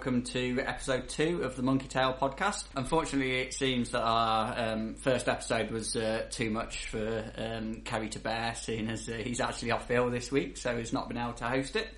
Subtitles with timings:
[0.00, 2.64] and welcome to episode two of the Monkey Tail podcast.
[2.74, 8.08] Unfortunately, it seems that our um, first episode was uh, too much for um, Kerry
[8.10, 11.18] to bear, seeing as uh, he's actually off ill this week, so he's not been
[11.18, 11.88] able to host it.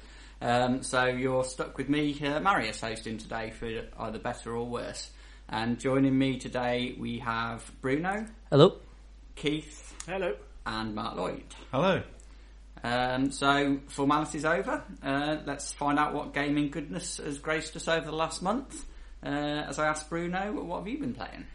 [0.40, 3.68] Um, so you're stuck with me, uh, Marius, hosting today for
[4.00, 5.10] either better or worse.
[5.48, 8.78] And joining me today, we have Bruno, Hello.
[9.36, 10.34] Keith, Hello.
[10.66, 11.44] and Mark Lloyd.
[11.70, 12.02] Hello.
[12.84, 14.82] Um, so formalities over.
[15.02, 18.86] Uh, let's find out what gaming goodness has graced us over the last month.
[19.24, 19.28] Uh,
[19.68, 21.46] as I asked Bruno, what have you been playing?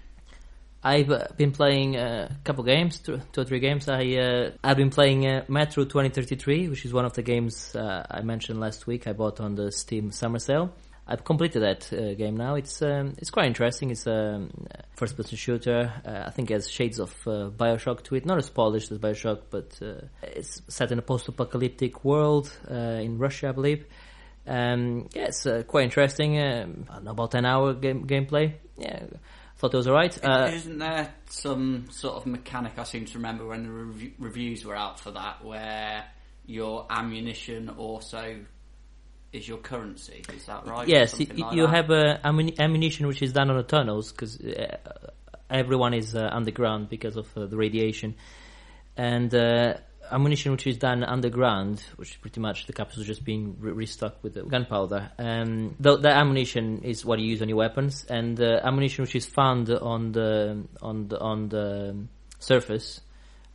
[0.84, 3.90] I've uh, been playing uh, a couple games, two, or three games.
[3.90, 8.22] I uh, I've been playing uh, Metro 2033, which is one of the games I
[8.22, 9.08] mentioned last week.
[9.08, 10.74] I bought on the Steam Summer Sale.
[11.10, 12.56] I've completed that uh, game now.
[12.56, 13.92] It's um, it's quite interesting.
[13.92, 15.94] It's a um, first-person shooter.
[16.06, 18.26] Uh, I think it has shades of uh, Bioshock to it.
[18.26, 23.18] Not as polished as Bioshock, but uh, it's set in a post-apocalyptic world uh, in
[23.18, 23.86] Russia, I believe.
[24.46, 26.40] Um, yeah, it's uh, quite interesting.
[26.40, 28.56] Um, I don't know, about 10 hour game, gameplay.
[28.78, 29.04] Yeah,
[29.58, 30.18] thought it was alright.
[30.24, 34.66] Uh, Isn't there some sort of mechanic I seem to remember when the rev- reviews
[34.66, 36.06] were out for that, where
[36.46, 38.40] your ammunition also
[39.34, 40.24] is your currency?
[40.34, 40.88] Is that right?
[40.88, 41.76] Yes, you, like you that?
[41.76, 42.18] have uh,
[42.60, 44.78] ammunition which is done on the tunnels because uh,
[45.50, 48.16] everyone is uh, underground because of uh, the radiation,
[48.96, 49.76] and uh,
[50.12, 54.24] ammunition which is done underground, which is pretty much the capsules just being re- restocked
[54.24, 55.12] with the gunpowder.
[55.20, 59.16] Um, the, the ammunition is what you use on your weapons, and uh, ammunition which
[59.16, 61.96] is found on the on the on the
[62.40, 63.02] surface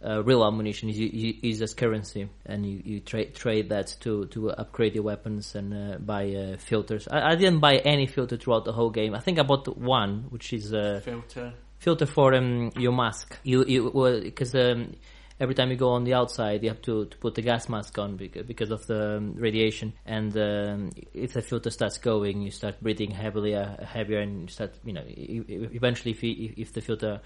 [0.05, 4.27] uh, real ammunition is, is, is as currency, and you, you trade trade that to
[4.27, 7.09] to upgrade your weapons and uh, buy uh, filters.
[7.09, 9.15] I, I didn't buy any filter throughout the whole game.
[9.15, 11.53] I think I bought one, which is a filter.
[11.79, 13.39] filter for um, your mask.
[13.43, 14.95] You you because um,
[15.39, 17.99] every time you go on the outside, you have to, to put the gas mask
[17.99, 19.93] on because, because of the um, radiation.
[20.07, 24.49] And um, if the filter starts going, you start breathing heavily, uh, heavier, and you
[24.49, 27.21] start you know eventually if you, if the filter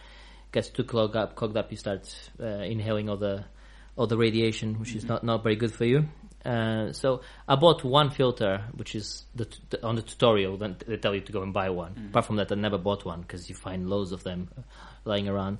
[0.52, 2.08] gets too clogged up, clogged up, you start
[2.40, 3.44] uh, inhaling all the
[3.96, 6.04] all the radiation, which is not, not very good for you.
[6.44, 10.58] Uh, so I bought one filter, which is the, t- the, on the tutorial.
[10.58, 12.08] Then they tell you to go and buy one.
[12.10, 14.48] Apart from that, I never bought one because you find loads of them
[15.04, 15.58] lying around.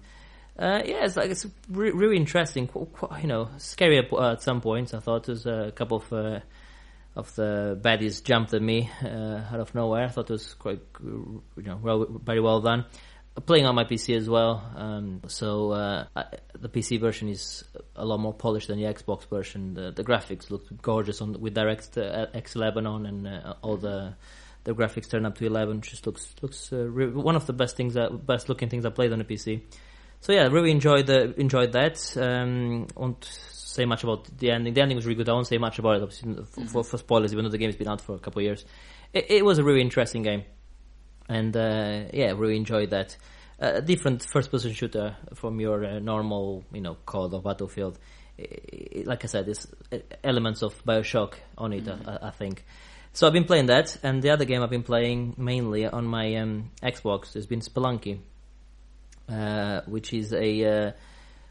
[0.56, 2.68] Uh, yeah, it's like it's re- really interesting.
[2.68, 4.94] Qu- qu- you know, scary at, uh, at some points.
[4.94, 6.40] I thought there's a couple of uh,
[7.16, 10.04] of the baddies jumped at me uh, out of nowhere.
[10.04, 12.84] I thought it was quite, you know, well, very well done
[13.44, 14.62] playing on my PC as well.
[14.74, 16.24] Um, so uh, I,
[16.58, 17.64] the PC version is
[17.94, 19.74] a lot more polished than the Xbox version.
[19.74, 24.14] The, the graphics look gorgeous on with Direct uh, X11 on, and uh, all the
[24.64, 25.82] the graphics turn up to 11.
[25.82, 28.90] Just looks looks uh, re- one of the best things, that, best looking things I
[28.90, 29.62] played on the PC.
[30.20, 32.16] So yeah, really enjoyed the enjoyed that.
[32.16, 34.72] Um, won't say much about the ending.
[34.72, 35.28] The ending was really good.
[35.28, 37.76] I won't say much about it obviously, for, for, for spoilers, even though the game's
[37.76, 38.64] been out for a couple of years.
[39.12, 40.44] It, it was a really interesting game
[41.28, 43.16] and uh, yeah, really enjoyed that.
[43.60, 47.98] Uh, a different first-person shooter from your uh, normal, you know, COD of Battlefield.
[49.04, 51.88] Like I said, there's uh, elements of Bioshock on it.
[51.88, 52.64] I, I think.
[53.14, 56.36] So I've been playing that, and the other game I've been playing mainly on my
[56.36, 58.18] um, Xbox has been Spelunky,
[59.28, 60.64] uh, which is a.
[60.64, 60.92] Uh,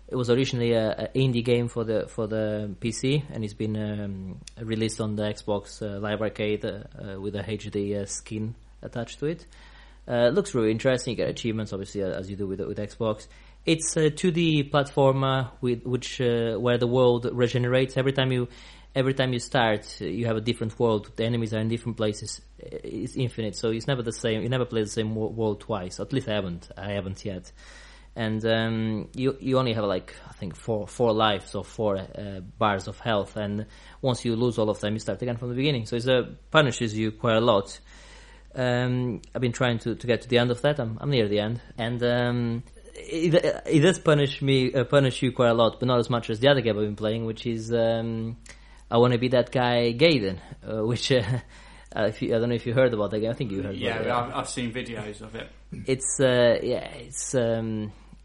[0.08, 3.76] it was originally a, a indie game for the for the PC, and it's been
[3.76, 8.54] um, released on the Xbox uh, Live Arcade uh, uh, with a HD uh, skin
[8.82, 9.46] attached to it.
[10.08, 11.12] Uh, looks really interesting.
[11.12, 13.28] You get achievements, obviously, uh, as you do with with Xbox.
[13.66, 18.48] It's a 2D platformer with which uh, where the world regenerates every time you
[18.94, 19.98] every time you start.
[20.02, 21.12] uh, You have a different world.
[21.16, 22.42] The enemies are in different places.
[22.62, 24.44] Uh, It's infinite, so it's never the same.
[24.44, 26.00] You never play the same world twice.
[26.00, 26.70] At least I haven't.
[26.78, 27.52] I haven't yet.
[28.16, 32.40] And um, you you only have like I think four four lives or four uh,
[32.60, 33.66] bars of health, and
[34.02, 35.86] once you lose all of them, you start again from the beginning.
[35.88, 37.78] So it uh, punishes you quite a lot.
[38.56, 40.80] Um, I've been trying to, to get to the end of that.
[40.80, 42.64] I'm, I'm near the end, and um,
[42.96, 46.30] it, it does punish me, uh, punish you quite a lot, but not as much
[46.30, 48.38] as the other game I've been playing, which is um,
[48.90, 51.24] I want to be that guy Gaiden, uh, which uh,
[51.96, 53.32] if you, I don't know if you heard about that game.
[53.32, 53.76] I think you heard.
[53.76, 54.32] Yeah, about it.
[54.32, 55.50] I've, I've seen videos of it.
[55.86, 57.36] It's uh, yeah, it's.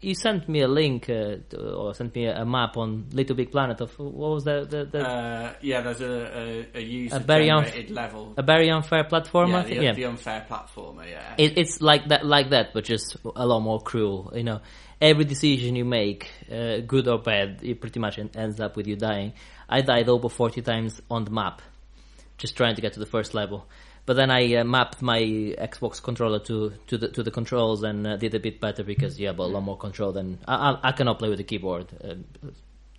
[0.01, 3.51] You sent me a link uh, to, or sent me a, map on Little Big
[3.51, 7.19] Planet of what was the the, the Uh, yeah, there's a, a, a user A
[7.19, 8.33] very unf- level.
[8.35, 9.51] a very unfair platform.
[9.51, 9.93] yeah, the, yeah.
[9.93, 11.07] the unfair platformer.
[11.07, 14.31] Yeah, it, it's like that, like that, but just a lot more cruel.
[14.35, 14.61] You know,
[14.99, 18.95] every decision you make, uh, good or bad, it pretty much ends up with you
[18.95, 19.33] dying.
[19.69, 21.61] I died over forty times on the map,
[22.39, 23.67] just trying to get to the first level.
[24.05, 28.05] But then I uh, mapped my Xbox controller to to the to the controls and
[28.05, 30.79] uh, did a bit better because you have a lot more control than I, I,
[30.89, 31.87] I cannot play with the keyboard.
[32.03, 32.15] Uh,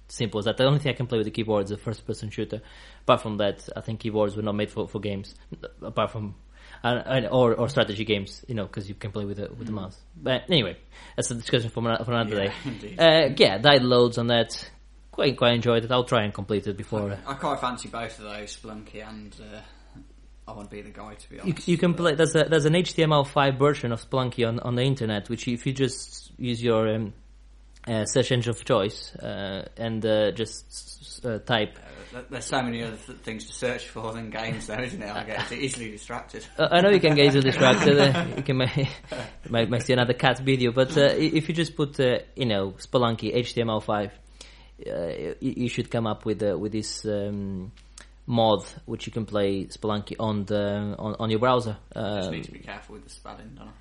[0.08, 0.56] simple as that.
[0.56, 2.60] The only thing I can play with the keyboard is a first person shooter.
[3.02, 5.34] Apart from that, I think keyboards were not made for, for games.
[5.80, 6.34] Apart from,
[6.84, 9.72] and, or or strategy games, you know, because you can play with the with the
[9.72, 9.98] mouse.
[10.16, 10.76] But anyway,
[11.16, 12.96] that's a discussion for, for another Yeah, day.
[12.96, 14.70] Uh, yeah, died loads on that.
[15.10, 15.90] Quite quite enjoyed it.
[15.90, 17.12] I'll try and complete it before.
[17.12, 19.60] Uh, I quite fancy both of those, Spelunky and uh,
[20.58, 21.14] I be the guy.
[21.14, 22.14] To be you, honest, you can play.
[22.14, 25.72] There's a there's an HTML5 version of Spelunky on, on the internet, which if you
[25.72, 27.14] just use your um,
[27.86, 31.78] uh, search engine of choice uh, and uh, just uh, type
[32.14, 35.10] Uh, there's so many other th- things to search for than games, though, isn't it?
[35.10, 36.44] I get easily distracted.
[36.58, 37.96] Uh, I know you can get easily distracted.
[38.36, 38.88] You can make,
[39.48, 42.72] might, might see another cat video, but uh, if you just put, uh, you know,
[42.72, 44.10] Spelunky HTML5,
[44.86, 47.72] uh, you, you should come up with uh, with this um,
[48.26, 51.76] mod, which you can play Spelunky on the on, on your browser.
[51.94, 53.72] Just Uh, need to be careful with the spelling, don't I?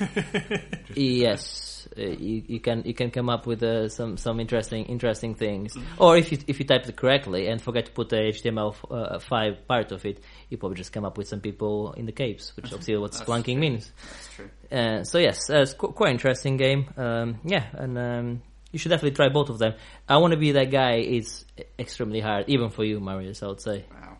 [0.94, 5.34] yes, uh, you, you can you can come up with uh, some some interesting interesting
[5.34, 5.74] things.
[5.98, 9.92] Or if you if you type it correctly and forget to put the HTML5 part
[9.92, 12.96] of it, you probably just come up with some people in the capes, which obviously
[12.96, 13.56] what That's Spelunking true.
[13.56, 13.92] means.
[14.12, 14.50] That's true.
[14.70, 16.86] Uh, so yes, uh, it's qu- quite interesting game.
[16.96, 18.42] Um, yeah, and um,
[18.72, 19.74] you should definitely try both of them.
[20.08, 20.92] I want to be that guy.
[20.96, 21.44] It's
[21.78, 23.42] extremely hard, even for you, Marius.
[23.42, 23.84] I would say.
[23.90, 24.16] Wow.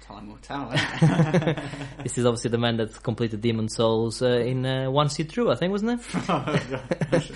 [0.00, 0.72] Time will tell.
[2.02, 5.50] This is obviously the man that completed Demon Souls uh, in uh, one sit through,
[5.50, 6.22] I think, wasn't it?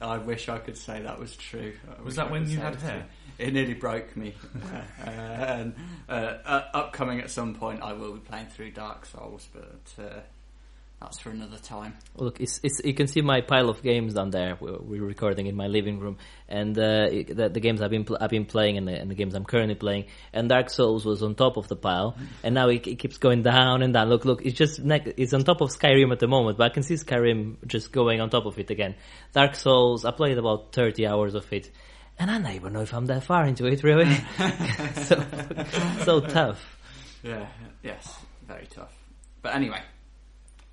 [0.00, 1.74] I wish I could say that was true.
[1.88, 3.06] I Was that I when you had it hair?
[3.38, 4.34] It nearly broke me.
[5.06, 5.74] uh, and
[6.08, 6.12] uh,
[6.44, 10.20] uh, upcoming at some point, I will be playing through Dark Souls, but uh,
[11.00, 11.94] that's for another time.
[12.16, 14.58] Look, it's, it's, you can see my pile of games down there.
[14.60, 16.18] We're, we're recording in my living room,
[16.48, 19.10] and uh, it- the, the games I've been pl- I've been playing, and the, and
[19.10, 20.04] the games I'm currently playing.
[20.34, 23.42] And Dark Souls was on top of the pile, and now it, it keeps going
[23.42, 24.10] down and down.
[24.10, 26.74] Look, look, it's just ne- it's on top of Skyrim at the moment, but I
[26.74, 28.94] can see Skyrim just going on top of it again.
[29.32, 31.70] Dark Souls, I played about thirty hours of it,
[32.18, 34.04] and I don't even know if I'm that far into it, really.
[35.04, 35.24] so
[36.04, 36.76] so tough.
[37.22, 37.46] Yeah,
[37.82, 38.92] yes, very tough.
[39.42, 39.80] But anyway,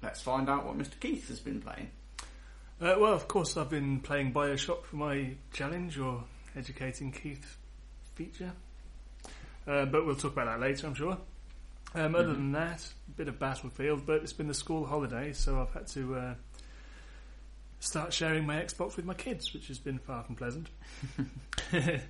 [0.01, 0.99] let's find out what Mr.
[0.99, 1.89] Keith has been playing.
[2.79, 6.23] Uh, well, of course, I've been playing Bioshock for my challenge or
[6.55, 7.57] educating Keith
[8.13, 8.51] feature.
[9.67, 11.17] Uh, but we'll talk about that later, I'm sure.
[11.95, 15.59] Um, other than that, a bit of Battlefield, but it's been the school holiday, so
[15.59, 16.35] I've had to uh,
[17.79, 20.67] start sharing my Xbox with my kids, which has been far from pleasant.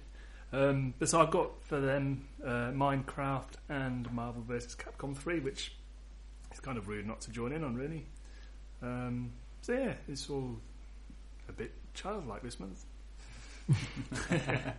[0.52, 4.76] um, but so I've got for them uh, Minecraft and Marvel vs.
[4.76, 5.77] Capcom 3, which
[6.58, 8.06] is kind of rude not to join in on, really.
[8.82, 9.32] Um,
[9.62, 10.58] so yeah, it's all
[11.50, 12.84] a bit childlike this month.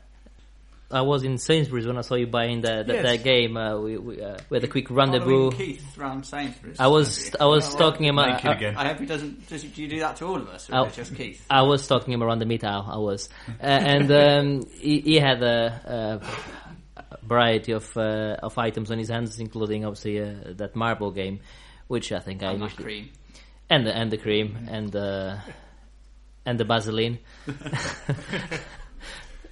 [0.90, 3.04] I was in Sainsbury's when I saw you buying that that, Yes.
[3.04, 3.58] that game.
[3.58, 5.50] Uh, we we, uh, we had a quick rendezvous.
[5.50, 6.80] Keith round Sainsbury's.
[6.80, 8.18] I was I was Well, talking him.
[8.18, 8.76] uh, Naked I, again.
[8.76, 9.46] I hope he doesn't.
[9.50, 11.44] Does do you do that to all of us, or I'll- is it just Keith?
[11.50, 12.86] I was talking him around the meat aisle.
[12.90, 18.90] I was, uh, and um, he, he had a, a variety of uh, of items
[18.90, 21.40] on his hands, including obviously uh, that Marvel game,
[21.88, 23.08] which I think I And usually cream.
[23.68, 24.74] and the and the cream mm-hmm.
[24.74, 25.38] and the
[26.46, 27.18] and the Vaseline.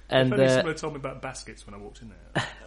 [0.09, 2.45] and If only uh, someone had told me about baskets when I walked in there.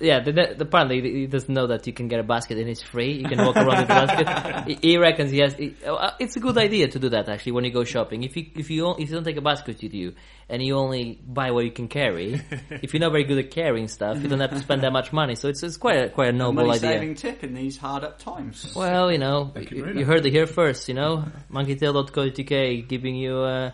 [0.00, 2.82] Yeah, the, the, apparently he doesn't know that you can get a basket and it's
[2.82, 3.12] free.
[3.12, 4.64] You can walk around with a basket.
[4.82, 5.54] He, he reckons he has.
[5.54, 8.24] He, uh, it's a good idea to do that actually when you go shopping.
[8.24, 10.14] If you if you don't- if you don't take a basket with you
[10.48, 12.40] and you only buy what you can carry,
[12.70, 15.12] if you're not very good at carrying stuff, you don't have to spend that much
[15.12, 15.34] money.
[15.36, 16.92] So it's it's quite a, quite a noble Money idea.
[16.92, 18.72] saving tip in these hard up times.
[18.74, 20.06] Well, you know, you you, very you much.
[20.16, 20.88] heard it here first.
[20.88, 23.70] You know, monkeytail.co.uk giving you uh,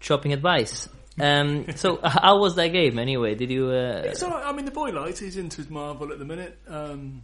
[0.00, 0.88] shopping advice.
[1.20, 3.34] Um, so how was that game anyway?
[3.34, 3.68] Did you?
[3.68, 4.44] Uh, It's alright.
[4.44, 5.18] I mean, the boy likes.
[5.18, 6.58] He's into Marvel at the minute.
[6.68, 7.22] Um,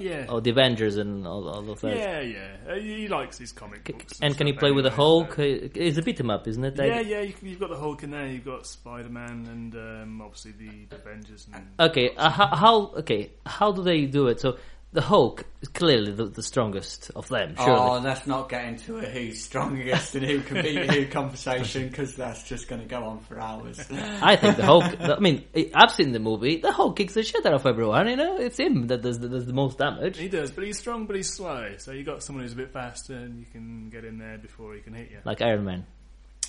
[0.00, 0.26] yeah.
[0.28, 1.96] oh, the Avengers and all, all of that.
[1.96, 2.78] yeah, yeah.
[2.78, 4.20] He likes his comic books.
[4.22, 5.34] And can you play with the Hulk?
[5.34, 6.76] so- It's a beat 'em up, isn't it?
[6.76, 7.20] Yeah, yeah.
[7.22, 8.26] You, you've got the Hulk in there.
[8.28, 11.48] You've got Spider Man and um, obviously the Avengers.
[11.52, 12.76] And Okay, uh, how, how?
[12.98, 14.38] Okay, how do they do it?
[14.38, 14.58] So
[14.92, 17.54] the Hulk is clearly the, the strongest of them.
[17.56, 17.72] Surely.
[17.78, 22.14] Oh, let's not get into a who's strongest and who can beat who conversation because
[22.16, 23.78] that's just going to go on for hours.
[23.90, 24.84] I think the Hulk.
[24.98, 26.56] I mean, I've seen the movie.
[26.56, 28.08] The Hulk kicks the shit out of everyone.
[28.08, 30.16] You know, it's him that does, that does the most damage.
[30.16, 31.74] he does, but he's strong, but he's slow.
[31.76, 34.74] So you got someone who's a bit faster, and you can get in there before
[34.74, 35.18] he can hit you.
[35.24, 35.86] Like Iron Man,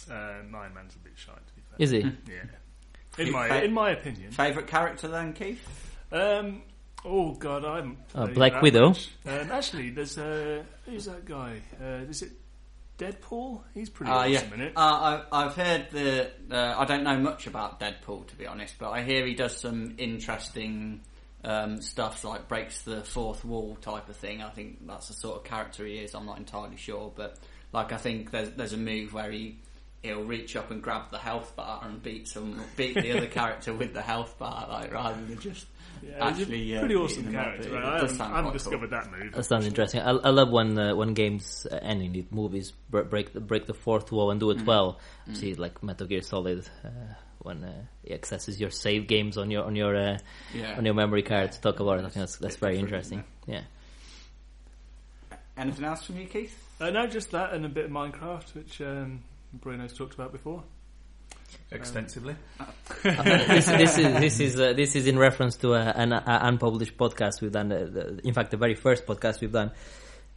[0.10, 1.76] Uh, Iron Man's a bit shy, to be fair.
[1.80, 2.00] is he?
[2.32, 3.24] Yeah.
[3.26, 4.32] In my in my opinion.
[4.32, 5.60] Favorite character then, Keith?
[6.12, 6.62] Um,
[7.06, 7.98] oh God, I haven't.
[8.16, 8.90] Oh, Black Widow.
[8.90, 9.10] much.
[9.26, 11.62] Um, actually, there's uh, who's that guy?
[11.82, 12.32] Uh, is it
[12.98, 13.62] Deadpool?
[13.74, 14.74] He's pretty Uh, awesome yeah, in it.
[14.76, 14.80] uh,
[15.32, 16.30] I, I've heard the.
[16.52, 19.56] Uh, I don't know much about Deadpool to be honest, but I hear he does
[19.58, 21.02] some interesting
[21.44, 24.42] um, stuff, like breaks the fourth wall type of thing.
[24.42, 26.14] I think that's the sort of character he is.
[26.14, 27.38] I'm not entirely sure, but
[27.72, 29.60] like I think there's there's a move where he
[30.04, 33.74] he'll reach up and grab the health bar and beat some beat the other character
[33.74, 35.66] with the health bar, like rather than just
[36.02, 36.64] Yeah, actually.
[36.66, 37.44] he's a pretty beating awesome them up.
[37.46, 37.72] character.
[37.74, 37.84] Right?
[37.84, 38.52] I haven't, sound I haven't quite cool.
[38.54, 39.34] discovered that move.
[39.34, 40.02] That sounds interesting.
[40.02, 43.66] I, I love when uh, when games uh, and indeed movies br- break the, break
[43.66, 45.00] the fourth wall and do it well.
[45.34, 46.90] See, like Metal Gear Solid, uh,
[47.40, 50.18] when uh, it accesses your save games on your on your uh,
[50.54, 50.78] Yeah.
[50.78, 51.52] on your memory card.
[51.54, 53.24] To talk about it, I think that's that's very interesting.
[53.48, 53.62] Yeah.
[55.58, 56.58] Anything else from you, Keith?
[56.80, 59.22] Uh, no, just that and a bit of Minecraft, which um,
[59.54, 60.64] Bruno's talked about before.
[61.72, 62.36] Extensively.
[63.04, 66.98] this, this is this is uh, this is in reference to uh, an uh, unpublished
[66.98, 67.72] podcast we've done.
[67.72, 69.72] Uh, the, in fact, the very first podcast we've done.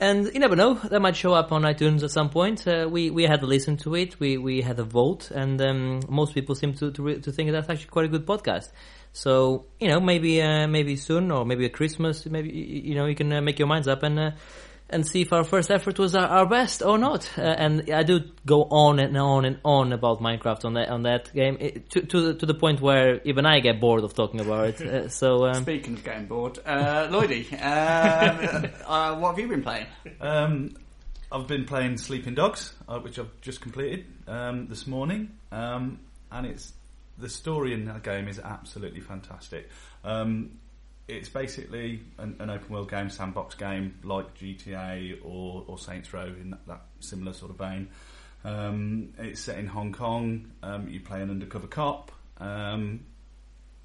[0.00, 2.66] And you never know, that might show up on iTunes at some point.
[2.66, 6.00] Uh, we we had a listen to it, we we had a vote, and um,
[6.08, 8.70] most people seem to to, re- to think that's actually quite a good podcast.
[9.12, 13.14] So you know, maybe uh, maybe soon, or maybe at Christmas, maybe you know you
[13.14, 14.34] can uh, make your minds up and.
[14.92, 17.28] And see if our first effort was our, our best or not.
[17.36, 21.04] Uh, and I do go on and on and on about Minecraft on that on
[21.04, 24.14] that game it, to to the, to the point where even I get bored of
[24.14, 24.80] talking about it.
[24.82, 29.62] Uh, so um, Speaking of getting bored, uh, Lloydie, um, uh, what have you been
[29.62, 29.86] playing?
[30.20, 30.76] Um,
[31.32, 36.46] I've been playing Sleeping Dogs, uh, which I've just completed um, this morning, um, and
[36.46, 36.74] it's
[37.16, 39.68] the story in that game is absolutely fantastic.
[40.04, 40.58] Um,
[41.08, 46.26] it's basically an, an open world game, sandbox game like GTA or, or Saints Row
[46.26, 47.88] in that, that similar sort of vein.
[48.44, 50.50] Um, it's set in Hong Kong.
[50.62, 52.12] Um, you play an undercover cop.
[52.38, 53.00] Um,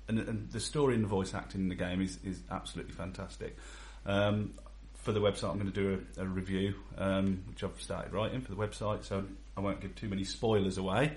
[0.07, 3.57] and, and the story and the voice acting in the game is, is absolutely fantastic.
[4.05, 4.53] Um,
[4.95, 8.41] for the website, I'm going to do a, a review, um, which I've started writing
[8.41, 9.23] for the website, so
[9.55, 11.13] I won't give too many spoilers away.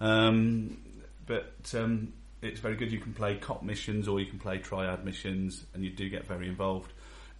[0.00, 0.78] Um,
[1.26, 1.74] but
[2.46, 2.90] it's very good.
[2.92, 6.26] You can play cop missions or you can play triad missions, and you do get
[6.26, 6.92] very involved.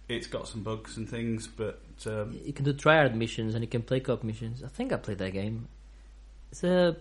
[0.09, 3.67] It's got some bugs and things, but um, you can do triad missions and you
[3.67, 4.63] can play co-op missions.
[4.63, 5.67] I think I played that game.
[6.51, 6.95] It's a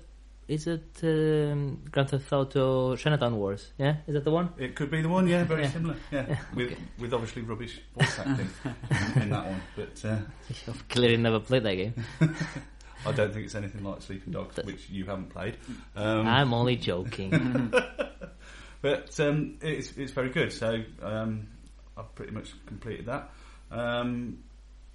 [0.49, 3.73] is it um, Grand Theft Auto Chinatown Wars?
[3.79, 4.51] Yeah, is that the one?
[4.59, 5.27] it could be the one.
[5.29, 5.71] Yeah, very Yeah.
[5.71, 5.97] similar.
[6.13, 6.77] Yeah, with okay.
[6.99, 8.49] with obviously rubbish voice acting
[9.15, 10.05] in, in that one, but.
[10.05, 10.19] Uh,
[10.69, 11.95] I've clearly never played that game.
[13.07, 15.57] I don't think it's anything like Sleeping Dogs, That's- which you haven't played.
[15.95, 17.73] Um, I'm only joking.
[18.83, 20.53] but um, it's it's very good.
[20.53, 21.49] So um,
[21.97, 23.31] I've pretty much completed that.
[23.71, 24.39] Um,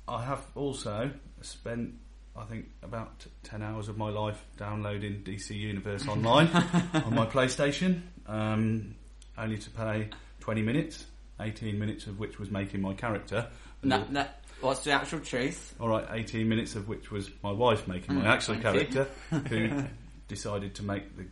[0.08, 1.94] I have also spent,
[2.36, 6.48] I think, about ten hours of my life downloading DC Universe Online
[6.94, 8.96] on my PlayStation, um,
[9.38, 11.06] only to play twenty minutes,
[11.39, 13.48] eighteen minutes of which was making my character.
[13.84, 14.27] No, no,
[14.62, 15.75] what's the actual truth?
[15.80, 19.08] All right, 18 minutes of which was my wife making my Mm, actual character,
[19.50, 19.84] who
[20.27, 21.25] decided to make the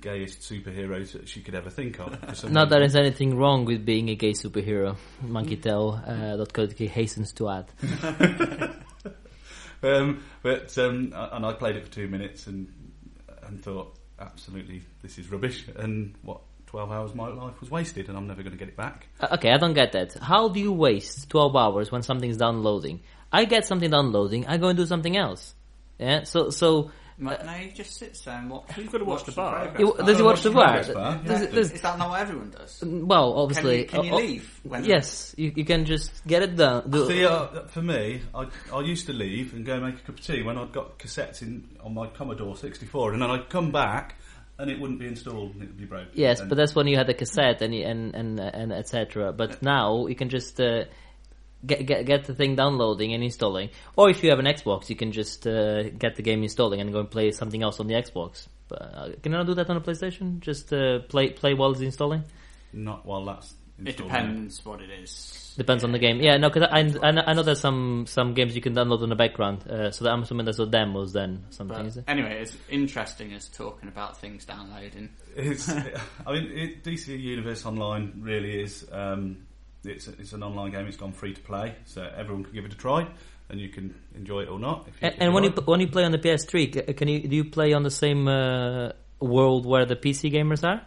[0.00, 2.10] gayest superheroes that she could ever think of.
[2.50, 4.96] Not that there's anything wrong with being a gay superhero.
[5.24, 7.66] MonkeyTail.co.uk uh, hastens to add.
[9.82, 12.72] Um, but um, and I played it for two minutes and
[13.42, 15.66] and thought, absolutely, this is rubbish.
[15.76, 16.40] And what
[16.72, 19.06] 12 hours of my life was wasted, and I'm never going to get it back.
[19.20, 20.14] Uh, okay, I don't get that.
[20.14, 23.00] How do you waste 12 hours when something's downloading?
[23.30, 25.54] I get something downloading, I go and do something else.
[25.98, 28.70] Yeah, so, so, No, he just sits there and watch.
[28.78, 29.68] You've got to watch the bar.
[29.68, 30.82] progress You- does he watch the bar?
[30.94, 31.42] bar, yeah.
[31.42, 32.82] it- does- Is that not what everyone does?
[32.82, 33.84] well, obviously.
[33.84, 34.60] Can you, can you uh, uh, leave?
[34.62, 36.88] When Yes, you, you can just get it done.
[36.88, 40.18] Do- See, uh, for me, I, I used to leave and go make a cup
[40.18, 43.70] of tea when I'd got cassettes in on my Commodore 64, and then I'd come
[43.70, 44.16] back
[44.62, 46.08] and it wouldn't be installed and it would be broken.
[46.14, 49.32] Yes, And- but that's when you had the cassette and you- and and and etc.
[49.32, 50.84] But now you can just uh,
[51.66, 53.68] get get get the thing downloading and installing.
[53.96, 56.92] Or if you have an Xbox, you can just uh, get the game installing and
[56.92, 58.46] go and play something else on the Xbox.
[58.68, 60.40] But uh, can I do that on a PlayStation?
[60.40, 62.22] Just uh, play play while it's installing.
[62.72, 63.54] not while that's
[63.86, 65.54] it depends what it is.
[65.56, 66.20] Depends on the game.
[66.20, 69.02] Yeah, no, because I, I, know- I know there's some some games you can download
[69.02, 69.68] in the background.
[69.68, 71.90] Uh, so I'm assuming there's a demos then something.
[71.94, 75.10] But anyway, it's interesting as talking about things downloading.
[75.36, 75.68] It's,
[76.26, 78.86] I mean, it, DC Universe Online really is.
[78.90, 79.46] Um,
[79.84, 80.86] it's it's an online game.
[80.86, 83.06] It's gone free to play, so everyone can give it a try,
[83.50, 84.86] and you can enjoy it or not.
[84.88, 87.36] If you, And, and when you when you play on the PS3, can you do
[87.36, 90.80] you play on the same uh, world where the PC gamers are?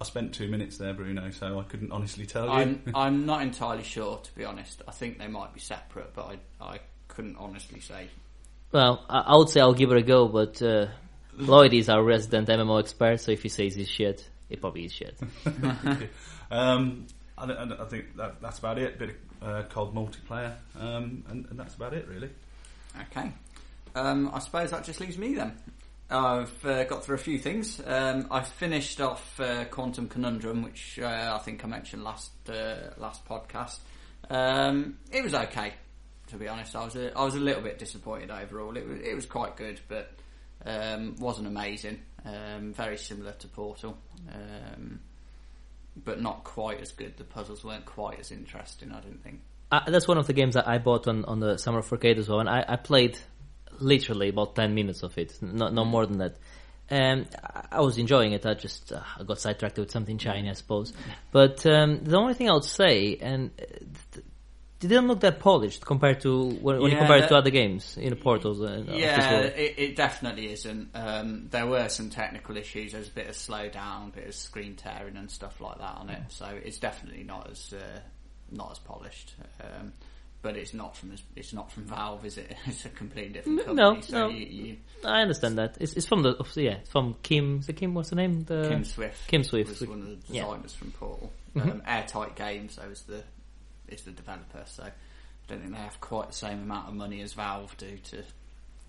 [0.00, 2.50] I spent two minutes there, Bruno, so I couldn't honestly tell you.
[2.52, 4.82] I'm I'm not entirely sure to be honest.
[4.86, 6.78] I think they might be separate, but I I
[7.08, 8.08] couldn't honestly say.
[8.70, 10.86] Well, I, I would say I'll give it a go, but uh,
[11.36, 14.92] Lloyd is our resident MMO expert, so if he says he's shit, it probably is
[14.92, 15.18] shit.
[16.50, 17.06] um,
[17.38, 18.98] and, and I think that, that's about it.
[18.98, 22.30] bit of uh, cold multiplayer, um, and, and that's about it, really.
[23.10, 23.32] Okay.
[23.94, 25.56] Um, I suppose that just leaves me then.
[26.10, 27.80] I've uh, got through a few things.
[27.84, 32.90] Um, I finished off uh, Quantum Conundrum, which uh, I think I mentioned last uh,
[32.96, 33.78] last podcast.
[34.30, 35.74] Um, it was okay,
[36.28, 36.74] to be honest.
[36.74, 38.76] I was a, I was a little bit disappointed overall.
[38.76, 40.10] It was it was quite good, but
[40.66, 42.00] Um, wasn't amazing.
[42.24, 43.96] Um, very similar to Portal,
[44.34, 44.98] um,
[46.04, 47.16] but not quite as good.
[47.16, 48.90] The puzzles weren't quite as interesting.
[48.92, 49.40] I didn't think.
[49.70, 52.18] Uh, that's one of the games that I bought on, on the Summer of Arcade
[52.18, 53.18] as well, and I, I played
[53.80, 56.36] literally about 10 minutes of it, not, no more than that.
[56.90, 57.26] Um,
[57.70, 60.92] I- was enjoying it, I just uh, I got sidetracked with something shiny, I suppose.
[61.32, 63.64] But um, the only thing I would say, and uh,
[64.12, 64.24] th-
[64.80, 67.50] they didn't look that polished compared to when, when you Yeah, compare it to other
[67.50, 68.62] games in the portals.
[68.62, 70.90] Uh, Yeah, it, it definitely isn't.
[70.94, 72.92] Um, there were some technical issues.
[72.92, 76.08] There's a bit of slowdown, a bit of screen tearing and stuff like that on
[76.10, 76.22] it.
[76.28, 78.00] So it's definitely not as uh,
[78.50, 79.34] not as polished.
[79.60, 79.92] Um,
[80.42, 82.54] but it's not from it's not from Valve, is it?
[82.66, 83.94] It's a completely different No, company.
[83.96, 84.28] no, so no.
[84.28, 85.76] You, you, I understand that.
[85.80, 87.58] It's, it's from the yeah, it's from Kim.
[87.60, 87.94] Is it Kim?
[87.94, 88.44] What's the name?
[88.44, 89.26] The Kim Swift.
[89.28, 89.68] Kim Swift.
[89.70, 90.42] was one of the Yeah.
[90.44, 91.32] designers from Portal.
[91.54, 91.70] Mhm.
[91.72, 93.22] Um, Airtight Games, though, is the
[93.88, 94.62] is the developer.
[94.66, 94.92] So I
[95.48, 98.22] don't think they have quite the same amount of money as Valve do to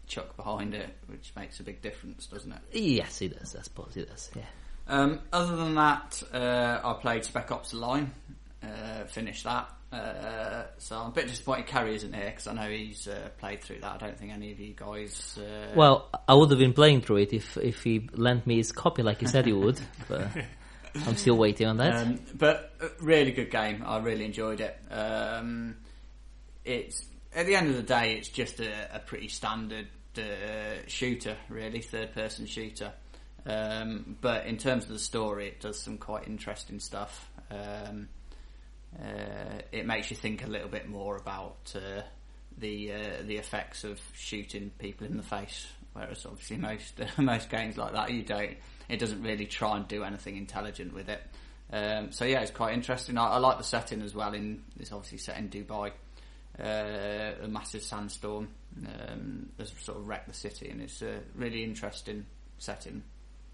[0.08, 2.62] chuck behind it, which makes a big difference, doesn't it?
[2.74, 3.56] Yes, it does.
[3.56, 4.30] I suppose it does.
[4.36, 4.44] Yeah.
[4.88, 8.12] Um, other than that, uh, I played Spec Ops: The Line,
[8.64, 9.72] uh, finished that.
[9.92, 13.62] Uh, so I'm a bit disappointed Carrie isn't here because I know he's uh, played
[13.62, 13.92] through that.
[13.92, 15.38] I don't think any of you guys.
[15.40, 18.72] Uh, Well, I would have been playing through it if if he lent me his
[18.72, 19.80] copy like he said he would.
[20.08, 20.28] But
[21.08, 21.96] I'm still waiting on that.
[21.96, 23.84] Um, but uh, really good game.
[23.86, 24.78] I really enjoyed it.
[24.92, 25.78] Um,
[26.66, 27.04] it's
[27.34, 30.22] at the end of the day, it's just a, a pretty standard uh,
[30.88, 32.92] shooter, really, third-person shooter.
[33.46, 37.30] Um, but in terms of the story, it does some quite interesting stuff.
[37.52, 38.10] Um,
[38.98, 42.02] uh, it makes you think a little bit more about uh,
[42.58, 45.68] the uh, the effects of shooting people in the face.
[45.94, 48.58] Whereas obviously most most games like that, you don't.
[48.88, 51.22] It doesn't really try and do anything intelligent with it.
[51.72, 53.18] Um, so yeah, it's quite interesting.
[53.18, 54.34] I, I like the setting as well.
[54.34, 55.92] In it's obviously set in Dubai,
[56.60, 58.50] uh, a massive sandstorm
[58.88, 62.26] um, has sort of wrecked the city, and it's a really interesting
[62.58, 63.04] setting.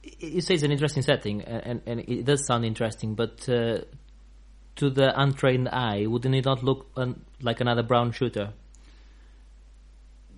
[0.01, 3.79] you say it's an interesting setting, and, and it does sound interesting, but uh,
[4.75, 8.53] to the untrained eye, wouldn't it not look um, like another brown shooter?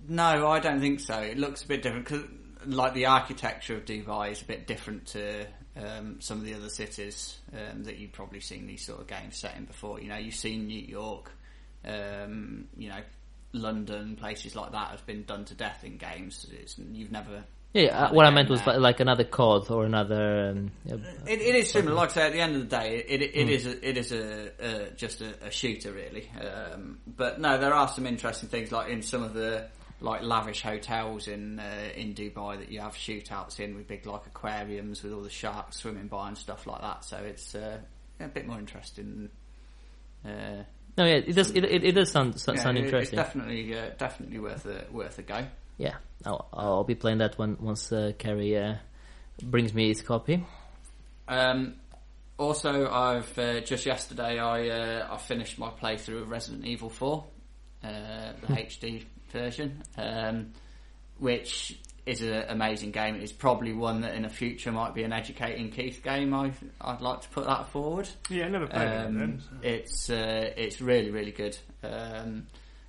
[0.08, 1.18] No, I don't think so.
[1.18, 2.24] It looks a bit different because,
[2.64, 5.46] like, the architecture of Dubai is a bit different to
[5.76, 9.36] um, some of the other cities um, that you've probably seen these sort of games
[9.36, 10.00] set in before.
[10.00, 11.30] You know, you've seen New York,
[11.84, 13.00] um, you know,
[13.52, 16.46] London, places like that have been done to death in games.
[16.50, 17.44] It's, you've never.
[17.74, 20.50] Yeah, uh, what I meant was li- like another COD or another.
[20.50, 20.70] Um,
[21.26, 21.94] It, it is similar.
[21.94, 23.96] Like I say, at the end of the day, it, it, it is a, it
[23.98, 26.30] is a, uh, just a, a shooter, really.
[26.40, 29.68] Um, but no, there are some interesting things, like in some of the
[30.00, 34.26] like lavish hotels in uh, in Dubai that you have shootouts in with big like
[34.26, 37.04] aquariums with all the sharks swimming by and stuff like that.
[37.04, 37.78] So it's uh,
[38.20, 39.28] a bit more interesting.
[40.24, 40.62] Uh,
[40.96, 41.50] no, yeah, it does.
[41.50, 43.18] It, it, it does sound sound yeah, interesting.
[43.18, 45.46] It's definitely uh, definitely worth a worth a go.
[45.78, 45.94] Yeah,
[46.26, 48.74] I'll, I'll be playing that one once uh, Carrie uh,
[49.42, 50.44] brings me his copy.
[51.26, 51.74] Um,
[52.38, 57.24] also, I've uh, just yesterday I uh, I finished my playthrough of Resident Evil Four,
[57.82, 60.52] uh, the HD version, um,
[61.18, 63.16] which is an amazing game.
[63.16, 66.32] It's probably one that in the future might be an educating Keith game.
[66.32, 68.08] I I'd like to put that forward.
[68.30, 69.40] Yeah, I never played it Um, then.
[69.40, 71.58] so- it's uh, it's really really good.
[71.82, 72.46] Um,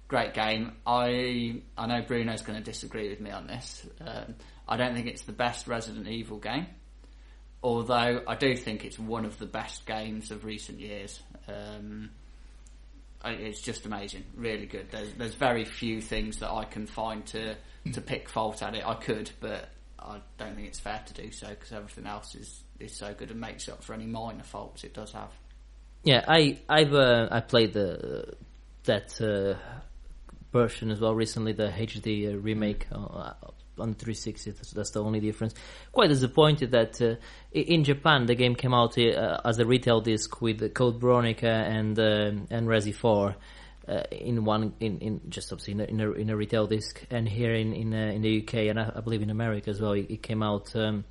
[0.09, 0.73] great game.
[0.85, 3.87] I I know Bruno's going to disagree with me on this.
[4.01, 4.35] Um,
[4.67, 6.67] I don't think it's the best Resident Evil game,
[7.63, 11.21] although I do think it's one of the best games of recent years.
[11.47, 12.09] Um,
[13.23, 14.87] it's just amazing, really good.
[14.91, 17.55] There's there's very few things that I can find to
[17.93, 18.85] to pick fault at it.
[18.85, 19.69] I could, but
[19.99, 23.29] I don't think it's fair to do so because everything else is is so good
[23.29, 25.31] and makes up for any minor faults it does have.
[26.03, 28.33] Yeah, I I've uh, I played the
[28.85, 29.59] that uh,
[30.51, 33.33] version as well recently, the HD uh, remake uh,
[33.79, 34.51] on 360.
[34.51, 35.53] That's, that's the only difference.
[35.91, 37.15] Quite disappointed that uh,
[37.51, 41.97] in Japan the game came out uh, as a retail disc with Code Veronica and
[41.99, 43.35] um and Resi 4.
[43.87, 47.03] Uh, in one, in, in just obviously in a, in a, in a retail disc,
[47.09, 49.81] and here in in, uh, in the UK and I, I believe in America as
[49.81, 51.05] well, it, it came out um,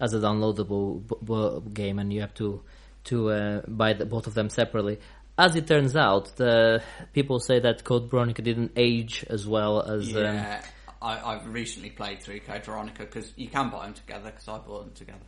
[0.00, 2.62] as a downloadable b- b- game, and you have to
[3.04, 5.00] to uh, buy the, both of them separately.
[5.38, 10.08] As it turns out, the people say that Code Veronica didn't age as well as.
[10.16, 10.62] Um, Yeah,
[11.00, 14.58] I, I've recently played through Code Veronica because you can buy them together because I
[14.58, 15.18] bought them together.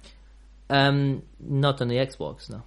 [0.69, 2.63] um, not on the Xbox, no.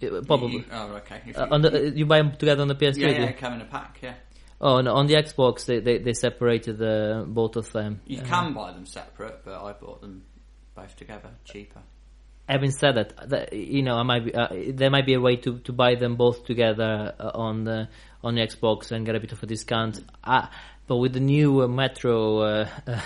[0.00, 0.52] It- probably.
[0.58, 1.22] You- oh, okay.
[1.34, 2.96] Uh, you- on the, uh, you buy them together on the PS3.
[2.98, 3.98] yeah, yeah, come in a pack.
[4.02, 4.14] Yeah,
[4.60, 8.00] Oh, no, on the Xbox they they, they separated the both of them.
[8.06, 10.24] you Uh, can buy them separate, but I bought them
[10.74, 11.82] both together, cheaper.
[12.48, 15.36] Having said that, that you know, I might be, uh, there might be a way
[15.36, 17.88] to, to buy them both together uh, on the
[18.22, 20.02] on the Xbox and get a bit of a discount.
[20.22, 20.46] Uh,
[20.86, 22.68] but with the new uh, Metro uh,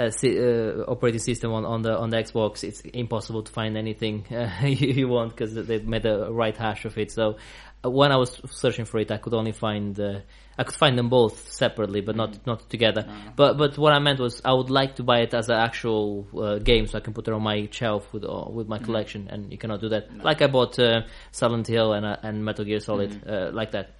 [0.00, 4.50] uh, operating system on, on the on the Xbox, it's impossible to find anything uh,
[4.66, 7.12] you, you want because they've made a right hash of it.
[7.12, 7.36] So
[7.84, 10.20] uh, when I was searching for it, I could only find uh,
[10.58, 13.06] I could find them both separately, but not not together.
[13.36, 16.26] But but what I meant was I would like to buy it as an actual
[16.36, 19.28] uh, game, so I can put it on my shelf with uh, with my collection,
[19.30, 20.24] and you cannot do that.
[20.24, 23.96] Like I bought uh, Silent Hill and uh, and Metal Gear Solid uh, like that.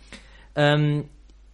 [0.56, 1.08] Um,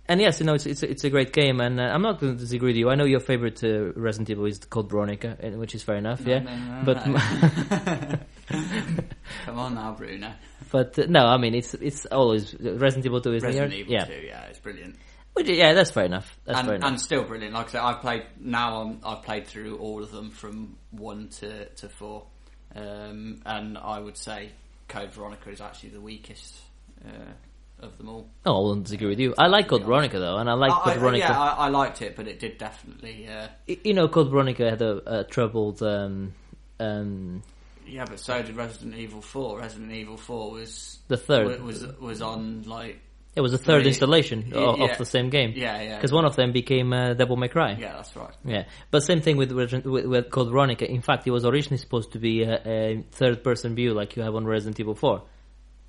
[0.08, 2.20] and yes, you know it's it's a, it's a great game, and uh, I'm not
[2.20, 2.90] going to disagree with you.
[2.90, 6.20] I know your favorite uh, Resident Evil is Code Veronica, uh, which is fair enough,
[6.24, 6.40] yeah.
[6.40, 8.98] No, no, no, but no.
[9.44, 10.32] Come on now, Bruno.
[10.70, 13.92] but uh, no, I mean it's it's always Resident Evil Two is Resident here, Evil
[13.94, 14.04] yeah.
[14.04, 14.96] 2, yeah, it's brilliant.
[15.34, 16.38] Which, yeah, that's fair enough.
[16.44, 16.90] That's fair and, enough.
[16.92, 17.52] and still brilliant.
[17.52, 18.80] Like I said, I've played now.
[18.80, 22.26] I'm, I've played through all of them from one to to four,
[22.74, 24.52] um, and I would say
[24.88, 26.58] Code Veronica is actually the weakest
[27.04, 27.32] uh,
[27.80, 28.28] of them all.
[28.46, 29.34] oh, I wouldn't disagree with you.
[29.36, 31.26] I like Code Veronica though, and I like Code I- Veronica.
[31.28, 33.28] yeah, I, I liked it, but it did definitely.
[33.28, 35.82] Uh, you know, Code Veronica had a, a troubled.
[35.82, 36.32] Um,
[36.80, 37.42] um,
[37.86, 39.60] yeah, but so did Resident Evil Four.
[39.60, 41.62] Resident Evil Four was the third.
[41.62, 42.98] was was on like
[43.36, 43.88] It was a third Three.
[43.88, 44.84] installation of, yeah.
[44.86, 45.52] of the same game.
[45.54, 47.76] yeah yeah Because one of them became uh, Devil May Cry.
[47.78, 48.34] yeah that's right.
[48.44, 50.90] Yeah, but same thing with with, with, Code Veronica.
[50.90, 54.34] In fact, it was originally supposed to be a, a third-person view, like you have
[54.34, 55.22] on Resident Evil Four.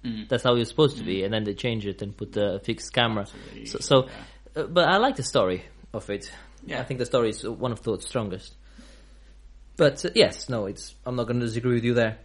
[0.08, 0.30] Mm.
[0.30, 2.62] That's how it was supposed to be, and then they changed it and put the
[2.63, 3.22] fixed camera.
[3.24, 4.63] Absolutely, So, so yeah.
[4.63, 6.32] uh, but I like the story of it.
[6.65, 6.80] Yeah.
[6.80, 8.56] I think the story is one of the strongest.
[9.76, 10.96] But uh, yes, no, it's.
[11.06, 12.17] I'm not going to disagree with you there.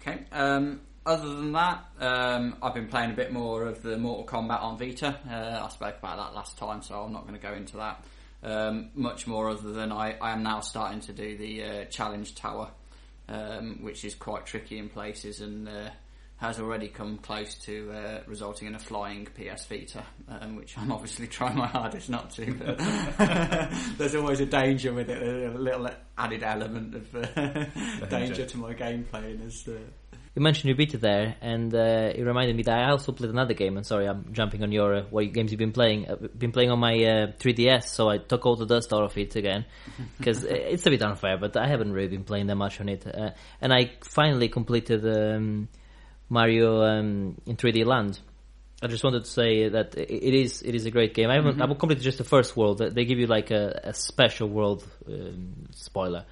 [0.00, 0.24] Okay.
[0.32, 4.62] Um, other than that, um, I've been playing a bit more of the Mortal Kombat
[4.62, 5.18] on Vita.
[5.28, 8.04] Uh, I spoke about that last time, so I'm not going to go into that
[8.42, 9.48] um, much more.
[9.48, 12.70] Other than I, I am now starting to do the uh, challenge tower,
[13.28, 15.90] um, which is quite tricky in places and uh,
[16.38, 20.92] has already come close to uh, resulting in a flying PS Vita, um, which I'm
[20.92, 22.54] obviously trying my hardest not to.
[22.54, 22.78] But
[23.98, 28.72] there's always a danger with it, a little added element of uh, danger to my
[28.72, 29.32] gameplay.
[29.32, 29.72] And as, uh,
[30.34, 33.30] You mentioned you beat it there, and uh, it reminded me that I also played
[33.30, 33.76] another game.
[33.76, 36.08] And sorry, I'm jumping on your uh, what games you've been playing.
[36.08, 39.16] I've been playing on my uh, 3DS, so I took all the dust out of
[39.16, 39.64] it again
[40.16, 41.38] because it's a bit unfair.
[41.38, 45.04] But I haven't really been playing that much on it, uh, and I finally completed
[45.06, 45.68] um,
[46.28, 48.20] Mario um, in 3D Land.
[48.80, 51.30] I just wanted to say that it is it is a great game.
[51.30, 52.78] I haven't I've completed just the first world.
[52.78, 56.26] They give you like a, a special world um, spoiler.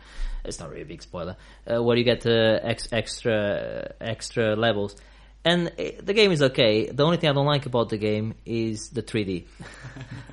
[0.47, 1.37] It's not really a big spoiler.
[1.71, 4.97] Uh, where you get uh, ex- extra extra levels,
[5.45, 6.91] and uh, the game is okay.
[6.91, 9.47] The only thing I don't like about the game is the 3D.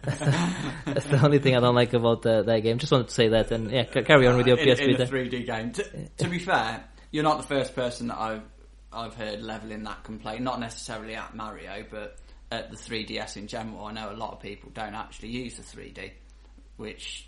[0.03, 2.79] That's the only thing I don't like about uh, that game.
[2.79, 4.89] Just wanted to say that, and yeah, ca- carry on with your in, PS in
[4.89, 5.11] a Vita.
[5.11, 5.71] 3D game.
[5.73, 8.43] To, to be fair, you're not the first person that I've
[8.91, 10.41] I've heard leveling that complaint.
[10.41, 12.17] Not necessarily at Mario, but
[12.51, 13.85] at the 3DS in general.
[13.85, 16.11] I know a lot of people don't actually use the 3D,
[16.77, 17.27] which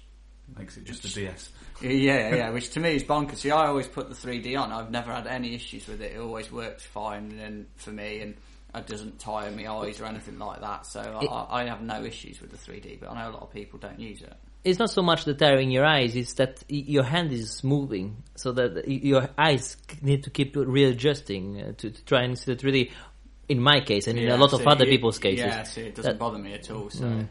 [0.58, 1.50] Makes it just a DS.
[1.82, 3.38] yeah, yeah, which to me is bonkers.
[3.38, 4.72] See, I always put the 3D on.
[4.72, 6.14] I've never had any issues with it.
[6.14, 8.36] It always works fine and for me, and
[8.74, 10.86] it doesn't tire my eyes or anything like that.
[10.86, 13.00] So I, I have no issues with the 3D.
[13.00, 14.34] But I know a lot of people don't use it.
[14.64, 18.24] it's not so much the tear in your eyes; it's that your hand is moving,
[18.36, 22.62] so that your eyes need to keep readjusting uh, to, to try and see the
[22.62, 22.92] 3D.
[23.48, 25.94] In my case, and in a lot of other it- people's cases, Yeah, so it
[25.96, 26.90] doesn't That- bother me at all.
[26.90, 27.26] So.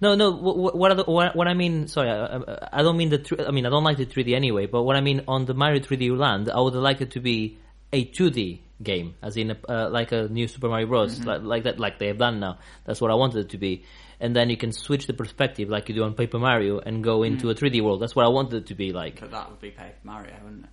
[0.00, 0.30] No, no.
[0.30, 1.88] What, what, the, what, what I mean?
[1.88, 2.36] Sorry, I,
[2.72, 3.44] I- don't mean the.
[3.46, 4.66] I mean, I don't like the 3D anyway.
[4.66, 7.58] But what I mean on the Mario 3D Land, I would like it to be
[7.92, 11.24] a 2D game, as in a, uh, like a new Super Mario Bros.
[11.24, 12.58] Like, like that, like they have done now.
[12.84, 13.84] That's what I wanted it to be.
[14.20, 17.22] And then you can switch the perspective, like you do on Paper Mario, and go
[17.22, 18.00] into a 3D world.
[18.00, 19.20] That's what I wanted it to be like.
[19.20, 20.70] But that would be Paper Mario, wouldn't it?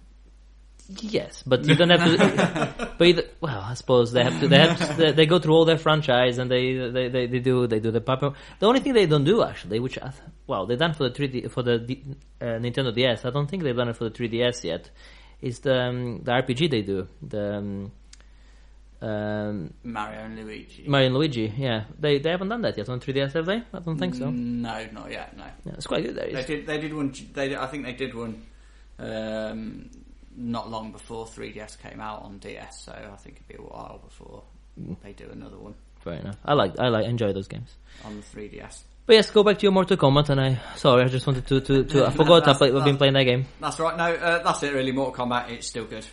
[0.87, 2.95] Yes, but you don't have to.
[2.97, 4.47] but you, well, I suppose they have to.
[4.47, 4.97] They have.
[4.97, 7.89] They, they go through all their franchise and they, they, they, they do they do
[7.89, 8.33] the paper.
[8.59, 10.11] The only thing they don't do actually, which I
[10.45, 11.75] well they done for the 3D for the
[12.39, 13.25] uh, Nintendo DS.
[13.25, 14.91] I don't think they've done it for the 3DS yet.
[15.41, 17.91] Is the um, the RPG they do the um,
[19.01, 20.85] um, Mario and Luigi.
[20.87, 21.51] Mario and Luigi?
[21.57, 23.63] Yeah, they they haven't done that yet on 3DS, have they?
[23.73, 24.29] I don't think so.
[24.29, 25.35] No, not yet.
[25.35, 26.15] No, Yeah, it's quite good.
[26.15, 26.67] There they did.
[26.67, 27.13] They did one.
[27.33, 28.43] They I think they did one.
[28.99, 29.89] Um,
[30.35, 33.99] not long before 3DS came out on DS, so I think it'd be a while
[34.03, 34.43] before
[35.03, 36.37] they do another one Fair enough.
[36.45, 37.75] I like I like enjoy those games.
[38.05, 38.83] on the 3DS.
[39.07, 41.61] But yes, go back to your Mortal Kombat, and I sorry, I just wanted to
[41.61, 43.45] to, to I forgot I've, I've been playing that game.
[43.59, 43.97] That's right.
[43.97, 44.73] No, uh, that's it.
[44.73, 45.49] Really, Mortal Kombat.
[45.49, 46.05] It's still good.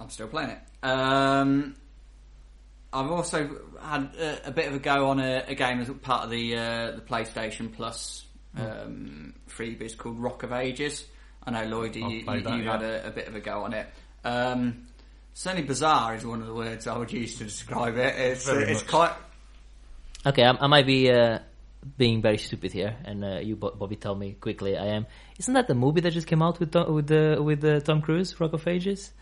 [0.00, 0.58] I'm still playing it.
[0.82, 1.76] Um,
[2.90, 3.50] I've also
[3.82, 6.56] had a, a bit of a go on a, a game as part of the
[6.56, 8.24] uh, the PlayStation Plus
[8.56, 11.04] um, freebies called Rock of Ages.
[11.46, 12.72] I know Lloyd, you, you, that, you yeah.
[12.72, 13.86] had a, a bit of a go on it.
[14.24, 14.86] Um,
[15.34, 18.14] certainly, bizarre is one of the words I would use to describe it.
[18.16, 18.90] It's Very it's much.
[18.90, 19.12] quite
[20.26, 21.40] Okay, I, I might be uh,
[21.98, 24.76] being very stupid here, and uh, you, Bobby, tell me quickly.
[24.76, 25.06] I am.
[25.38, 28.00] Isn't that the movie that just came out with Tom, with the with uh, Tom
[28.00, 29.12] Cruise, Rock of Ages?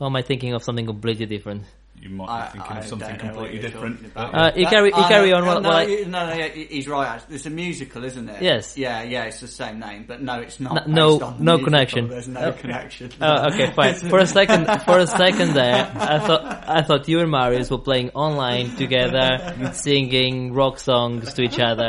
[0.00, 1.62] Or am I thinking of something completely different?
[2.00, 3.96] You might be I- thinking I of something don't know what completely different.
[3.96, 4.32] talking about.
[4.32, 6.86] but- Uh, you carry- you carry on while- No, while I- you- no, no, he's
[6.86, 7.08] right.
[7.08, 7.36] actually.
[7.36, 8.42] It's a musical, isn't it?
[8.42, 8.76] Yes.
[8.76, 9.24] Yeah, yeah.
[9.24, 10.86] It's the same name, but no, it's not.
[10.86, 12.08] No- based no- on the no connection.
[12.08, 12.52] There's no Oh.
[12.52, 13.10] connection.
[13.22, 13.94] Oh, okay, fine.
[13.94, 17.78] For a second, for a second there, I thought I thought you and Marius were
[17.78, 21.88] playing online together, singing rock songs to each other.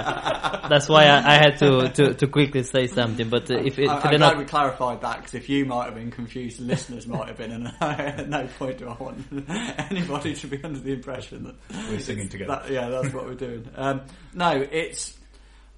[0.69, 3.29] That's why I, I had to, to, to quickly say something.
[3.29, 5.65] But if, it, I, if I'm they're glad not, we clarified that because if you
[5.65, 8.93] might have been confused, the listeners might have been, and at no point do I
[9.03, 9.17] want
[10.05, 11.55] anybody should be under the impression that
[11.89, 12.61] We're singing together.
[12.63, 13.69] That, yeah, that's what we're doing.
[13.75, 14.01] Um,
[14.33, 15.17] no, it's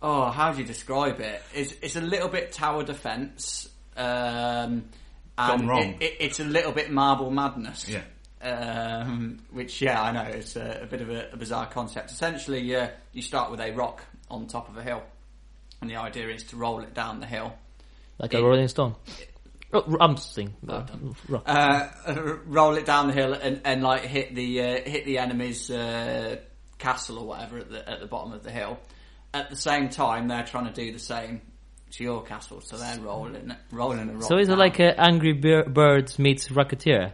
[0.01, 1.41] oh, how do you describe it?
[1.53, 3.69] It's it's a little bit tower defense.
[3.95, 4.85] Um,
[5.37, 5.83] Gone and wrong.
[5.99, 7.87] It, it, it's a little bit marble madness.
[7.87, 8.01] Yeah.
[8.41, 12.11] Um, which yeah, I know it's a, a bit of a, a bizarre concept.
[12.11, 15.03] Essentially, uh, you start with a rock on top of a hill,
[15.81, 17.53] and the idea is to roll it down the hill.
[18.19, 18.95] like a Rolling Stone.
[19.73, 20.86] Oh, I'm saying uh,
[21.45, 25.69] uh, roll it down the hill and, and like hit the uh, hit the enemy's
[25.69, 26.38] uh,
[26.77, 28.80] castle or whatever at the at the bottom of the hill.
[29.34, 31.41] At the same time, they're trying to do the same
[31.91, 34.23] to your castle, so they're rolling rolling rock.
[34.23, 34.60] So is it down.
[34.60, 37.13] like uh, Angry Bir- Birds meets Rocketeer?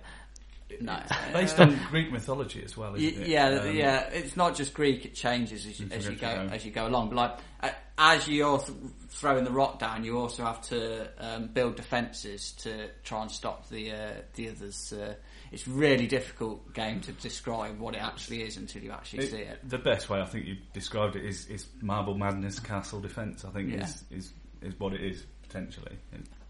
[0.84, 1.00] No?
[1.34, 3.28] Based on Greek mythology as well, isn't it?
[3.28, 4.10] yeah, Um, yeah.
[4.10, 6.66] It's not just Greek; it changes as you, As as you you go go as
[6.66, 7.10] you go along.
[7.10, 8.78] But like uh, as you're th-
[9.10, 13.70] throwing the rock down, you also have to um, build defences to try and stop
[13.70, 14.94] the uh, the others.
[14.94, 15.14] Uh,
[15.52, 19.38] it's really difficult game to describe what it actually is until you actually It- see
[19.42, 19.60] it.
[19.70, 23.46] The best way I think you described it is, is Marble Madness Castle Defence.
[23.46, 23.84] I think Yeah.
[23.84, 25.96] is, is is what it is potentially.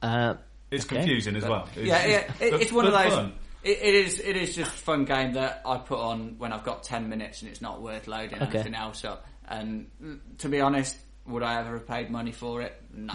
[0.01, 0.35] Uh,
[0.71, 0.95] It's Okay.
[0.97, 1.67] confusing as well.
[1.75, 2.15] It's, yeah, yeah.
[2.39, 3.13] It, but- it's one of those.
[3.13, 3.33] fun.
[3.63, 4.19] It, it is.
[4.19, 7.41] It is just a fun game that I put on when I've got ten minutes
[7.41, 8.55] and it's not worth loading Okay.
[8.59, 9.25] anything else up.
[9.47, 12.81] And mm, to be honest, would I ever have paid money for it?
[12.93, 13.13] No.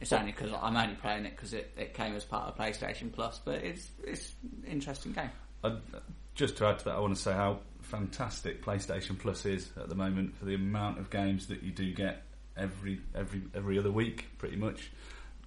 [0.00, 3.12] It's only because I'm only playing it because it, it came as part of PlayStation
[3.12, 3.40] Plus.
[3.44, 5.30] But it's it's an interesting game.
[5.64, 5.76] i
[6.34, 9.88] just to add to that, I want to say how fantastic PlayStation Plus is at
[9.88, 12.22] the moment for the amount of games that you do get
[12.56, 14.90] every every every other week, pretty much.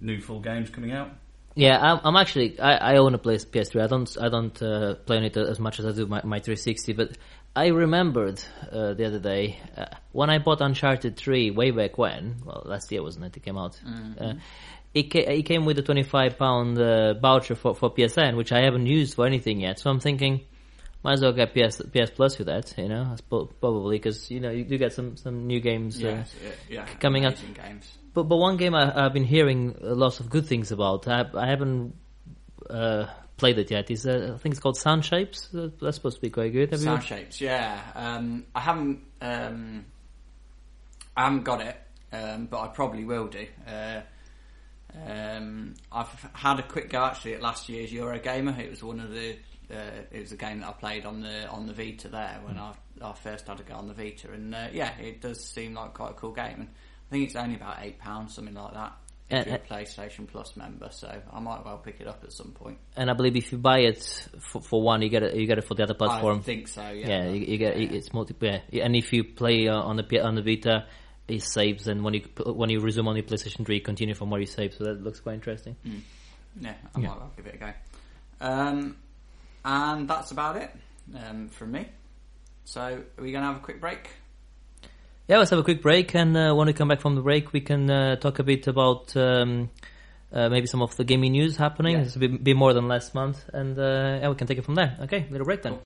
[0.00, 1.10] New full games coming out.
[1.54, 3.82] Yeah, I'm, I'm actually I, I own a PS- PS3.
[3.82, 6.38] I don't I don't uh, play on it as much as I do my, my
[6.38, 6.92] 360.
[6.94, 7.18] But
[7.54, 12.36] I remembered uh, the other day uh, when I bought Uncharted 3 way back when.
[12.44, 13.36] Well, last year wasn't it?
[13.36, 13.78] It came out.
[14.18, 14.34] Uh,
[14.94, 18.60] it, ca- it came with a 25 pound uh, voucher for for PSN, which I
[18.64, 19.78] haven't used for anything yet.
[19.78, 20.40] So I'm thinking.
[21.04, 24.50] Might as well get PS PS Plus with that, you know, probably because you know
[24.50, 25.96] you do get some some new games.
[26.00, 27.98] Uh, yeah, yeah, coming up- games.
[28.14, 31.08] But but one game I, I've been hearing lots of good things about.
[31.08, 31.94] I, I haven't
[32.68, 33.90] uh, played it yet.
[33.90, 35.52] Is uh, I think it's called Sound Shapes.
[35.54, 36.70] Uh, That's supposed to be quite good.
[36.70, 37.80] Have Sound shapes, yeah.
[37.94, 39.84] Um, I haven't, um,
[41.16, 41.76] I haven't got it,
[42.12, 43.46] um, but I probably will do.
[43.66, 44.00] Uh,
[45.08, 48.58] um, I've had a quick go actually at last year's Eurogamer.
[48.58, 49.36] It was one of the,
[49.72, 52.58] uh, it was a game that I played on the on the Vita there when
[52.58, 55.74] I, I first had a go on the Vita, and uh, yeah, it does seem
[55.74, 56.60] like quite a cool game.
[56.60, 56.68] And
[57.12, 58.92] think it's only about eight pounds, something like that.
[59.30, 62.32] If Uh, you're a PlayStation Plus member, so I might well pick it up at
[62.32, 62.78] some point.
[62.96, 64.02] and I believe if you buy it
[64.40, 65.34] for, for one, you get it.
[65.36, 66.38] You get it for the other platform.
[66.38, 66.82] I think so.
[66.90, 67.92] Yeah, yeah, you, you get Yeah.
[67.92, 68.34] it's multi.
[68.70, 70.86] Yeah, and if you play uh, on the on the Vita,
[71.28, 74.40] it saves, and when you when you resume on your PlayStation 3, continue from where
[74.40, 74.74] you save.
[74.74, 75.76] So that looks quite interesting.
[76.60, 77.08] Yeah, I Yeah.
[77.08, 77.72] might well give it a go.
[78.40, 78.96] Um,
[79.64, 80.70] and that's about it
[81.16, 81.86] um, from me.
[82.64, 84.10] So, are we going to have a quick break?
[85.28, 87.52] Yeah, let's have a quick break, and uh, when we come back from the break,
[87.52, 89.70] we can uh, talk a bit about um,
[90.32, 91.94] uh, maybe some of the gaming news happening.
[91.94, 92.02] Yeah.
[92.02, 94.64] It's a bit, bit more than last month, and uh, yeah, we can take it
[94.64, 94.96] from there.
[95.02, 95.74] Okay, little break then.
[95.74, 95.82] Okay,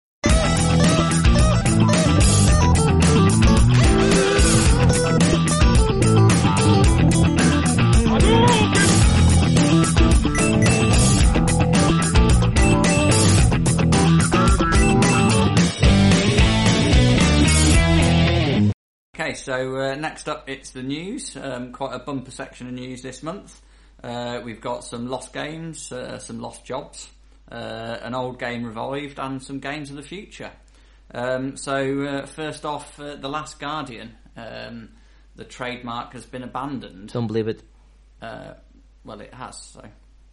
[19.36, 21.36] so uh, next up, it's the news.
[21.36, 23.60] Um, quite a bumper section of news this month.
[24.02, 27.08] Uh, we've got some lost games, uh, some lost jobs,
[27.50, 30.50] uh, an old game revived, and some games of the future.
[31.14, 34.14] Um, so, uh, first off, uh, The Last Guardian.
[34.36, 34.90] Um,
[35.36, 37.12] the trademark has been abandoned.
[37.12, 37.62] Don't believe it.
[38.20, 38.54] Uh,
[39.04, 39.82] well, it has, so.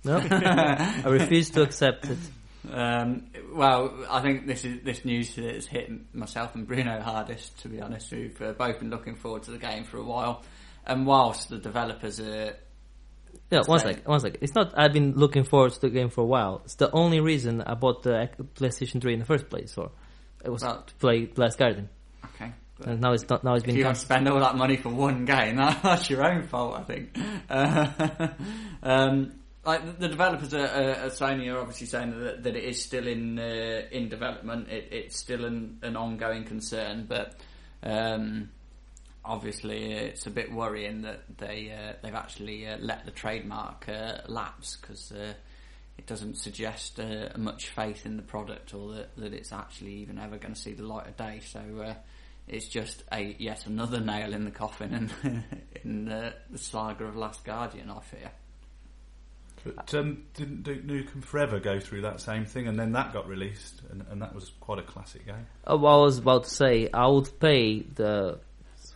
[0.05, 2.17] No, I refuse to accept it.
[2.71, 7.59] Um, well, I think this is this news has hit myself and Bruno hardest.
[7.61, 10.43] To be honest, we've uh, both been looking forward to the game for a while,
[10.85, 12.55] and whilst the developers are
[13.51, 13.95] Yeah, one Same.
[13.95, 14.37] sec, one sec.
[14.41, 14.73] It's not.
[14.77, 16.61] I've been looking forward to the game for a while.
[16.63, 19.77] It's the only reason I bought the PlayStation 3 in the first place.
[19.77, 19.91] Or
[20.43, 21.89] it was Well- to play Last Guardian.
[22.25, 22.53] okay,
[22.85, 23.43] And now it's not.
[23.43, 26.09] Now it's If been you want to spend all that money for one game, that's
[26.09, 27.17] your own fault, I think.
[27.49, 28.27] Uh,
[28.83, 29.33] um,
[29.65, 33.07] like the- developers are, uh, at Sony are obviously saying that, that it is still
[33.07, 34.69] in uh, in development.
[34.69, 37.35] It, it's still an, an ongoing concern, but
[37.81, 38.49] um,
[39.23, 44.17] obviously it's a bit worrying that they uh, they've actually uh, let the trademark uh,
[44.27, 45.33] lapse because uh,
[45.97, 50.17] it doesn't suggest uh, much faith in the product or that, that it's actually even
[50.17, 51.39] ever going to see the light of day.
[51.45, 51.95] So
[52.47, 55.09] it's just a yet another nail in the coffin
[55.83, 57.89] in, the saga of Last Guardian.
[57.89, 58.31] I fear.
[59.63, 63.27] But um, didn't Duke Nukem Forever go through that same thing, and then that got
[63.27, 65.47] released, and, and that was quite a classic game.
[65.69, 68.39] Uh, what I was about to say, I would pay the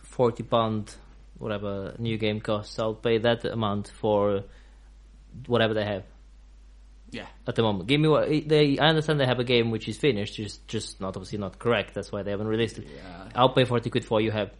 [0.02, 0.94] forty pound,
[1.38, 2.78] whatever new game costs.
[2.78, 4.44] I'll pay that amount for
[5.46, 6.04] whatever they have
[7.10, 7.88] Yeah, at the moment.
[7.88, 8.78] Give me what they.
[8.78, 11.94] I understand they have a game which is finished, just just not obviously not correct.
[11.94, 12.88] That's why they haven't released it.
[12.94, 13.28] yeah.
[13.34, 14.50] I'll pay forty quid for what you have.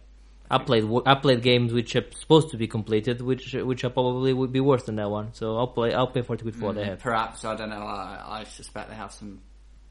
[0.49, 4.33] I played I played games which are supposed to be completed, which which are probably
[4.33, 5.33] would be worse than that one.
[5.33, 5.93] So I'll play.
[5.93, 6.99] I'll pay forty quid for what they have.
[6.99, 7.81] Perhaps I don't know.
[7.81, 9.41] I, I suspect they have some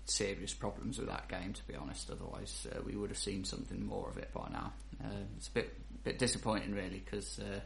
[0.06, 1.52] serious problems with that game.
[1.52, 4.72] To be honest, otherwise uh, we would have seen something more of it by now.
[5.02, 7.60] Uh, it's a bit bit disappointing, really, because uh,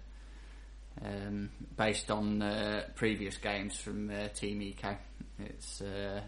[1.07, 4.97] um, based on uh, previous games from uh, Team ICO,
[5.39, 6.21] it's uh,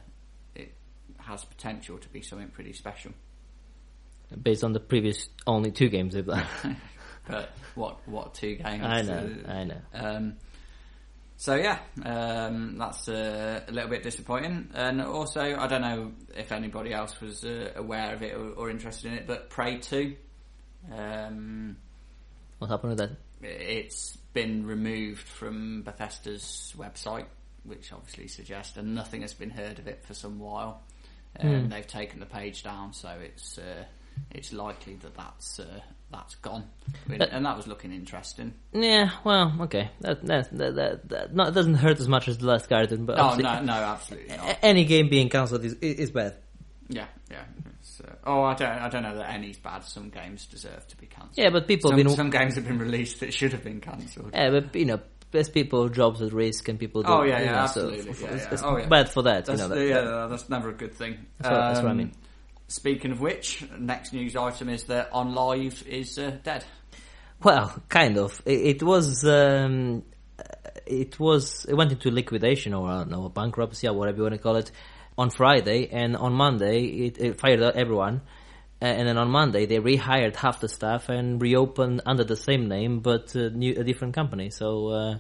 [0.54, 0.72] it
[1.18, 3.12] has potential to be something pretty special.
[4.42, 6.46] Based on the previous only two games they've done.
[7.26, 8.84] But what what two games?
[8.84, 9.80] I know, uh, I know.
[9.94, 10.34] Um,
[11.38, 14.68] so yeah, um, that's uh, a little bit disappointing.
[14.74, 18.68] And also, I don't know if anybody else was uh, aware of it or, or
[18.70, 20.16] interested in it, but Prey Two,
[20.92, 21.76] um,
[22.58, 23.10] What happened with that?
[23.42, 27.26] it's been removed from Bethesda's website,
[27.64, 30.82] which obviously suggests, and nothing has been heard of it for some while.
[31.40, 31.68] Um, Hmm.
[31.68, 33.84] They've taken the page down, so it's uh,
[34.30, 35.80] it's likely that that's uh,
[36.12, 36.64] that's gone,
[37.10, 38.54] Uh, and that was looking interesting.
[38.72, 39.90] Yeah, well, okay.
[40.00, 43.18] That that that, that, that not, doesn't hurt as much as the last Guardian, but
[43.18, 44.58] Oh no, no, absolutely not.
[44.62, 46.36] any game being cancelled is is bad.
[46.88, 47.44] Yeah, yeah.
[48.06, 49.84] Uh, oh, I don't, I don't know that any's bad.
[49.84, 51.38] Some games deserve to be cancelled.
[51.38, 53.80] Yeah, but people some, have been some games have been released that should have been
[53.80, 54.30] cancelled.
[54.34, 55.00] yeah, but you know,
[55.30, 57.02] there's people jobs at risk and people.
[57.06, 58.48] Oh, don't- yeah, you yeah, know, absolutely, yeah, it's, yeah.
[58.52, 58.86] it's Oh, yeah.
[58.88, 59.46] bad for that.
[59.46, 61.24] That's, you know, that, yeah, that's never a good thing.
[61.38, 62.12] That's what- that's what I Um, mean.
[62.68, 66.64] Speaking of which, next news item is that OnLive is uh, dead.
[67.42, 68.40] Well, kind of.
[68.46, 69.24] It, it was.
[69.24, 70.02] Um,
[70.86, 71.66] it was.
[71.66, 74.56] It went into liquidation or I don't know bankruptcy or whatever you want to call
[74.56, 74.70] it
[75.16, 78.22] on Friday, and on Monday it, it fired everyone.
[78.80, 83.00] And then on Monday they rehired half the staff and reopened under the same name
[83.00, 84.50] but uh, new, a different company.
[84.50, 85.18] So uh,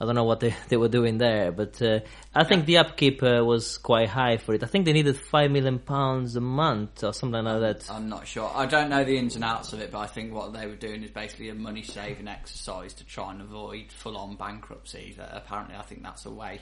[0.00, 2.00] I don't know what they, they were doing there, but uh,
[2.32, 4.62] I think the upkeep uh, was quite high for it.
[4.62, 7.90] I think they needed five million pounds a month or something like that.
[7.90, 8.48] I'm not sure.
[8.54, 10.76] I don't know the ins and outs of it, but I think what they were
[10.76, 15.14] doing is basically a money saving exercise to try and avoid full on bankruptcy.
[15.16, 16.60] That apparently, I think that's a way.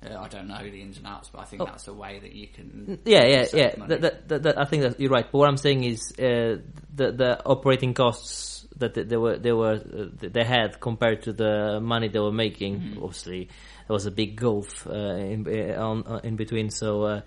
[0.00, 2.32] Uh, I don't know the ins and outs, but I think that's a way that
[2.32, 3.00] you can.
[3.04, 3.74] Yeah, yeah, yeah.
[3.88, 5.26] That, that, that, that- I think that you're right.
[5.30, 6.58] But what I'm saying is uh,
[6.94, 11.32] the the operating costs that they, they were they were uh, they had compared to
[11.32, 12.80] the money they were making.
[12.80, 13.02] Mm-hmm.
[13.02, 13.48] Obviously,
[13.86, 16.70] there was a big gulf uh, in uh, on, uh, in between.
[16.70, 17.02] So.
[17.02, 17.20] Uh,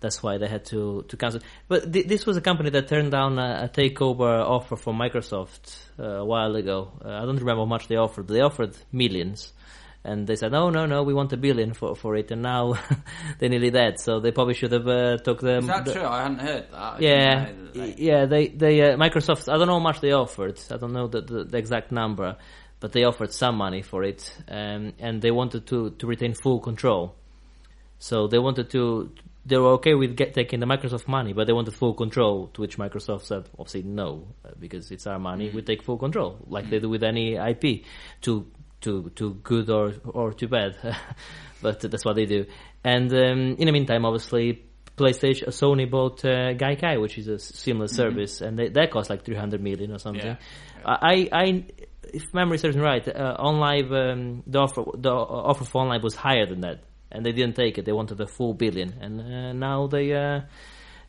[0.00, 1.40] that's why they had to, to cancel.
[1.68, 5.76] But th- this was a company that turned down a, a takeover offer from Microsoft
[5.98, 6.90] uh, a while ago.
[7.04, 9.52] Uh, I don't remember how much they offered, but they offered millions.
[10.02, 12.30] And they said, no, no, no, we want a billion for, for it.
[12.30, 12.78] And now
[13.38, 14.00] they're nearly dead.
[14.00, 15.64] So they probably should have uh, took them.
[15.64, 16.06] Is that the- true?
[16.06, 16.78] I hadn't heard that.
[16.78, 18.24] I yeah, know that they- yeah.
[18.24, 19.52] They they uh, Microsoft.
[19.52, 20.58] I don't know how much they offered.
[20.70, 22.36] I don't know the, the, the exact number,
[22.80, 26.60] but they offered some money for it, um, and they wanted to to retain full
[26.60, 27.14] control.
[27.98, 29.12] So they wanted to.
[29.44, 32.48] They were okay with get, taking the Microsoft money, but they wanted full control.
[32.54, 35.48] To which Microsoft said, obviously, no, uh, because it's our money.
[35.48, 35.56] Mm-hmm.
[35.56, 37.84] We take full control, like they do with any IP,
[38.22, 38.46] to
[38.82, 40.76] to to good or or too bad.
[41.62, 42.46] but that's what they do.
[42.84, 44.64] And um, in the meantime, obviously,
[44.96, 49.24] PlayStation, Sony bought uh, Gaikai, which is a similar service, and they, that cost like
[49.24, 50.24] 300 million or something.
[50.24, 50.36] Yeah.
[50.84, 51.64] I, I,
[52.12, 56.14] if memory serves me right, uh, OnLive, um, the offer, the offer for OnLive was
[56.14, 57.84] higher than that, and they didn't take it.
[57.84, 60.40] They wanted a full billion, and uh, now they, uh,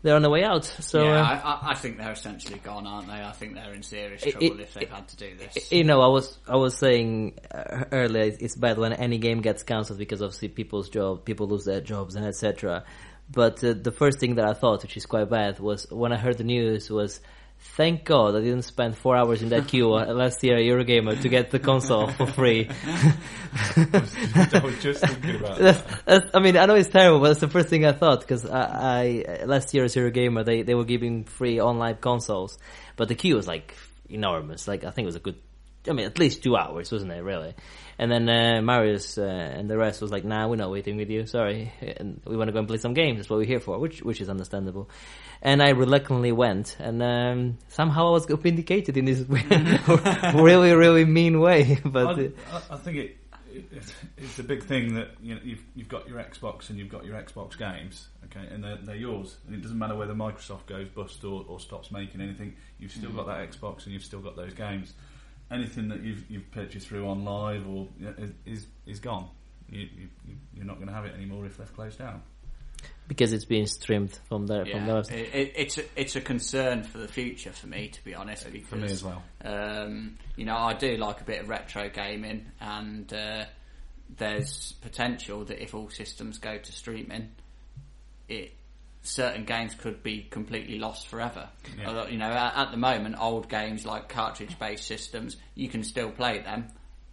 [0.04, 0.66] they're on the way out.
[0.66, 3.14] So, yeah, uh, I, I- think they're essentially gone, aren't they?
[3.14, 5.72] I think they're in serious trouble it- if they've had to do this.
[5.72, 9.42] you know, I was I was saying uh, earlier, it's- it's bad when any game
[9.42, 12.84] gets cancelled because obviously people's job, people lose their jobs and etc.
[13.30, 16.18] But uh, the first thing that I thought, which is quite bad, was when I
[16.18, 17.22] heard the news was
[17.64, 21.30] Thank God I didn't spend four hours in that queue last year at Eurogamer to
[21.30, 22.70] get the console for free.
[22.86, 26.06] I was just thinking about That's, that.
[26.06, 28.46] that's, I mean, I know it's terrible, but that's the first thing I thought because
[28.46, 32.58] I, I last year at Eurogamer they they were giving free OnLive consoles,
[32.98, 33.76] but the queue was like
[34.10, 34.68] enormous.
[34.68, 35.38] Like I think it was a good,
[35.88, 37.24] I mean, at least two hours, wasn't it?
[37.24, 37.56] Really.
[38.02, 39.22] And then uh, Marius uh,
[39.58, 41.28] and the rest was like, "Nah, we're not waiting with you.
[41.28, 43.18] Sorry, and we want to go and play some games.
[43.20, 44.90] That's what we're here for," which which is understandable.
[45.44, 49.20] And I reluctantly went, and um, somehow I was vindicated in this
[50.34, 51.78] really really mean way.
[51.86, 53.18] But uh, I, I- think it,
[53.54, 56.90] it it's a big thing that you know you've you've got your Xbox and you've
[56.90, 60.66] got your Xbox games, okay, and they're, they're yours, and it doesn't matter whether Microsoft
[60.66, 62.56] goes bust or, or stops making anything.
[62.80, 64.94] You've still got that Xbox and you've still got those games.
[65.52, 69.28] Anything that you've you've purchased through OnLive or you know, is is is gone.
[69.70, 72.22] You, you you- you're not going to have it anymore if they've closed down.
[73.08, 76.22] because it's being streamed from the from the Yeah, it, it, it's a, it's a
[76.22, 78.50] concern for the future for me, to be honest.
[78.52, 79.24] Because, For me as well.
[79.44, 83.46] Um, you know, I do like a bit of retro gaming, and uh,
[84.18, 87.30] there's potential that if all systems go to streaming,
[88.30, 88.54] it
[89.04, 91.50] certain games could be completely lost forever.
[91.78, 91.88] Yeah.
[91.88, 96.12] Although, you know, at, at the moment, old games like cartridge-based systems, you can still
[96.12, 96.68] play them,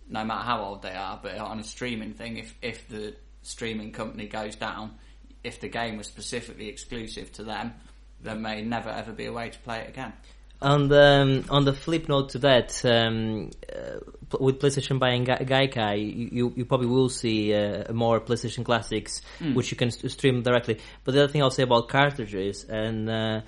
[0.09, 1.19] no matter how old they are.
[1.23, 4.95] But on a streaming thing, if if the streaming company goes down,
[5.43, 7.75] if the game was specifically exclusive to them,
[8.21, 10.13] there may never ever be a way to play it again.
[10.61, 15.25] On the um, on the flip note to that, um, uh, p- with PlayStation buying
[15.25, 19.23] Ga- Gaikai, you, you you probably will see uh, more PlayStation Classics,
[19.55, 20.79] which you can st- stream directly.
[21.05, 23.41] But the other thing I'll say about cartridges, and uh,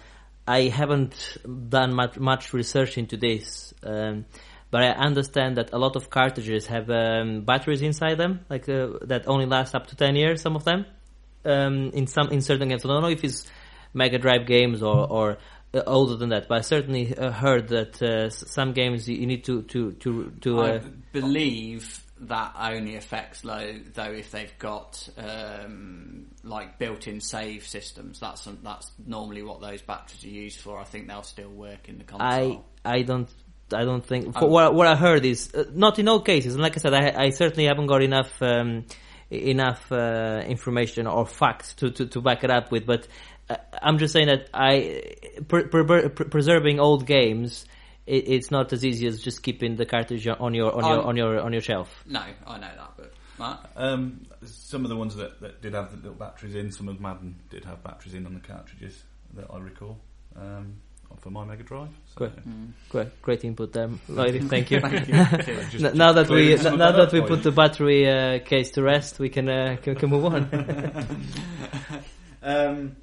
[0.47, 1.37] I haven't
[1.69, 4.25] done much much research into this, um,
[4.71, 8.99] but I understand that a lot of cartridges have um, batteries inside them, like uh,
[9.03, 10.41] that only last up to ten years.
[10.41, 10.87] Some of them,
[11.45, 12.85] um, in some in certain games.
[12.85, 13.47] I don't know if it's
[13.93, 15.39] Mega Drive games or or
[15.75, 19.27] uh, older than that, but I certainly uh, heard that uh, some games you you
[19.27, 20.61] need to to to to.
[20.61, 20.81] I Uh,
[21.13, 28.21] believe that only affects low though if they've got um, like built-in save systems.
[28.21, 30.79] That's that's normally what those batteries are used for.
[30.79, 32.65] I think they'll still work in the console.
[32.85, 33.29] I I don't
[33.73, 34.49] I don't think for Oh.
[34.49, 36.55] what what I heard is uh, not in all cases.
[36.55, 38.85] And like I said, I I certainly haven't got enough um,
[39.31, 42.85] enough uh, information or facts to, to to back it up with.
[42.85, 43.07] But
[43.83, 45.03] I'm just saying that I
[45.49, 47.65] pre- pre- pre- preserving old games.
[48.07, 51.07] It, it's not as easy as just keeping the cartridge on your on your Um,
[51.07, 52.03] on your on your shelf.
[52.07, 53.61] no, I know that, but Mark?
[53.77, 57.01] Um, some of the ones that, that did have the little batteries in, some of
[57.01, 59.03] Madden did have batteries in on the cartridges
[59.35, 59.99] that I recall
[60.37, 60.77] um,
[61.19, 61.89] for my Mega Drive.
[62.07, 62.33] So, Great.
[62.89, 64.45] Great, great input there, Lloyd.
[64.49, 64.81] Thank you.
[64.85, 65.15] Thank you.
[65.71, 67.45] just- N- now that we clearing now that that we put you.
[67.45, 70.49] the battery uh, case to rest, we can uh, can, can move on.
[72.43, 72.97] Um,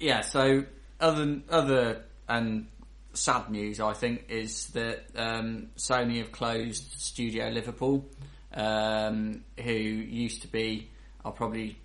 [0.00, 0.22] yeah.
[0.22, 0.64] So
[0.98, 2.66] other other and
[3.12, 8.08] sad news, I think, is that um, Sony have closed Studio Liverpool,
[8.54, 10.88] um, who used to be.
[11.24, 11.76] I'll probably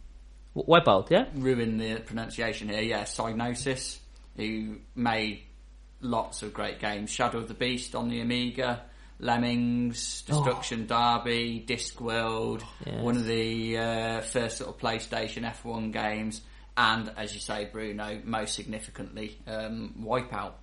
[0.55, 1.25] Wipeout, yeah.
[1.35, 2.81] ruin the pronunciation here.
[2.81, 3.97] Yeah, Psygnosis,
[4.37, 5.41] who made
[5.99, 7.09] lots of great games.
[7.09, 8.83] Shadow of the Beast on the Amiga,
[9.19, 13.01] Lemmings, Destruction Derby, Discworld, Yes.
[13.03, 16.41] one of the uh, first sort of PlayStation F1 games,
[16.77, 20.53] and as you say, Bruno, most significantly, um, Wipeout.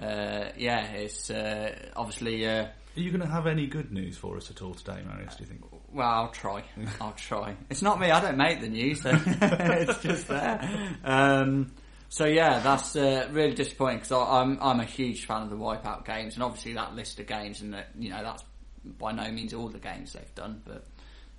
[0.00, 2.46] Uh, yeah, it's uh, obviously.
[2.46, 5.36] Uh, Are you going to have any good news for us at all today, Marius?
[5.36, 5.64] Do you think?
[5.92, 6.62] well, I'll try.
[7.00, 7.56] I'll try.
[7.70, 8.10] It's not me.
[8.10, 9.02] I don't make the news.
[9.02, 10.96] So it's just there.
[11.02, 11.72] Um,
[12.08, 16.04] so yeah, that's uh, really disappointing because I'm I'm a huge fan of the Wipeout
[16.04, 18.44] games, and obviously that list of games, and that you know that's
[18.84, 20.84] by no means all the games they've done, but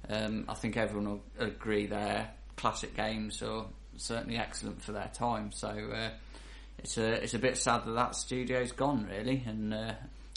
[0.10, 3.68] um, I think everyone will agree they're classic games or
[3.98, 5.52] certainly excellent for their time.
[5.52, 6.10] So uh,
[6.80, 9.94] it's a it's a bit sad that that studio's gone really, and uh,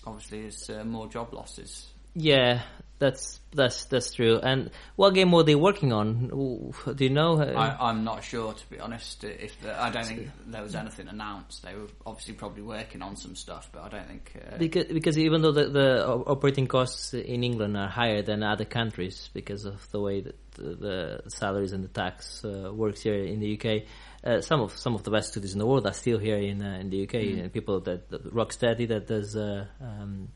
[0.06, 2.62] obviously there's uh, more job losses Yeah,
[2.98, 4.38] that's that's that's true.
[4.42, 6.28] And what game were they working on?
[6.28, 7.40] Do you know?
[7.40, 9.22] I, I'm not sure, to be honest.
[9.24, 13.16] If the, I don't think there was anything announced, they were obviously probably working on
[13.16, 14.32] some stuff, but I don't think.
[14.36, 18.64] Uh, because because even though the, the operating costs in England are higher than other
[18.64, 23.14] countries because of the way that the, the salaries and the tax uh, works here
[23.14, 23.82] in the UK,
[24.22, 26.62] uh, some of some of the best studios in the world are still here in
[26.62, 27.14] uh, in the UK.
[27.14, 27.40] Mm.
[27.42, 30.28] And people that, that Rocksteady that does uh, um,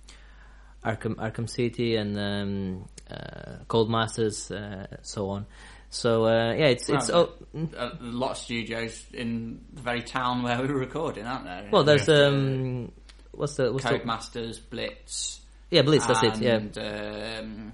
[0.84, 5.46] Arkham Arkham City and um, uh, Codemasters, uh, so on.
[5.90, 7.32] So uh, yeah, it's it's oh,
[7.76, 11.68] a, lot of studios in the very town where we were recording, aren't there?
[11.70, 11.84] well.
[11.84, 12.90] There's um,
[13.30, 15.40] what's the what's the Codemasters, Blitz.
[15.70, 16.06] yeah Blitz.
[16.06, 16.36] That's it.
[16.38, 17.38] Yeah.
[17.38, 17.72] Um,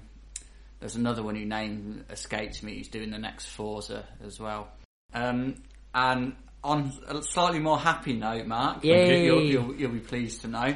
[0.81, 2.77] there's another one whose name escapes me.
[2.77, 4.67] Who's doing the next Forza as well.
[5.13, 5.55] Um,
[5.93, 9.25] and on a slightly more happy note, Mark, Yay.
[9.25, 10.75] You'll, you'll, you'll be pleased to know,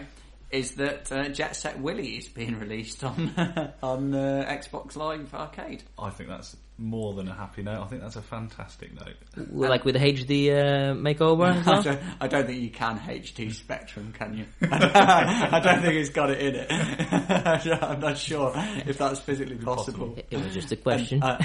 [0.52, 3.34] is that uh, Jet Set Willy is being released on
[3.84, 5.84] on uh, Xbox Live Arcade.
[5.98, 7.82] I think that's more than a happy note.
[7.82, 9.16] I think that's a fantastic note.
[9.52, 11.66] like with HD uh, makeover.
[11.68, 14.46] I don't, I don't think you can HD Spectrum, can you?
[14.72, 16.68] I don't think it's got it in it.
[17.84, 18.52] I'm not sure
[18.86, 20.18] if that's physically possible.
[20.30, 21.24] It was just a question.
[21.24, 21.42] Uh,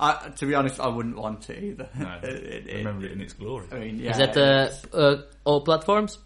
[0.00, 1.88] I, to be honest, I wouldn't want it either.
[1.96, 3.66] No, It- it- it- remember it in its glory.
[3.70, 6.18] I mean, yeah, Is that uh, uh, all platforms?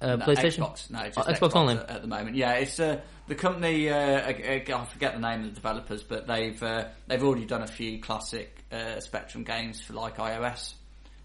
[0.00, 0.58] Uh, No, PlayStation.
[0.58, 0.90] Xbox.
[0.90, 1.74] No, just Oh, Xbox, Xbox only.
[1.76, 2.36] At, the moment.
[2.36, 3.88] Yeah, it's uh, the company.
[3.88, 7.62] Uh, I, I forget the name of the developers, but they've uh, they've already done
[7.62, 10.74] a few classic uh, Spectrum games for like iOS.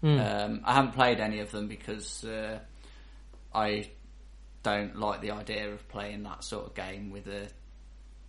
[0.00, 0.18] Hmm.
[0.18, 2.58] Um, I haven't played any of them because uh,
[3.54, 3.88] I
[4.62, 7.48] don't like the idea of playing that sort of game with a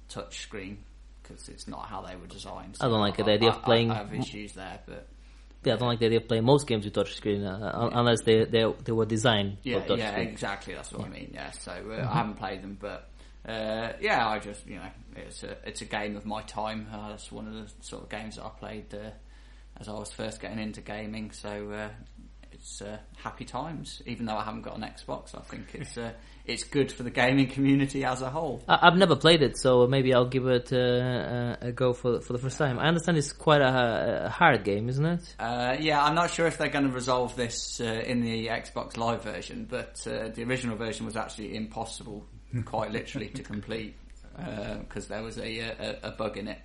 [0.10, 0.84] touch screen
[1.22, 2.78] because it's not how they were designed.
[2.82, 5.08] I don't like the I- idea of I- I- playing- I have issues there, but
[5.64, 8.22] Yeah, I don't like the idea of playing most games with touchscreen uh, un- unless
[8.22, 10.32] they, they they were designed Yeah, for yeah, touchscreen.
[10.32, 10.74] exactly.
[10.74, 11.32] That's what I mean.
[11.34, 13.10] Yeah, so uh, I haven't played them, but
[13.48, 16.88] uh, yeah, I just you know it's a it's a game of my time.
[16.92, 19.10] Uh, that's one of the sort of games that I played uh,
[19.80, 21.32] as I was first getting into gaming.
[21.32, 21.90] So uh,
[22.54, 24.02] it's uh, happy times.
[24.06, 26.12] Even though I haven't got an Xbox, I think it's uh,
[26.46, 28.64] it's good for the gaming community as a whole.
[28.68, 32.22] I, I've never played it, so maybe I'll give it uh, uh, a go for
[32.22, 32.80] for the first time.
[32.80, 35.36] I understand it's quite a, a hard game, isn't it?
[35.40, 38.98] Uh, yeah, I'm not sure if they're going to resolve this uh, in the Xbox
[38.98, 42.26] Live version, but uh, the original version was actually impossible,
[42.66, 43.96] quite literally, to complete
[44.80, 46.58] because there was a, a, a bug in it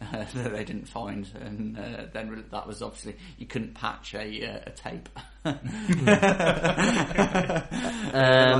[0.00, 4.14] uh, that they didn't find, and uh, then re- that was obviously you couldn't patch
[4.14, 5.08] a, uh, a tape
[5.44, 5.62] like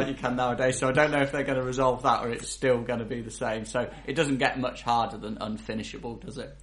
[0.08, 0.78] you can nowadays.
[0.78, 3.04] So I don't know if they're going to resolve that or it's still going to
[3.04, 3.64] be the same.
[3.64, 6.56] So it doesn't get much harder than unfinishable, does it?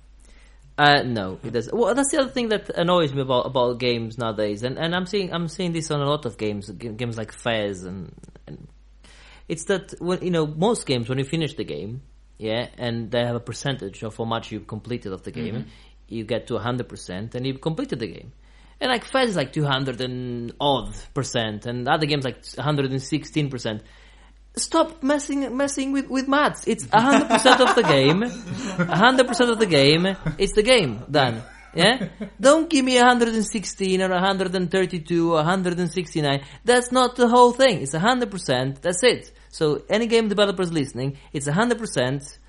[0.78, 1.70] Uh, no, it does.
[1.72, 5.06] Well, that's the other thing that annoys me about about games nowadays, and, and I'm
[5.06, 8.12] seeing I'm seeing this on a lot of games, games like Fez, and,
[8.48, 8.68] and
[9.48, 12.02] it's that when you know most games when you finish the game,
[12.38, 15.70] yeah, and they have a percentage of how much you've completed of the game, mm-hmm.
[16.08, 18.34] you get to hundred percent, and you've completed the game.
[18.82, 22.92] And like Fez is like two hundred and odd percent, and other games like hundred
[22.92, 23.84] and sixteen percent.
[24.56, 26.68] Stop messing messing with with maths.
[26.68, 28.22] It's hundred percent of the game.
[28.88, 30.06] hundred percent of the game.
[30.38, 31.44] It's the game done.
[31.76, 32.10] Yeah.
[32.40, 36.46] Don't give me 116 or 132 or 169.
[36.64, 37.82] That's not the whole thing.
[37.82, 38.82] It's 100 percent.
[38.82, 39.32] That's it.
[39.54, 42.40] So any game developers listening, it's 100 percent.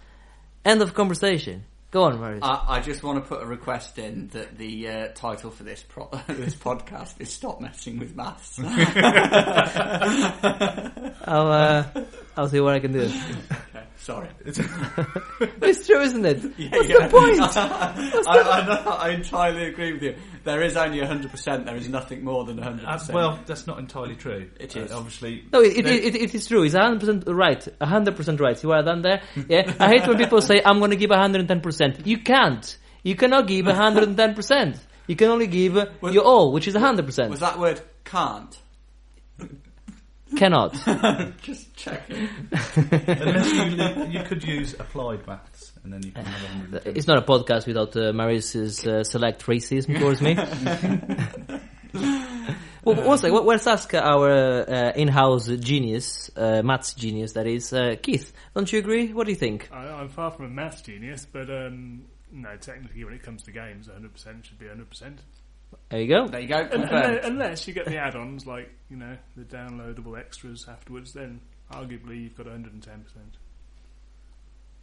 [0.65, 1.65] End of conversation.
[1.91, 2.41] Go on, Marius.
[2.43, 5.85] I, I just want to put a request in that the uh, title for this
[5.87, 8.59] pro- this podcast is "Stop Messing with Maths."
[11.27, 11.85] I'll uh,
[12.39, 13.13] I'll see what I can do.
[14.09, 14.67] okay, sorry.
[15.63, 16.43] It's true, isn't it?
[16.43, 17.07] What's Yeah.
[17.07, 17.41] the point?
[17.57, 20.15] I, I, know- I entirely agree with you.
[20.45, 21.67] There is only hundred percent.
[21.67, 23.15] There is nothing more than hundred Uh, percent.
[23.15, 24.51] well, that's not entirely true.
[24.61, 24.93] It is.
[24.93, 25.45] Uh, obviously.
[25.53, 26.63] No, it, it, it, it is true.
[26.65, 27.67] It's 100% right.
[27.81, 28.59] 100% right.
[28.59, 29.23] See what I've done there?
[29.49, 29.73] Yeah.
[29.81, 32.07] I hate when people say, I'm going to give 110%.
[32.07, 32.79] You can't.
[33.03, 34.79] You cannot give 110%.
[35.07, 37.29] You can only give your all, which is 100%.
[37.31, 38.59] was that word can't?
[40.37, 40.75] Cannot.
[41.43, 42.29] Just checking.
[42.77, 46.97] Unless you, you could use applied maths, and then you can have 110.
[46.97, 50.35] It's not a podcast without uh, Marius's uh, select racism towards me.
[52.85, 53.35] well, one second.
[53.35, 54.31] Well, Let's ask our
[54.69, 58.33] uh, in-house genius, uh, maths genius, that is, uh, Keith.
[58.55, 59.13] Don't you agree?
[59.13, 59.69] What do you think?
[59.73, 63.53] I, I'm far from a maths genius, but um, no, technically, when it comes to
[63.53, 65.19] games, 100% should be 100%.
[65.91, 66.27] There you go.
[66.29, 66.67] There you go.
[66.67, 66.93] Confirmed.
[67.05, 71.41] unless, unless you get the add-ons, like you know the downloadable extras afterwards, then
[71.73, 72.83] arguably you've got 110%.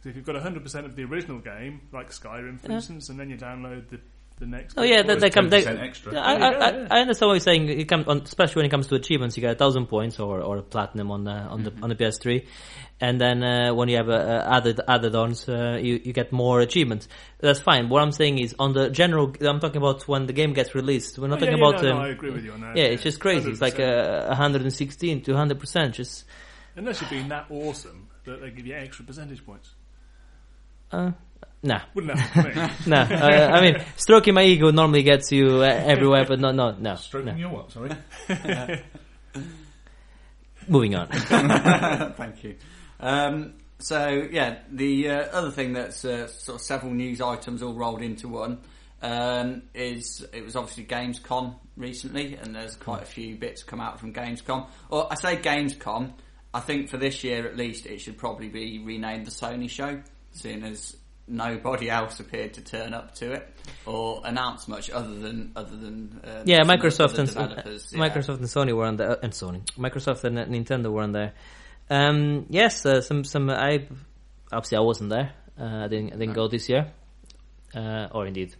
[0.02, 2.76] So if you've got 100% of the original game, like Skyrim, for Yeah.
[2.76, 4.00] instance, and then you download the
[4.42, 4.74] the next.
[4.76, 5.48] Oh yeah, they, they come.
[5.48, 6.14] They, extra.
[6.18, 6.88] I, I, yeah.
[6.90, 7.68] I, understand what you're saying.
[7.68, 10.40] It come on, especially when it comes to achievements, you get a thousand points or
[10.40, 12.46] or a platinum on the on the on the PS3,
[13.00, 16.60] and then uh, when you have uh, added added ons, uh, you you get more
[16.60, 17.08] achievements.
[17.40, 17.88] That's fine.
[17.88, 19.32] What I'm saying is on the general.
[19.40, 21.18] I'm talking about when the game gets released.
[21.18, 21.82] We're not Oh, talking yeah, about.
[21.82, 22.76] no, um, no, I agree with you on that.
[22.76, 23.50] yeah, it's just crazy.
[23.50, 24.24] It's like 100%.
[24.24, 25.94] uh, 116 to 100 percent.
[25.94, 26.24] Just
[26.76, 29.70] unless you're being that awesome that they give you extra percentage points.
[30.92, 31.12] uh,
[31.62, 31.80] nah.
[31.94, 32.90] Wouldn't happen.
[32.90, 36.72] Nah, uh, I mean, stroking my ego normally gets you uh, everywhere, but no, no,
[36.72, 36.96] no.
[36.96, 37.38] Stroking no.
[37.38, 37.70] your what?
[37.70, 37.90] Sorry.
[40.68, 41.08] Moving on.
[41.08, 42.56] Thank you.
[43.00, 47.74] Um, so yeah, the uh, other thing that's uh, sort of several news items all
[47.74, 48.60] rolled into one
[49.02, 53.98] um, is it was obviously Gamescom recently, and there's quite a few bits come out
[53.98, 54.68] from Gamescom.
[54.88, 56.12] Or I say Gamescom,
[56.54, 60.00] I think for this year at least, it should probably be renamed the Sony Show,
[60.30, 60.96] seeing as
[61.26, 63.48] nobody else appeared to turn up to it
[63.86, 67.98] or announce much other than other than uh, Yeah, Microsoft and yeah.
[67.98, 71.32] Microsoft and Sony were on there, and Sony, Microsoft and Nintendo were on there.
[71.90, 73.86] Um, yes, uh, some some I
[74.52, 75.32] obviously I wasn't there.
[75.58, 76.92] Uh, I didn't I didn't go this year,
[77.74, 78.54] uh, or indeed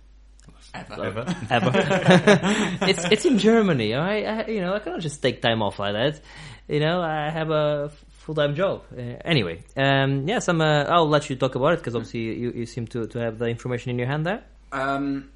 [0.75, 1.03] ever.
[1.03, 1.37] Ever.
[1.51, 1.73] ever.
[2.87, 4.27] it's it's in Germany, all right.
[4.27, 6.21] I, you know, I cannot just take time off like that.
[6.69, 7.91] You know, I have a
[8.23, 8.85] full time job.
[8.97, 10.61] Uh, anyway, um, yes, I'm.
[10.61, 13.39] Uh, I'll let you talk about it because obviously you, you seem to, to have
[13.39, 14.43] the information in your hand there.
[14.70, 15.31] Um,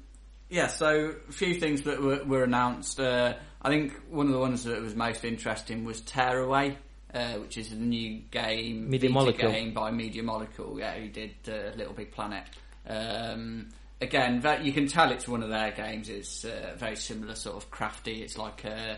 [0.49, 2.99] yeah, so a few things that were, were announced.
[2.99, 6.77] Uh, I think one of the ones that was most interesting was Tearaway,
[7.13, 9.51] uh, which is a new game, Media Molecule.
[9.51, 10.79] game by Media Molecule.
[10.79, 12.45] Yeah, who did uh, Little Big Planet.
[12.87, 13.69] Um,
[13.99, 16.09] again, that, you can tell it's one of their games.
[16.09, 18.23] It's uh, very similar, sort of crafty.
[18.23, 18.95] It's like uh,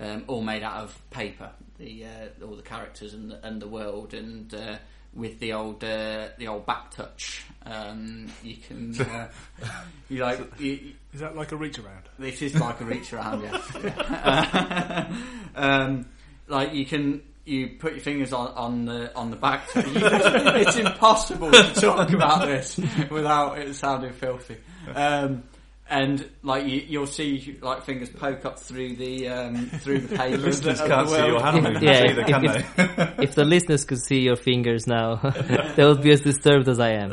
[0.00, 1.50] um, all made out of paper.
[1.78, 4.52] The uh, all the characters and the, and the world and.
[4.52, 4.76] Uh,
[5.14, 9.28] with the old uh, the old back touch, um, you can uh,
[10.08, 12.04] you like you, Is that like a reach around?
[12.18, 13.70] this is like a reach around, yes.
[13.82, 15.16] Yeah.
[15.56, 16.06] um,
[16.46, 19.68] like you can you put your fingers on, on the on the back.
[19.74, 22.78] it's impossible to talk about this
[23.10, 24.56] without it sounding filthy.
[24.94, 25.42] Um,
[25.90, 30.36] and like you, you'll see like fingers poke up through the um, through the paper.
[30.38, 33.24] Listeners can't see your hand movements Yeah, either, can if- they?
[33.24, 35.16] if the listeners could see your fingers now,
[35.76, 37.12] they would be as disturbed as I am.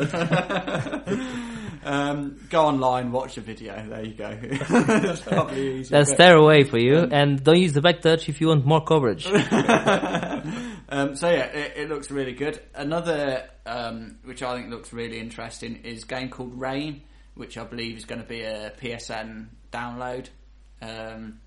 [1.88, 3.86] Um, go online, watch a video.
[3.88, 4.36] There you go.
[4.36, 5.92] That's probably easy.
[5.92, 8.66] That's but- stare away for you, and don't use the back touch if you want
[8.66, 9.28] more coverage.
[9.28, 12.60] um, so yeah, it, it looks really good.
[12.74, 17.04] Another, um, which I think looks really interesting, is a game called Rain,
[17.36, 20.28] which I believe is going to be a PSN download,
[20.82, 21.40] um,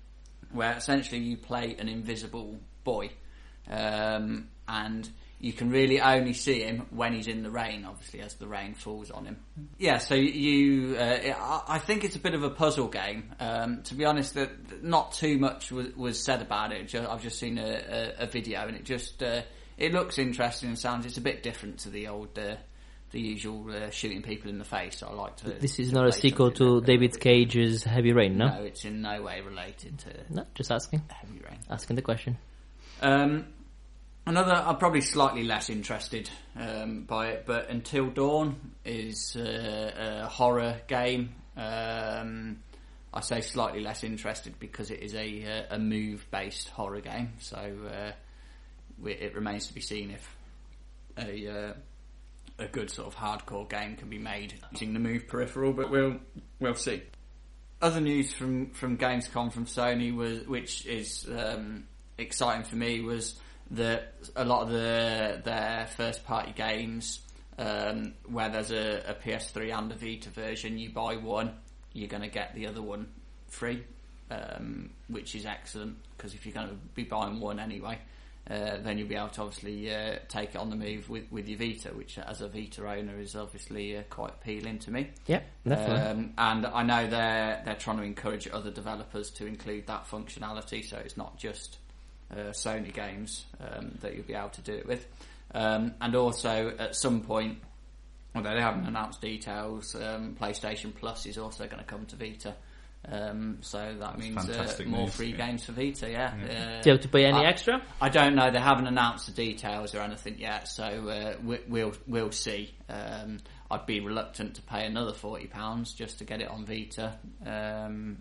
[0.51, 3.11] where essentially you play an invisible boy,
[3.69, 5.09] um, and
[5.39, 8.73] you can really only see him when he's in the rain, obviously, as the rain
[8.73, 9.37] falls on him.
[9.77, 13.31] Yeah, so you, uh, I think it's a bit of a puzzle game.
[13.39, 16.93] Um, to be honest, that not too much was, was said about it.
[16.93, 19.41] I've just seen a, a, a video, and it just uh,
[19.77, 21.05] it looks interesting and sounds.
[21.05, 22.57] It's a bit different to the old, uh,
[23.11, 25.01] the usual uh, shooting people in the face.
[25.03, 25.49] I like to.
[25.49, 26.81] This is to not a sequel to.
[26.81, 28.47] David Cage's Heavy Rain, no?
[28.47, 31.01] No, it's in no way related to No, just asking.
[31.09, 31.59] Heavy Rain.
[31.69, 32.37] Asking the question.
[33.01, 33.47] Um,
[34.25, 40.27] another, I'm probably slightly less interested um, by it, but Until Dawn is uh, a
[40.27, 41.29] horror game.
[41.57, 42.59] Um,
[43.13, 47.57] I say slightly less interested because it is a, uh, a move-based horror game, so
[47.57, 48.11] uh,
[49.07, 50.35] it remains to be seen if
[51.17, 51.73] a uh,
[52.59, 56.17] a good sort of hardcore game can be made using the move peripheral, but we'll
[56.59, 57.01] we'll see
[57.81, 61.85] other news from from Gamescom from Sony was, which is um,
[62.17, 63.39] exciting for me, was
[63.71, 67.21] that a lot of the their first party games,
[67.57, 71.53] um, where there's a, a PS3 and a Vita version, you buy one,
[71.93, 73.07] you're going to get the other one
[73.47, 73.83] free,
[74.29, 77.97] um, which is excellent because if you're going to be buying one anyway.
[78.49, 81.47] Uh, then you'll be able to obviously uh, take it on the move with, with
[81.47, 85.07] your Vita, which as a Vita owner is obviously uh, quite appealing to me.
[85.27, 86.01] Yeah, definitely.
[86.01, 90.83] Um, and I know they're they're trying to encourage other developers to include that functionality,
[90.83, 91.77] so it's not just
[92.31, 95.05] uh, Sony games um, that you'll be able to do it with.
[95.53, 97.59] Um, and also, at some point,
[98.33, 102.55] although they haven't announced details, um, PlayStation Plus is also going to come to Vita.
[103.07, 105.37] Um, so that means uh, more news, free yeah.
[105.47, 106.09] games for Vita.
[106.11, 106.33] Yeah.
[106.33, 107.81] Uh, Do you have to pay any I- extra?
[108.01, 108.51] I don't know.
[108.51, 112.73] They haven't announced the details or anything yet, so uh, we, we'll we'll see.
[112.89, 113.39] Um,
[113.71, 118.17] I'd be reluctant to pay another forty pounds just to get it on Vita, um,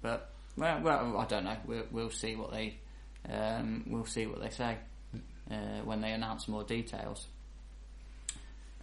[0.00, 1.56] but well, well, I don't know.
[1.66, 2.78] We'll, we'll see what they
[3.28, 4.78] um, we'll see what they say
[5.50, 7.26] uh, when they announce more details.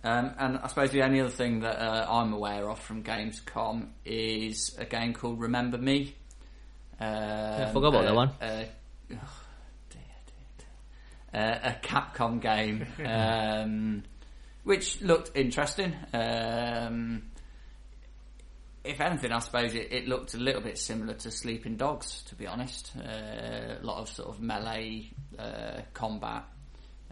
[0.03, 3.89] Um, and I suppose the only other thing that uh, I'm aware of from Gamescom
[4.05, 6.15] is a game called Remember Me.
[6.99, 8.29] Um, I forgot about that uh, one.
[8.41, 8.65] Uh,
[9.13, 9.43] oh,
[9.89, 10.65] dear, dear,
[11.33, 11.41] dear.
[11.41, 14.03] Uh, a Capcom game, um,
[14.63, 15.93] which looked interesting.
[16.13, 17.23] Um,
[18.83, 22.35] if anything, I suppose it, it looked a little bit similar to Sleeping Dogs, to
[22.35, 22.93] be honest.
[22.97, 26.45] Uh, a lot of sort of melee uh, combat,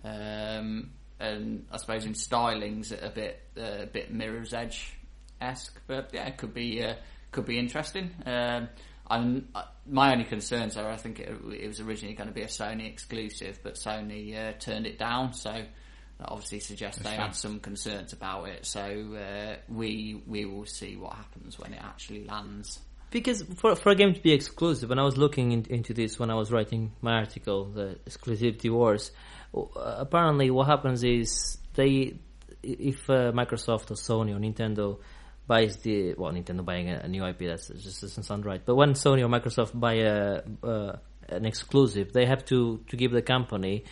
[0.03, 4.93] um, and I suppose in stylings a bit uh, a bit Mirror's Edge
[5.41, 5.79] esque.
[5.87, 6.95] But yeah, it could be uh,
[7.31, 8.11] could be interesting.
[8.25, 8.69] Um,
[9.09, 12.41] I'm, uh, my only concerns are I think it, it was originally going to be
[12.41, 15.33] a Sony exclusive, but Sony uh, turned it down.
[15.33, 18.65] So that obviously suggests they had some concerns about it.
[18.65, 22.79] So uh, we we will see what happens when it actually lands.
[23.09, 26.19] Because for for a game to be exclusive, when I was looking in, into this
[26.19, 29.11] when I was writing my article, the exclusivity wars,
[29.55, 32.19] uh, apparently what happens is they
[32.63, 34.99] if uh, Microsoft or Sony or Nintendo
[35.47, 38.61] buys the well, Nintendo buying a, a new IP that just doesn't sound right.
[38.63, 40.97] But when Sony or Microsoft buy a uh,
[41.29, 43.85] an exclusive, they have to to give the company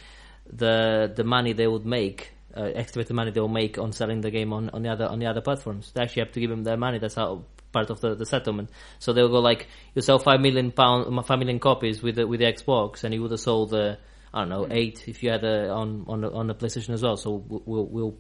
[0.52, 2.32] the the money they would make.
[2.54, 5.20] Uh, the money they will make on selling the game on, on the other on
[5.20, 5.92] the other platforms.
[5.94, 7.00] They actually have to give them their money.
[7.00, 7.44] That's how
[7.76, 8.70] part of the, the settlement.
[9.00, 12.40] So they'll go like you sell five million pound five million copies with the, with
[12.40, 13.96] the Xbox, and you would have sold uh,
[14.34, 17.04] I don't know eight if you had a, on on the, on the PlayStation as
[17.04, 17.18] well.
[17.18, 18.16] So we'll, we'll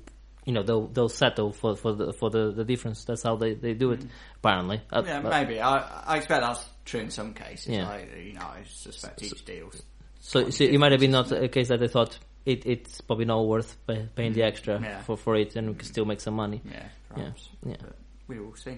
[0.46, 3.06] you know they'll they'll settle for for the for the, the difference.
[3.06, 4.02] That's how they, they do it.
[4.38, 5.60] Apparently, Uh, Yeah, but- maybe.
[5.62, 5.78] I,
[6.14, 7.68] I expect that's true in some cases.
[7.76, 7.90] Yeah.
[7.90, 9.72] I, you know, I suspect each deal.
[10.20, 13.26] So, so it might have been not a case that they thought it, it's probably
[13.26, 15.02] not worth pay, paying the extra Yeah.
[15.02, 16.62] for, for it, and we can still make some money.
[16.66, 17.50] Yeah, Yeah, perhaps.
[17.66, 17.76] yeah.
[17.82, 17.96] But
[18.28, 18.78] we will see.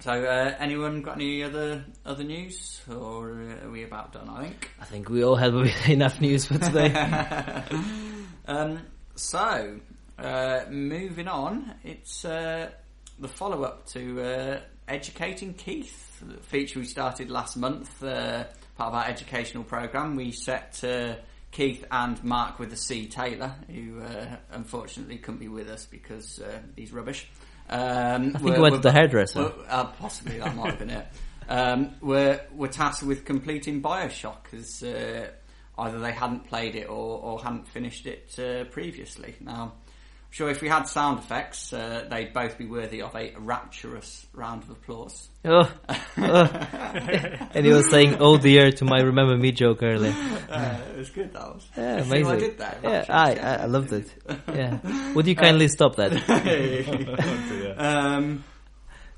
[0.00, 4.30] So, uh, anyone got any other other news, or uh, are we about done?
[4.30, 4.70] I think.
[4.80, 5.54] I think we all have
[5.88, 7.64] enough news for today.
[8.46, 8.80] Um,
[9.14, 9.78] so,
[10.18, 12.70] uh, moving on, it's uh,
[13.20, 18.44] the follow up to uh, Educating Keith, the feature we started last month, uh,
[18.76, 20.16] part of our educational program.
[20.16, 21.14] We set uh,
[21.52, 26.40] Keith and Mark with the C Taylor, who uh, unfortunately couldn't be with us because
[26.40, 27.28] uh, he's rubbish.
[27.70, 29.52] Um, I think he went to the hairdresser.
[29.68, 31.06] uh, possibly that might have been it.
[31.48, 35.30] Um, we're, we're tasked with completing Bioshock as uh,
[35.78, 39.36] either they hadn't played it or, or hadn't finished it uh, previously.
[39.40, 39.74] Now,
[40.30, 44.62] sure if we had sound effects, uh, they'd both be worthy of a rapturous round
[44.62, 45.28] of applause.
[45.44, 45.96] oh, oh.
[47.54, 50.14] and he was saying "Oh dear" to my "Remember Me" joke earlier.
[50.50, 51.66] Uh, it was good, that was.
[51.76, 52.24] Yeah, You see amazing.
[52.26, 52.78] what I did there?
[52.82, 54.12] Yeah, I, I I loved it.
[54.48, 56.12] Yeah, would you kindly stop that?
[57.78, 58.44] Um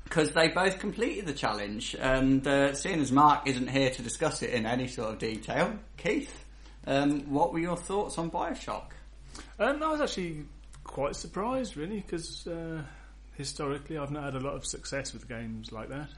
[0.09, 4.01] 'cause because they both completed the challenge, and uh, seeing as Mark isn't here to
[4.03, 6.45] discuss it in any sort of detail, Keith,
[6.85, 8.91] um, what were your thoughts on Bioshock?
[9.57, 10.45] Um, I was actually
[10.83, 12.81] quite surprised, really, because uh,
[13.35, 16.09] historically I've not had a lot of success with games like that.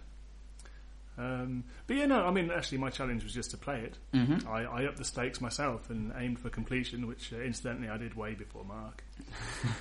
[1.18, 3.98] Um, but yeah, no, I mean, actually, my challenge was just to play it.
[4.14, 4.48] Mm-hmm.
[4.50, 8.16] I, I upped the stakes myself and aimed for completion, which uh, incidentally I did
[8.16, 9.02] way before Mark.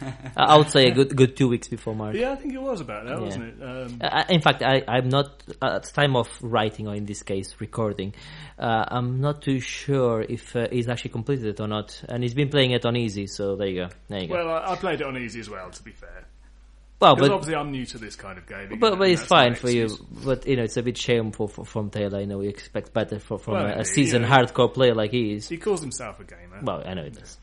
[0.01, 2.15] I I would say a good good two weeks before Mark.
[2.15, 3.25] Yeah, I think it was about that, Yeah.
[3.25, 3.63] wasn't it?
[3.63, 7.23] Um, Uh, in fact, I, I'm not at the time of writing, or in this
[7.23, 8.15] case, recording.
[8.59, 12.35] Uh, I'm not too sure if uh, he's actually completed it or not, and he's
[12.35, 13.27] been playing it on easy.
[13.27, 13.89] So there you go.
[14.09, 14.35] There you go.
[14.35, 16.27] well, I, I played it on easy as well, to be fair.
[17.01, 18.79] Well, Because but obviously I'm new to this kind of gaming.
[18.79, 19.89] but, but it's fine for you.
[20.25, 22.21] But you know, it's a bit shameful for, from Taylor.
[22.21, 23.83] You know we expect better for, from Well, a, a yeah.
[23.83, 25.49] seasoned hardcore player like he is.
[25.49, 26.61] He calls himself a gamer.
[26.63, 27.37] Well, I know it does.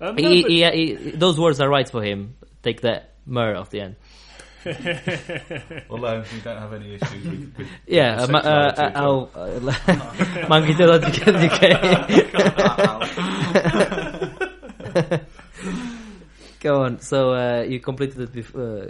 [0.00, 2.34] Um, no, He, but- he, he, those words are right for him.
[2.62, 3.96] Take that mer off the end.
[5.88, 9.30] Although we don't have any issues with, with Yeah, with uh, uh, sexuality at all.
[9.34, 11.70] uh, Monkey Tail DK.
[16.60, 17.00] Go on.
[17.00, 18.60] So uh, you completed it before.
[18.60, 18.86] Uh,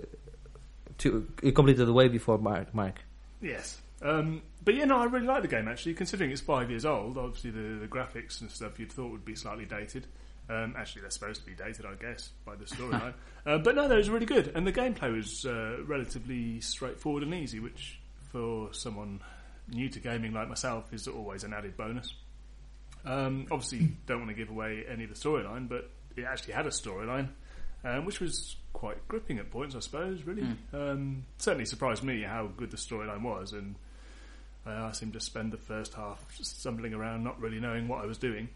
[0.99, 2.75] to, you completed it way before Mark.
[2.75, 3.01] Mark.
[3.41, 3.81] Yes.
[4.03, 5.95] Um, but yeah, no, I really like the game actually.
[5.95, 9.35] Considering it's five years old, obviously the, the graphics and stuff you'd thought would be
[9.35, 10.07] slightly dated.
[10.51, 13.14] Um, actually, they're supposed to be dated, I guess, by the storyline.
[13.47, 17.33] uh, but no, that was really good, and the gameplay was uh, relatively straightforward and
[17.33, 18.01] easy, which
[18.33, 19.21] for someone
[19.68, 22.12] new to gaming like myself is always an added bonus.
[23.05, 26.66] Um, obviously, don't want to give away any of the storyline, but it actually had
[26.66, 27.29] a storyline,
[27.85, 30.22] um, which was quite gripping at points, I suppose.
[30.24, 33.74] Really, um, certainly surprised me how good the storyline was, and
[34.66, 38.03] uh, I seemed to spend the first half just stumbling around, not really knowing what
[38.03, 38.49] I was doing.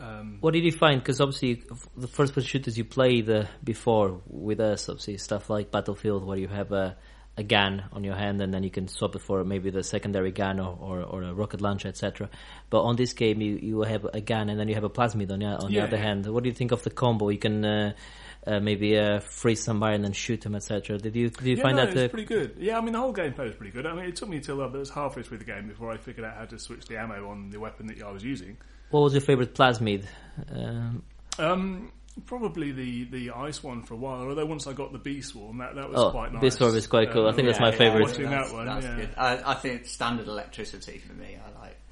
[0.00, 1.00] Um, What did you find?
[1.00, 1.62] Because obviously,
[1.96, 6.38] the first person shooters you played uh, before with us, obviously stuff like Battlefield, where
[6.38, 6.96] you have a,
[7.36, 10.30] a gun on your hand and then you can swap it for maybe the secondary
[10.30, 12.30] gun or, or, or a rocket launcher, etc.
[12.70, 15.32] But on this game, you, you have a gun and then you have a plasmid
[15.32, 15.80] on, the, on Yeah.
[15.80, 16.26] the other hand.
[16.26, 17.30] What do you think of the combo?
[17.30, 17.92] You can uh,
[18.46, 20.98] uh, maybe uh, freeze somebody and then shoot them, etc.
[20.98, 21.90] Did you did you yeah, find no, that?
[21.90, 22.56] it was Uh, pretty good.
[22.58, 23.86] Yeah, I mean the whole gameplay was pretty good.
[23.86, 26.24] I mean it took me till I was halfway through the game before I figured
[26.26, 28.56] out how to switch the ammo on the weapon that I was using.
[28.90, 30.04] what was your favorite plasmid?
[30.54, 31.02] Um,
[31.38, 31.92] Um,
[32.26, 34.20] probably the, the ice one for a while.
[34.28, 36.42] Although once I got the bee swarm, that that was Oh, quite nice.
[36.42, 37.26] Bee Swarm is quite cool.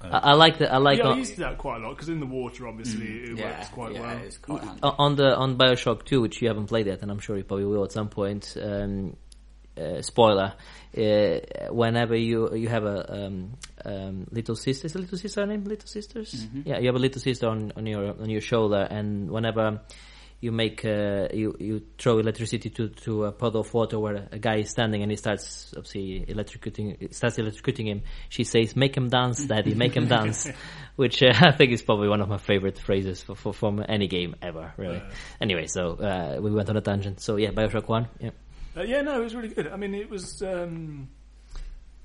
[0.01, 0.31] I think that's my favourite.
[0.31, 0.31] Watching that's, that one, that's yeah.
[0.31, 0.31] good.
[0.31, 0.31] I, I think standard electricity for me.
[0.31, 0.31] I like.
[0.31, 2.21] I, I like the I like I on, used that quite a lot because in
[2.21, 3.39] the water, obviously, it Mm.
[3.39, 4.19] Yeah, works quite yeah, well.
[4.19, 4.81] it's quite handy.
[4.83, 7.67] On the on Bioshock 2, which you haven't played yet, and I'm sure you probably
[7.67, 8.57] will at some point.
[8.61, 9.17] Um,
[9.77, 10.55] uh, spoiler:
[10.97, 13.53] uh, whenever you you have a um,
[13.85, 15.65] um, little sister, is a little sister her name?
[15.65, 16.35] Little sisters?
[16.35, 16.69] Mm-hmm.
[16.69, 19.81] Yeah, you have a little sister on, on your on your shoulder, and whenever
[20.41, 24.39] you make uh, you you throw electricity to to a puddle of water where a
[24.39, 28.03] guy is standing and he starts obviously electrocuting starts electrocuting him.
[28.31, 30.49] She says, "Make him dance, daddy, make him dance,"
[30.97, 34.09] which uh, I think is probably one of my favorite phrases for, for from any
[34.09, 34.73] game ever.
[34.79, 35.03] Really.
[35.41, 37.21] Anyway, so uh, we went on a tangent.
[37.21, 38.09] So yeah, Bioshock One.
[38.19, 38.31] Yeah.
[38.75, 39.69] Uh, yeah, no, it was really good.
[39.69, 40.43] I mean, it was.
[40.43, 41.09] Um,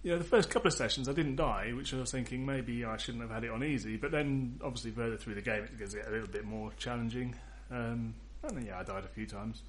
[0.03, 2.85] you know, the first couple of sessions I didn't die, which I was thinking maybe
[2.85, 3.97] I shouldn't have had it on easy.
[3.97, 7.33] But then, obviously, further through the game, it gets a little bit more challenging.
[7.71, 8.13] Um,
[8.49, 9.61] then, yeah, I died a few times,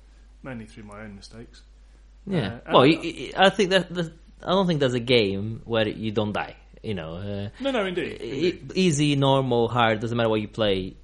[0.42, 1.62] mainly through my own mistakes.
[2.26, 2.58] Yeah.
[2.66, 4.12] Uh, well, y- I think that, that
[4.42, 6.56] I don't think there's a game where you don't die.
[6.82, 8.20] You know, uh, No, no, indeed.
[8.20, 8.72] indeed.
[8.74, 10.94] easy, normal, hard doesn't matter what you play.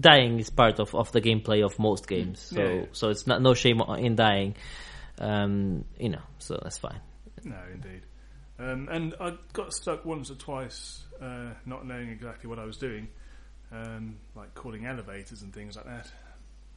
[0.00, 2.84] Dying is part of, of the gameplay of most games, so Yeah.
[2.92, 4.54] so it's not no shame in dying.
[5.18, 7.00] Um, you know, so that's fine.
[7.44, 8.02] No, indeed.
[8.58, 12.76] Um, and I got stuck once or twice, uh, not knowing exactly what I was
[12.78, 13.08] doing,
[13.70, 16.10] um, like calling elevators and things like that.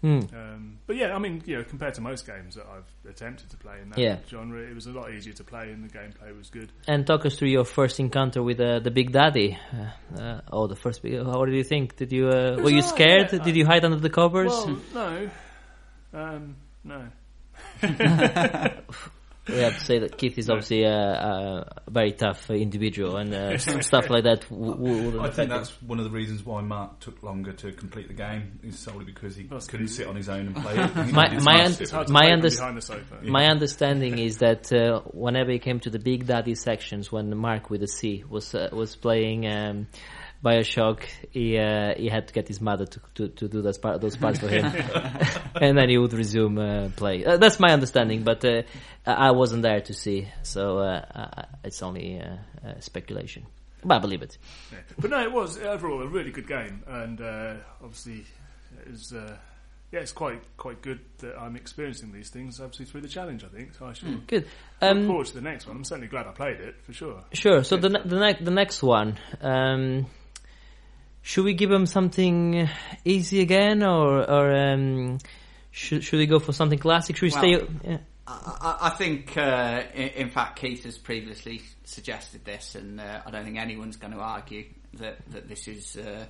[0.02, 0.20] Hmm.
[0.36, 3.58] Um, but yeah, I mean, you know, compared to most games that I've attempted to
[3.58, 4.18] play in that Yeah.
[4.30, 6.72] genre, it was a lot easier to play, and the gameplay was good.
[6.88, 9.58] And talk us through your first encounter with uh, the Big Daddy.
[9.74, 11.16] Uh, uh, oh, the first big.
[11.26, 11.96] How did you think?
[11.96, 13.34] Did you uh, were you alright, scared?
[13.34, 13.40] yeah.
[13.44, 14.52] Did you hide under the covers?
[14.52, 15.30] Well, no,
[16.14, 17.08] um, no.
[19.50, 23.34] we have to say that Keith is obviously a, a very tough uh, individual, and
[23.34, 25.58] uh, s- stuff like that w- w- I think him.
[25.58, 28.60] that's one of the reasons why Mark took longer to complete the game.
[28.64, 29.94] Is solely because he That's couldn't good.
[29.96, 30.96] sit on his own and play it.
[31.14, 33.18] My- my un- sit It's with hard to My play from underst- behind the sofa.
[33.24, 37.70] My understanding is that uh, whenever he came to the Big Daddy sections, when Mark
[37.70, 39.88] with a C was uh, was playing um,
[40.44, 44.02] Bioshock, he uh, he had to get his mother to to, to do those part
[44.02, 44.66] those parts for him,
[45.62, 47.26] and then he would resume uh, play.
[47.26, 48.62] Uh, that's my understanding, but uh,
[49.06, 53.46] I wasn't there to see, so uh, I- it's only uh, uh, speculation.
[53.84, 54.38] But I believe it.
[54.72, 54.78] Yeah.
[55.00, 58.26] But no, it was overall a really good game, and uh, obviously,
[58.86, 59.38] it was, uh,
[59.92, 62.60] yeah, it's quite quite good that I'm experiencing these things.
[62.60, 63.74] Obviously, through the challenge, I think.
[63.76, 64.44] So I should Good.
[64.82, 65.78] look Um, forward to the next one.
[65.78, 67.24] I'm certainly glad I played it for sure.
[67.34, 67.64] Sure.
[67.64, 70.08] So the ne- the next the next one, um,
[71.28, 72.70] should we give him something
[73.04, 75.18] easy again, or or um,
[75.72, 77.18] should should we go for something classic?
[77.18, 77.74] Should we Well- stay?
[77.90, 77.98] Yeah.
[78.30, 83.22] I, I- I think, uh, in, in fact, Keith has previously suggested this, and uh,
[83.26, 84.66] I don't think anyone's going to argue
[84.96, 86.26] that, that this is uh,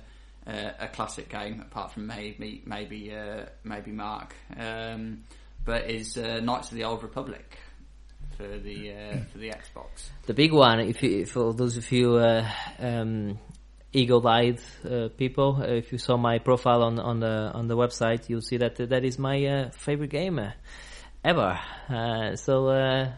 [0.46, 4.34] uh, a classic game, apart from maybe maybe uh, maybe Mark.
[4.58, 5.24] Um,
[5.64, 7.58] but is uh, Knights of the Old Republic
[8.36, 10.08] for the uh, for the Xbox?
[10.26, 13.38] The big one, if you, for those of you uh, um,
[13.92, 18.28] eagle-eyed uh, people, uh, if you saw my profile on on the on the website,
[18.28, 20.40] you'll see that that is my uh, favorite game
[21.24, 21.58] ever.
[21.88, 22.68] Uh, so.
[22.68, 23.12] Uh,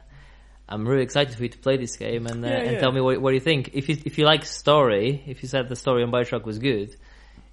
[0.72, 2.78] I'm really excited for you to play this game and, uh, Yeah, and yeah.
[2.78, 3.70] tell me what, what you think.
[3.72, 6.94] If you if you like story, if you said the story on Bioshock was good,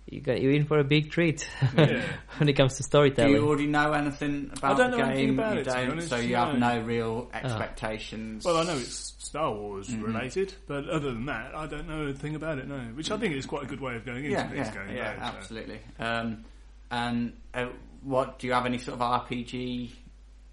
[0.09, 1.47] you got you're in for a big treat
[1.77, 2.01] Yeah.
[2.37, 3.33] when it comes to storytelling.
[3.33, 5.39] Do you already know anything about don't the know anything game?
[5.39, 6.45] about you it, don't, honest, so you no.
[6.45, 8.45] have no real expectations.
[8.45, 12.35] Well, I know it's Star Wars related, but other than that, I don't know anything
[12.35, 12.67] about it.
[12.67, 14.73] No, which I think is quite a good way of going into yeah, these yeah,
[14.73, 14.91] games.
[14.95, 15.25] yeah, though, so.
[15.37, 15.79] absolutely.
[15.99, 16.45] Um,
[16.89, 17.67] and uh,
[18.03, 19.91] what do you have any sort of RPG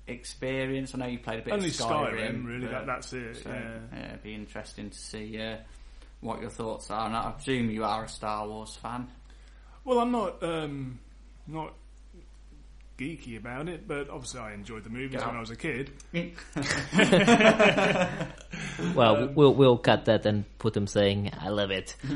[0.09, 0.95] experience?
[0.95, 2.17] I know you played a bit Only of Skyrim.
[2.19, 2.67] Skyrim, really.
[2.67, 3.37] but- That, that's it.
[3.37, 3.79] so, yeah.
[3.93, 5.57] yeah, it'd be interesting to see uh,
[6.21, 7.07] what your thoughts are.
[7.07, 9.07] And I presume you are a Star Wars fan.
[9.85, 10.99] Well, I'm not um,
[11.47, 11.74] not
[12.99, 15.26] geeky about it, but obviously I enjoyed the movies Yeah.
[15.26, 15.91] when I was a kid.
[18.95, 21.97] well, we'll we'll cut that and put him saying, "I love it."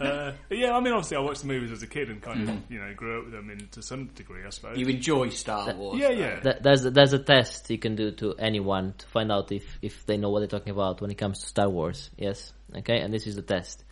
[0.00, 2.56] Uh, yeah, I mean, obviously I watched the movies as a kid and kind of
[2.70, 4.78] you know grew up with them in, to some degree, I suppose.
[4.78, 5.98] You enjoy Star Wars.
[6.00, 6.40] yeah, yeah.
[6.40, 10.06] Th- There's there's a test you can do to anyone to find out if if
[10.06, 12.08] they know what they're talking about when it comes to Star Wars.
[12.16, 13.84] Yes, okay, and this is the test.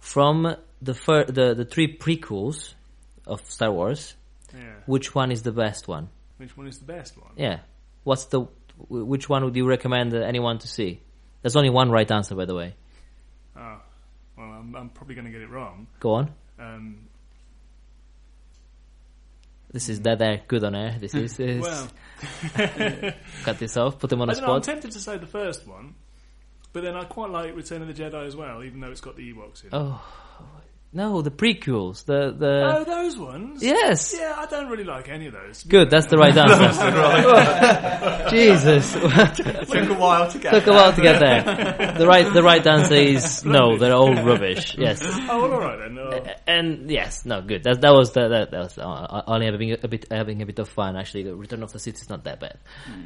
[0.00, 2.74] From the fir- the the three prequels
[3.26, 4.14] of Star Wars,
[4.52, 4.74] yeah.
[4.86, 6.08] which one is the best one?
[6.38, 7.30] Which one is the best one?
[7.36, 7.60] Yeah,
[8.04, 8.46] what's the
[8.88, 11.00] which one would you recommend anyone to see?
[11.42, 12.74] There's only one right answer, by the way.
[13.56, 13.80] Oh,
[14.36, 15.86] well, I'm, I'm probably going to get it wrong.
[16.00, 16.30] Go on.
[16.58, 17.08] Um,
[19.72, 20.40] This is dead air.
[20.48, 20.96] Good on air.
[20.98, 21.38] This is.
[21.38, 21.88] is well,
[23.44, 23.98] cut this off.
[23.98, 25.94] Put them on a don't know, I'm tempted to say the first one,
[26.72, 29.16] but then I quite like Return of the Jedi as well, even though it's got
[29.16, 29.70] the Ewoks in.
[29.72, 30.02] Oh
[30.92, 32.04] no, the prequels.
[32.04, 32.76] The the.
[32.78, 33.62] Oh, those ones?
[33.62, 34.14] Yes.
[34.18, 35.62] Yeah, I don't really like any of those.
[35.64, 38.30] Good, that's the right answer.
[38.30, 38.92] Jesus.
[38.92, 40.52] Took a while to get.
[40.52, 41.94] Took a while to get there.
[42.00, 44.76] The right the right answer is no, they're all rubbish.
[44.78, 45.00] Yes.
[45.02, 45.98] Oh, well, all right then.
[45.98, 46.24] Oh.
[46.46, 47.62] And yes, no, good.
[47.64, 50.58] That that was the, that, that was uh, only having a bit having a bit
[50.58, 50.96] of fun.
[50.96, 52.58] Actually, the Return of the Sith is not that bad.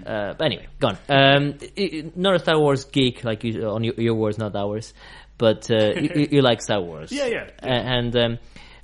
[0.06, 0.96] Uh, but anyway, gone.
[1.08, 4.54] Um, i- i- not a Star Wars geek like you on your, your words, not
[4.54, 4.92] ours.
[5.36, 5.94] But uh,
[6.30, 8.38] you, like Star Wars, Yeah, yeah, And um,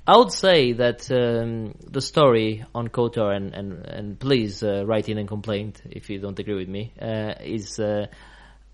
[0.07, 5.09] I would say that um, the story on KOTOR, and and, and please uh, write
[5.09, 8.07] in and complain if you don't agree with me, uh, is uh,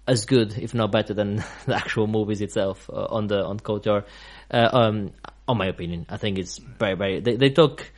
[0.07, 4.05] as good, if not better, than the actual movies itself uh, on the on KOTOR.
[4.49, 5.11] Uh, um,
[5.47, 7.19] on my opinion, I think it's very very.
[7.19, 7.91] They, they took.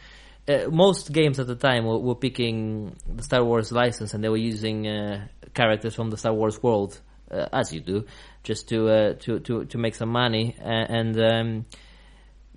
[0.47, 4.29] Uh, most games at the time were, were picking the Star Wars license and they
[4.29, 6.99] were using uh, characters from the Star Wars world,
[7.29, 8.05] uh, as you do,
[8.43, 10.55] just to uh, to, to to make some money.
[10.59, 11.65] And um,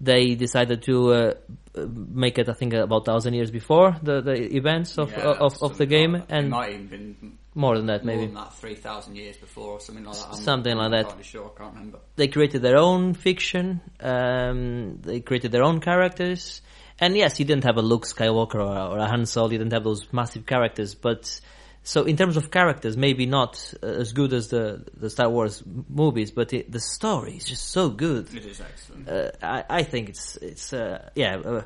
[0.00, 1.34] they decided to uh,
[1.76, 5.78] make it, I think, about thousand years before the, the events of Yeah, of, of
[5.78, 8.26] the game, like and it might even been more than that, more maybe.
[8.26, 10.28] than that, three thousand years before or something like that.
[10.30, 11.24] I'm Something not like that.
[11.24, 11.98] Sure, I can't remember.
[12.16, 13.80] they created their own fiction.
[14.00, 16.62] Um, they created their own characters.
[16.98, 19.50] And yes, you didn't have a Luke Skywalker or, or a Han Solo.
[19.50, 20.94] You didn't have those massive characters.
[20.94, 21.40] But
[21.82, 25.62] so in terms of characters, maybe not uh, as good as the the Star Wars
[25.66, 28.32] m- movies, but it, the story is just so good.
[28.34, 29.08] It is excellent.
[29.08, 31.62] Uh, I, I think it's it's uh, yeah, uh,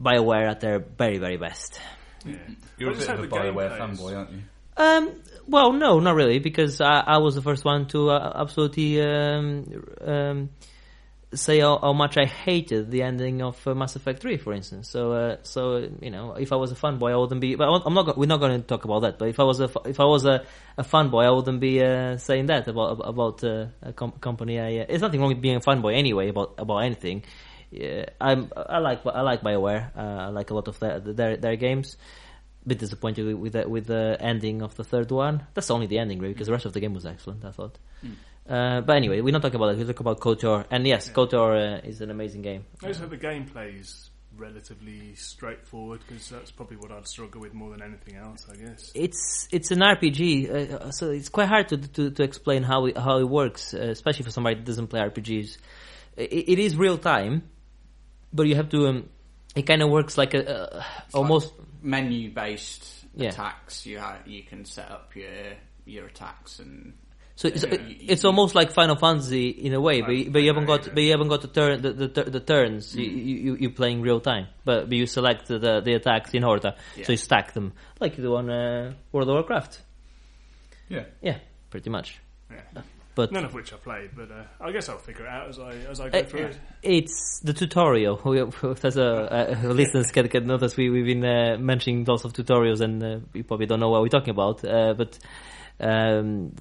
[0.00, 1.80] Bioware at their very very best.
[2.24, 2.36] Yeah.
[2.78, 4.42] You're a just bit of a hope Bioware fanboy, aren't you?
[4.76, 9.00] Um, well, no, not really, because I, I was the first one to uh, absolutely
[9.02, 10.50] um, um,
[11.34, 14.88] say how, how much I hated the ending of uh, Mass Effect Three, for instance.
[14.88, 17.54] So, uh, so you know, if I was a fanboy, I wouldn't be.
[17.54, 18.16] But I'm not.
[18.16, 19.18] We're not going to talk about that.
[19.18, 20.44] But if I was a if I was a,
[20.76, 24.58] a fanboy, I wouldn't be uh, saying that about about uh, a com- company.
[24.58, 27.24] I, uh, there's nothing wrong with being a fanboy anyway about about anything.
[27.70, 28.50] Yeah, I'm.
[28.56, 29.04] I like.
[29.04, 29.96] I like Bioware.
[29.96, 31.96] Uh, I like a lot of their their, their games
[32.66, 35.46] bit disappointed with the, with the ending of the third one.
[35.54, 37.44] That's only the ending, really, because the rest of the game was excellent.
[37.44, 37.78] I thought.
[38.48, 39.78] Uh, but anyway, we're not talking about that.
[39.78, 42.64] We talk about KOTOR, and yes, KOTOR uh, is an amazing game.
[42.82, 47.52] I just hope the gameplay is relatively straightforward because that's probably what I'd struggle with
[47.52, 48.90] more than anything else, I guess.
[48.94, 52.96] It's it's an RPG, uh, so it's quite hard to to, to explain how it,
[52.96, 55.58] how it works, uh, especially for somebody that doesn't play RPGs.
[56.16, 57.42] It, it is real time,
[58.32, 58.86] but you have to.
[58.86, 59.08] Um,
[59.54, 60.82] it kind of works like a uh,
[61.12, 61.52] almost.
[61.82, 62.84] Menu based
[63.14, 63.28] Yeah.
[63.28, 63.86] attacks.
[63.86, 65.30] You ha- you can set up your
[65.84, 66.94] your attacks and
[67.38, 70.66] So it's, it's almost like Final Fantasy in a way, but you, but you haven't
[70.66, 72.96] got but you haven't got the turn the the, the turns.
[72.96, 76.74] You, you you playing real time, but, but you select the the attacks in order,
[76.96, 77.04] Yeah.
[77.06, 79.80] so you stack them like you do on uh, World of Warcraft.
[80.88, 81.04] Yeah.
[81.22, 81.38] Yeah,
[81.70, 82.18] pretty much.
[82.50, 82.82] Yeah.
[83.14, 85.60] But None of which I played, but uh, I guess I'll figure it out as
[85.60, 86.58] I as I go Uh, through it.
[86.82, 88.20] it's the tutorial.
[88.24, 88.40] We,
[88.82, 92.80] as a, a listeners can, can notice, we we've been uh, mentioning lots of tutorials,
[92.80, 94.64] and uh, you probably don't know what we're talking about.
[94.64, 95.16] Uh, but
[95.78, 96.52] um,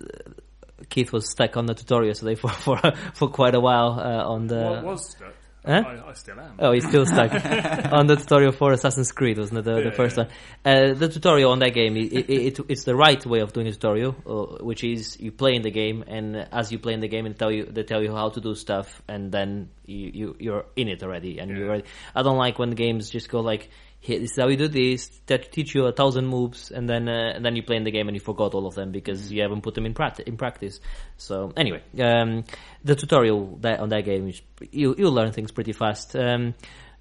[0.89, 2.79] Keith was stuck on the tutorial today for for,
[3.13, 4.61] for quite a while uh, on the.
[4.61, 5.33] What was stuck?
[5.67, 5.83] Huh?
[5.85, 6.55] I, I still am.
[6.59, 7.33] Oh, he's still stuck
[7.91, 9.65] on the tutorial for Assassin's Creed, wasn't it?
[9.65, 10.23] The, the first yeah.
[10.23, 10.31] one.
[10.63, 13.67] Uh, the tutorial on that game, it, it, it, it's the right way of doing
[13.67, 17.01] a tutorial, uh, which is you play in the game, and as you play in
[17.01, 20.11] the game, and tell you they tell you how to do stuff, and then you,
[20.13, 21.57] you you're in it already, and Yeah.
[21.57, 21.67] you're.
[21.67, 21.83] Ready.
[22.15, 23.69] I don't like when games just go like,
[24.07, 27.09] "Here, this is how you do this," te- teach you a thousand moves, and then
[27.09, 29.31] uh, and then you play in the game and you forgot all of them because
[29.31, 30.23] you haven't put them in practice.
[30.25, 30.79] In practice.
[31.17, 32.45] So anyway, um,
[32.83, 34.41] the tutorial that, on that game is
[34.71, 36.15] you you learn things pretty fast.
[36.15, 36.53] Um,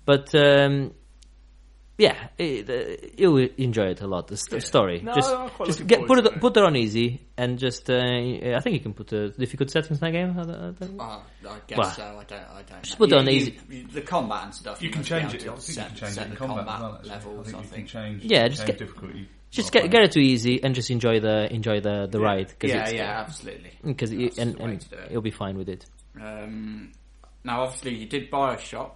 [0.04, 0.92] but um,
[1.99, 4.28] yeah, it, uh, you'll enjoy it a lot.
[4.28, 6.40] The st- story, No, just I'm quite just looking get forward put to it it.
[6.40, 7.88] put it on easy and just.
[7.90, 10.30] Uh, I think you can put uh, difficult settings in that game.
[10.38, 12.03] I don't- I don't- Oh, I guess Well, so.
[12.03, 12.38] I don't.
[12.40, 12.82] I don't.
[12.82, 13.07] just know.
[13.07, 13.59] put it on You- easy.
[13.70, 14.82] you- the combat and stuff.
[14.82, 15.49] You can must be change able it.
[15.49, 16.94] I to think set, you can change set it in the combat, combat as well.
[16.97, 17.11] Actually.
[17.11, 17.38] levels.
[17.38, 17.88] I think you can think.
[17.88, 18.24] change.
[18.24, 19.28] Yeah, just change get- difficulty.
[19.51, 22.70] Just get get it to easy and just enjoy the enjoy the the ride because
[22.74, 23.70] Yeah, it's, yeah, absolutely.
[23.82, 25.11] because you, That's and, the way and to do it.
[25.12, 25.86] you'll be fine with it.
[26.20, 26.92] Um,
[27.44, 28.90] now, obviously, you did Bioshock.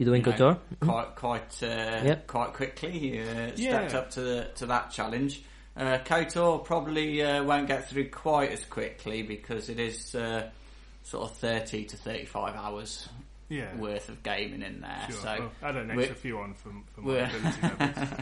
[0.00, 0.58] You doing you know, Kotor?
[0.80, 1.66] quite quite uh,
[2.04, 2.26] Yep.
[2.26, 2.96] quite quickly.
[2.98, 3.86] You uh, Yeah.
[3.88, 5.42] stepped up to the to that challenge.
[5.76, 10.48] Uh, Kotor probably uh, won't get through quite as quickly because it is uh,
[11.02, 13.10] sort of thirty to thirty five hours
[13.50, 13.76] Yeah.
[13.76, 15.04] worth of gaming in there.
[15.10, 15.20] Sure.
[15.20, 17.60] So, well, add an we're- extra few on for, for my ability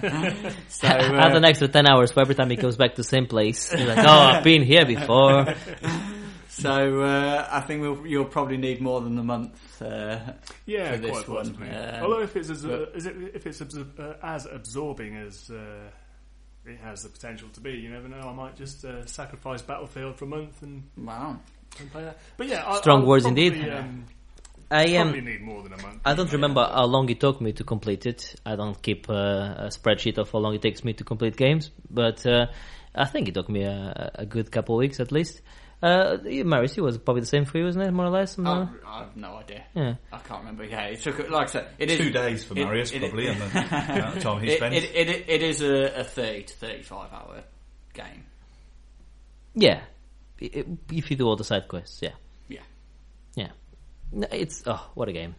[0.03, 0.55] levels.
[0.71, 3.27] so Add an extra ten hours for every time he goes back to the same
[3.27, 3.71] place.
[3.71, 5.55] He's like, oh, I've been here before.
[6.61, 9.81] So uh, I think we'll, you'll probably need more than a month.
[9.83, 10.19] Uh,
[10.67, 11.71] Yeah, for this quite one, possibly.
[11.71, 15.51] um, Although if it's as, but- is it, if it's absor- uh, as absorbing as
[15.51, 15.91] uh,
[16.67, 18.21] it has the potential to be, you never know.
[18.29, 21.39] I might just uh, sacrifice Battlefield for a month and, wow.
[21.81, 22.19] and play that.
[22.37, 23.69] But yeah, I, Strong I'll words probably, indeed.
[23.73, 24.05] Um,
[24.71, 25.25] I probably am.
[25.25, 26.01] need more than a month.
[26.05, 28.35] I don't remember how long it took me to complete it.
[28.45, 31.71] I don't keep uh, a spreadsheet of how long it takes me to complete games,
[31.89, 32.49] but uh,
[32.95, 35.41] I think it took me a, a good couple of weeks at least.
[35.81, 37.93] Uh, Marius, it was probably the same for you, wasn't it?
[37.93, 38.37] More or less.
[38.39, 39.63] I, I have no idea.
[39.75, 39.95] yeah.
[40.13, 40.65] I can't remember.
[40.65, 43.41] Yeah, it took like I said, it is Two days for Marius, it- probably, and
[43.41, 44.77] the amount of time he it, spends.
[44.77, 47.45] it, it, it is a, a thirty to thirty-five hour
[47.95, 48.25] game.
[49.55, 49.83] Yeah.
[50.43, 52.13] I- I- If you do all the side quests, yeah.
[52.49, 52.61] Yeah.
[53.37, 53.49] Yeah.
[54.13, 55.35] No, It's oh, what a game.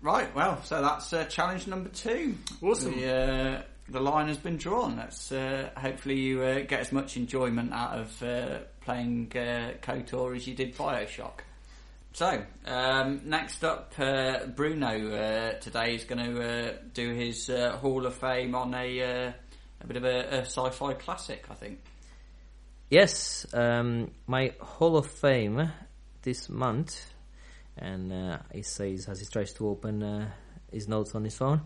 [0.00, 2.34] Right, well, so that's uh, challenge number two.
[2.62, 2.92] Awesome.
[3.00, 4.96] The, uh, the line has been drawn.
[4.96, 10.36] Let's uh, hopefully you uh, get as much enjoyment out of uh, playing uh, KOTOR
[10.36, 11.40] as you did Bioshock.
[12.12, 18.14] So, um, next up, uh, Bruno uh, today is going to do his Hall of
[18.14, 19.34] Fame on a, a
[19.86, 21.80] bit of a, a sci-fi classic, I think.
[22.88, 25.72] Yes, um, my Hall of Fame
[26.22, 27.04] this month,
[27.76, 30.30] and he says as he tries to open
[30.70, 31.62] his notes on his phone,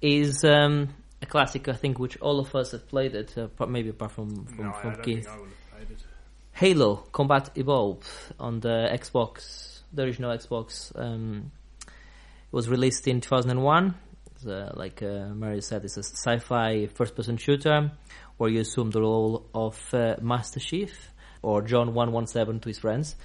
[0.00, 0.88] is um,
[1.22, 1.68] a classic.
[1.68, 4.72] I think which all of us have played it, uh, maybe apart from from, No,
[4.74, 5.24] I from don't Keith.
[5.24, 6.04] think I would have played it.
[6.52, 8.06] Halo Combat Evolved
[8.38, 10.92] on the Xbox, the original Xbox.
[11.00, 11.50] Um,
[11.86, 13.94] it was released in 2001.
[14.34, 17.90] It's, uh, like uh, Mary said, it's a sci-fi first-person shooter
[18.36, 21.10] where you assume the role of uh, Master Chief
[21.40, 23.16] or John 117 to his friends.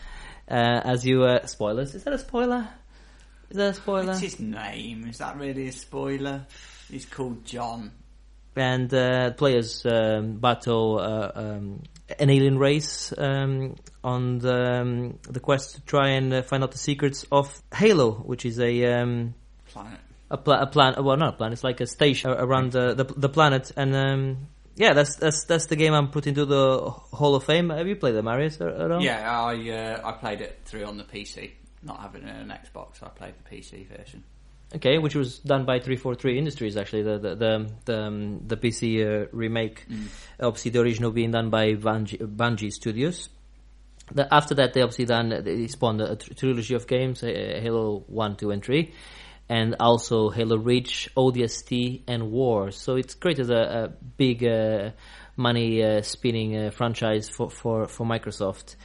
[0.50, 0.54] Uh,
[0.86, 2.70] as you uh, spoilers, is that a spoiler?
[3.50, 4.08] Is that a spoiler?
[4.08, 5.08] What's his name?
[5.10, 6.46] Is that really a spoiler?
[6.90, 7.92] He's called John.
[8.56, 11.84] and uh, players um, battle uh, um,
[12.20, 16.72] an alien race um, on the, um, the quest to try and uh, find out
[16.72, 19.34] the secrets of Halo, which is a um,
[19.68, 20.00] Planet.
[20.32, 20.96] a, pla- a plan.
[21.04, 21.54] Well, not a planet.
[21.54, 25.66] It's like a station around the the, the planet, and um, yeah, that's that's that's
[25.68, 27.70] the game I'm putting to the Hall of Fame.
[27.70, 28.62] Have you played the Marius?
[28.62, 29.02] At at all?
[29.04, 31.52] Yeah, I uh, I played it through on the PC.
[31.84, 34.24] Not having an Xbox, I played the PC version.
[34.76, 39.00] Okay, which was done by 343 Industries actually, the the the the, um, the PC
[39.02, 39.86] uh, remake.
[40.42, 43.30] Obviously, the original being done by Bungie, Bungie Studios.
[44.12, 48.04] The, after that, they obviously done they spawned a, tr- trilogy of games: uh, Halo
[48.08, 48.94] One, Two, and Three,
[49.48, 52.72] and also Halo Reach, ODST, and War.
[52.72, 54.92] So it's created a, a big uh,
[55.38, 58.76] money uh, spinning uh, franchise for for for Microsoft.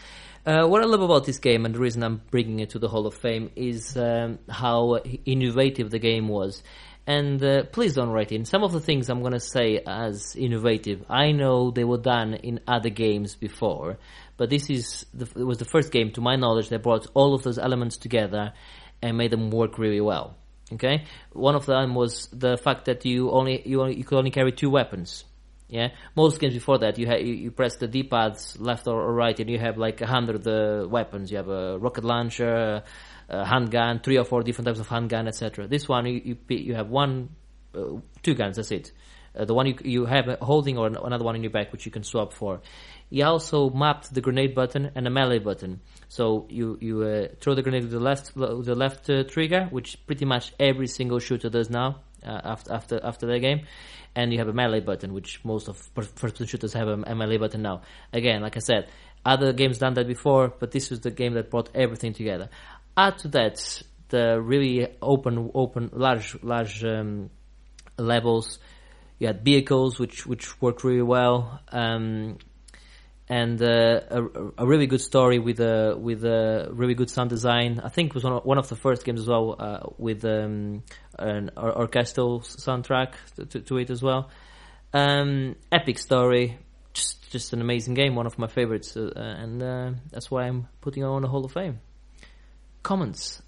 [0.45, 2.89] Uh, what I love about this game and the reason I'm bringing it to the
[2.89, 6.65] Hall of Fame is um, how innovative the game was.
[7.07, 8.45] And uh, please don't write in.
[8.45, 12.35] Some of the things I'm going to say as innovative, I know they were done
[12.35, 13.99] in other games before,
[14.37, 17.35] but this is the, it was the first game, to my knowledge, that brought all
[17.35, 18.53] of those elements together
[19.01, 20.37] and made them work really well.
[20.73, 24.31] Okay, one of them was the fact that you only you only, you could only
[24.31, 25.25] carry two weapons.
[25.73, 29.49] Yeah, most games before that, you ha- you, press the D-pads left or, right, and
[29.49, 31.31] you have like a hundred uh, weapons.
[31.31, 32.83] You have a rocket launcher,
[33.31, 35.67] a handgun, three or four different types of handgun, etc.
[35.69, 37.31] This one, you you, have one,
[37.75, 38.57] uh, two guns.
[38.57, 38.93] That's it.
[39.35, 41.87] Uh, the one you you have uh, holding or another one in your back, which
[41.87, 42.61] you can swap for.
[43.09, 45.81] He also mapped the grenade button and the melee button.
[46.09, 49.69] So you you uh, throw the grenade with the left with the left uh, trigger,
[49.71, 53.67] which pretty much every single shooter does now uh, after after after the game,
[54.15, 57.63] and you have a melee button, which most of first-person shooters have a, melee button
[57.63, 57.83] now.
[58.13, 58.89] Again, like I said,
[59.25, 62.49] other games done that before, but this was the game that brought everything together.
[62.97, 67.31] Add to that the really open open large large um,
[67.99, 68.59] levels.
[69.19, 71.61] You had vehicles which which worked really well.
[71.71, 72.39] Um,
[73.29, 74.23] and uh, a,
[74.59, 77.81] a really good story with a with a really good sound design.
[77.83, 80.25] I think it was one of, one of the first games as well uh, with
[80.25, 80.83] um,
[81.19, 84.31] an or- orchestral soundtrack to, to, to it as well.
[84.93, 86.59] Um, epic story,
[86.93, 90.69] just just an amazing game, one of my favorites, uh, and uh, that's why I'm
[90.81, 91.81] putting on the Hall of Fame.
[92.83, 93.43] Comments?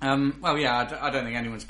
[0.00, 1.64] Um, well, yeah, I d- I don't think anyone's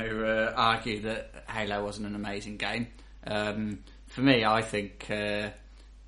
[0.00, 2.88] to uh, argue that Halo wasn't an amazing game.
[3.26, 3.78] Um,
[4.14, 5.50] for me, I think uh,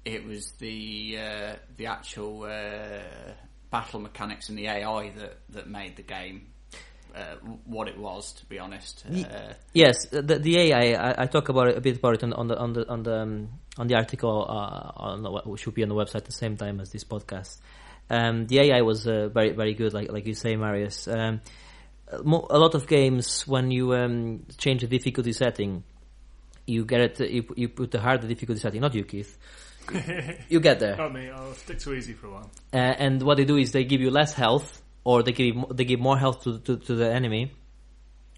[0.05, 3.03] it was the uh, the actual uh,
[3.69, 6.47] battle mechanics and the AI that, that made the game
[7.17, 7.35] uh,
[7.65, 8.33] what it was.
[8.35, 11.11] To be honest, uh, Yes, the, the AI.
[11.11, 13.03] I, I talk about it a bit about it on, on the on the on
[13.03, 16.25] the um, on the article uh, on the, which should be on the website at
[16.27, 17.59] the same time as this podcast.
[18.09, 21.09] Um, the AI was uh, very very good, like like you say, Marius.
[21.09, 21.41] Um,
[22.09, 22.19] a
[22.59, 25.83] lot of games when you um, change the difficulty setting,
[26.67, 27.31] you get it.
[27.31, 28.81] You, you put the harder difficulty setting.
[28.81, 29.39] Not you, Keith.
[30.49, 30.97] You get there.
[30.99, 31.31] Not me.
[31.31, 32.51] I'll stick to easy for a while.
[32.73, 35.85] Uh, and what they do is they give you less health, or they give they
[35.85, 37.53] give more health to, to, to the enemy,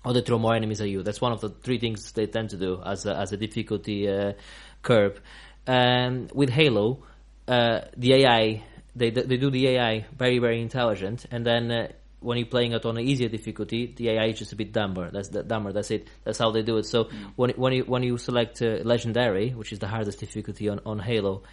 [0.05, 1.03] or they throw more enemies at you.
[1.03, 4.09] That's one of the three things they tend to do as a, as a difficulty
[4.09, 4.35] uh,
[4.83, 5.21] curve.
[5.67, 7.05] Um, with Halo,
[7.47, 8.65] uh, the AI
[8.95, 11.93] they they do the AI very very intelligent, and then.
[12.21, 15.11] When you're playing it on an easier difficulty, the AI is just a bit dumber.
[15.11, 15.73] That's the, dumber.
[15.73, 16.09] That's it.
[16.25, 16.87] That's how they do it.
[16.87, 20.81] So when when you when you select uh, legendary, which is the hardest difficulty on,
[20.85, 21.45] on Halo,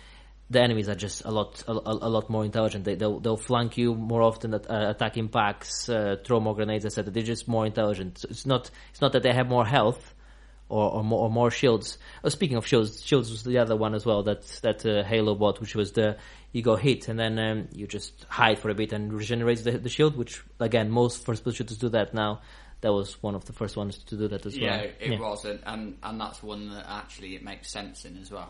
[0.50, 2.86] the enemies are just a lot a, a, a lot more intelligent.
[2.86, 6.56] They, they'll they'll flank you more often, at, uh, attack in packs, uh, throw more
[6.56, 7.12] grenades, etc.
[7.12, 8.20] They're just more intelligent.
[8.20, 10.15] So it's not it's not that they have more health
[10.70, 11.98] or or more, or more shields.
[12.24, 15.36] Oh, speaking of shields, shields was the other one as well that that uh, Halo
[15.36, 16.18] bought, which was the
[16.52, 19.72] you go hit and then um, you just hide for a bit and regenerates the,
[19.72, 20.16] the shield.
[20.16, 22.42] Which again, most first person shooters do that now.
[22.82, 24.64] That was one of the first ones to do that as well.
[24.64, 25.14] Yeah, well.
[25.14, 28.50] it wasn't, and and that's one that actually it makes sense in as well.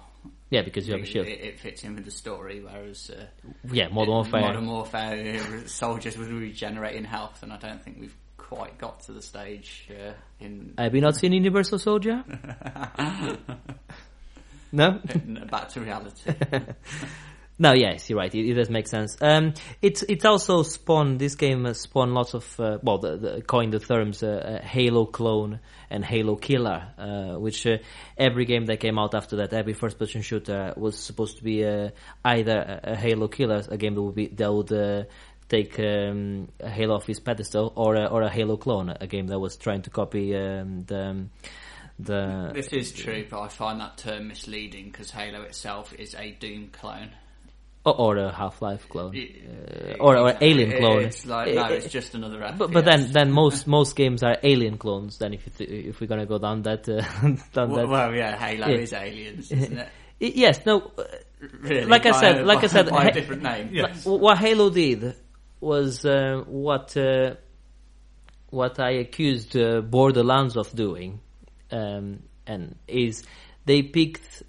[0.50, 1.28] Yeah, because you have a It, shield.
[1.28, 3.26] it, it fits in with the story, whereas uh,
[3.72, 4.42] yeah, Modern Warfare.
[4.42, 9.02] Modern Warfare, uh, soldiers would regenerate in health, and I don't think we've quite got
[9.02, 12.24] to the stage uh, in Have you not seen Universal Soldier?
[14.72, 15.00] no.
[15.50, 16.34] back to reality.
[17.58, 18.34] No, yes, you're right.
[18.34, 19.16] It, it does make sense.
[19.22, 21.20] Um, it's it's also spawned.
[21.20, 24.66] This game has spawned lots of uh, well, the, the coined the terms uh, uh,
[24.66, 27.78] Halo clone and Halo killer, uh, which uh,
[28.18, 31.66] every game that came out after that, every first person shooter was supposed to be
[31.66, 31.92] uh,
[32.26, 35.04] either a, a Halo killer, a game that would be that would uh,
[35.50, 39.28] take um, a Halo off his pedestal, or a, or a Halo clone, a game
[39.28, 41.02] that was trying to copy um, the.
[41.06, 41.30] um,
[42.00, 46.32] the this is true, but I find that term misleading because Halo itself is a
[46.32, 47.10] Doom clone.
[47.86, 50.48] or, or a Half Life clone, It- uh, or, or exactly.
[50.50, 51.04] Alien clone.
[51.04, 52.58] It's like no, it's just another FPS.
[52.58, 55.20] But, but then, then most most games are alien clones.
[55.20, 57.02] Then if you th- if we're gonna go down that uh,
[57.54, 58.78] down well, that, well, yeah, Halo Yeah.
[58.78, 59.90] is aliens, isn't it?
[60.20, 60.92] Yes, no.
[60.98, 61.04] uh,
[61.60, 63.70] Really, Like I said- a- like I said, by a different name.
[63.72, 64.04] Yes.
[64.06, 65.14] w- What Halo did
[65.66, 67.36] was uh, what uh,
[68.52, 71.20] what I accused uh, Borderlands of doing,
[71.72, 73.24] um, and is
[73.66, 74.44] they picked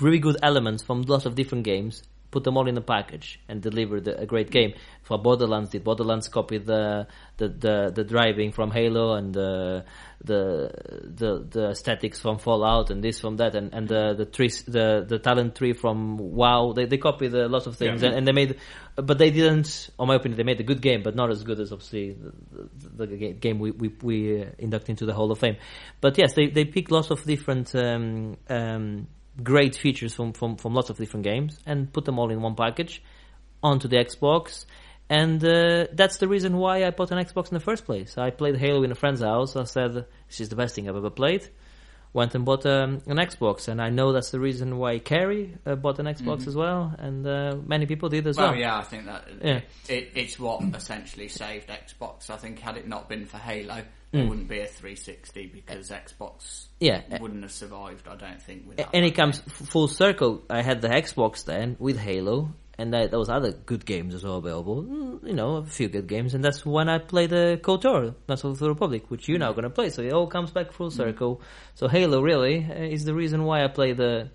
[0.00, 2.02] really good elements from lots of different games,
[2.34, 4.72] put them all in a package, and delivered a great game.
[5.02, 7.06] For Borderlands did Borderlands copy the
[7.38, 9.84] the, the, the driving from Halo and the
[10.30, 10.42] the
[11.20, 15.04] the the aesthetics from Fallout and this from that and, and the the tree the
[15.06, 16.72] the talent tree from WoW.
[16.76, 18.08] They they copied a lot of things Yeah.
[18.08, 18.56] and, and they made,
[18.96, 19.90] but they didn't.
[19.98, 22.16] On my opinion, they made a good game, but not as good as obviously
[22.96, 25.56] the, the, game we we, we uh, induct into the Hall of Fame.
[26.00, 27.74] But yes, they they pick lots of different.
[27.74, 29.06] Um, um,
[29.42, 32.54] great features from, from, from lots of different games and put them all in one
[32.54, 33.02] package
[33.62, 34.64] onto the Xbox.
[35.10, 38.16] And uh, that's the reason why I bought an Xbox in the first place.
[38.16, 39.54] I played Halo in a friend's house.
[39.56, 39.92] I said,
[40.28, 41.46] this is the best thing I've ever played.
[42.14, 43.68] Went and bought um, an Xbox.
[43.68, 46.94] And I know that's the reason why Kerry uh, bought an Xbox as well.
[46.96, 48.58] And uh, many people did as Well, well.
[48.58, 49.60] yeah, I think that Yeah.
[49.88, 52.30] it, it's what essentially saved Xbox.
[52.30, 53.82] I think had it not been for Halo,
[54.14, 57.02] there wouldn't be a 360 because Xbox Yeah.
[57.20, 58.06] wouldn't have survived.
[58.08, 58.68] I don't think.
[58.68, 59.38] Without and it comes
[59.72, 60.42] full circle.
[60.48, 64.36] I had the Xbox then with Halo, and there was other good games as well
[64.36, 64.82] available.
[64.82, 68.44] Mm, You know, a few good games, and that's when I played the KOTOR, Knights
[68.44, 69.90] of the Republic, which you're now going to play.
[69.90, 71.40] So it all comes back full circle.
[71.74, 74.30] So Halo really uh, is the reason why I played the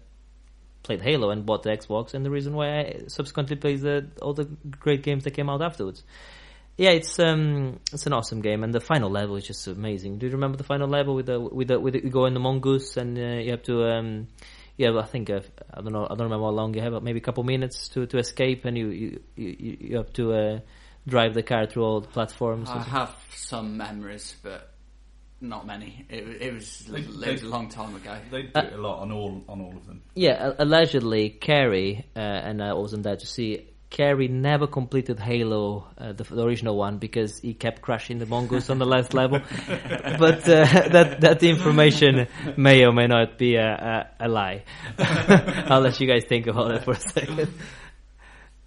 [0.82, 4.34] played Halo and bought the Xbox, and the reason why I subsequently played the, all
[4.34, 4.46] the
[4.86, 6.04] great games that came out afterwards.
[6.80, 10.18] Yeah, it's um, it's an awesome game, and the final level is just amazing.
[10.18, 12.34] Do you remember the final level with the with the with the, you go in
[12.34, 14.28] the mongoose and uh, you have to um,
[14.78, 15.42] you have I think uh,
[15.74, 17.90] I don't know I don't remember how long you have, but maybe a couple minutes
[17.90, 20.60] to, to escape, and you you, you, you have to uh,
[21.06, 22.70] drive the car through all the platforms.
[22.70, 24.72] I have some memories, but
[25.42, 26.06] not many.
[26.10, 28.18] It, it was They- it was a long time ago.
[28.32, 30.02] They do Uh, it a lot on all on all of them.
[30.16, 33.68] Yeah, allegedly, Kerry, uh, and I wasn't there to see.
[33.90, 38.70] Kerry never completed Halo, uh, the, the original one, because he kept crashing the mongoose
[38.70, 39.40] on the last level.
[40.20, 44.64] But uh, that that information may or may not be a, a, a lie.
[45.00, 47.50] I'll let you guys think about it for a second.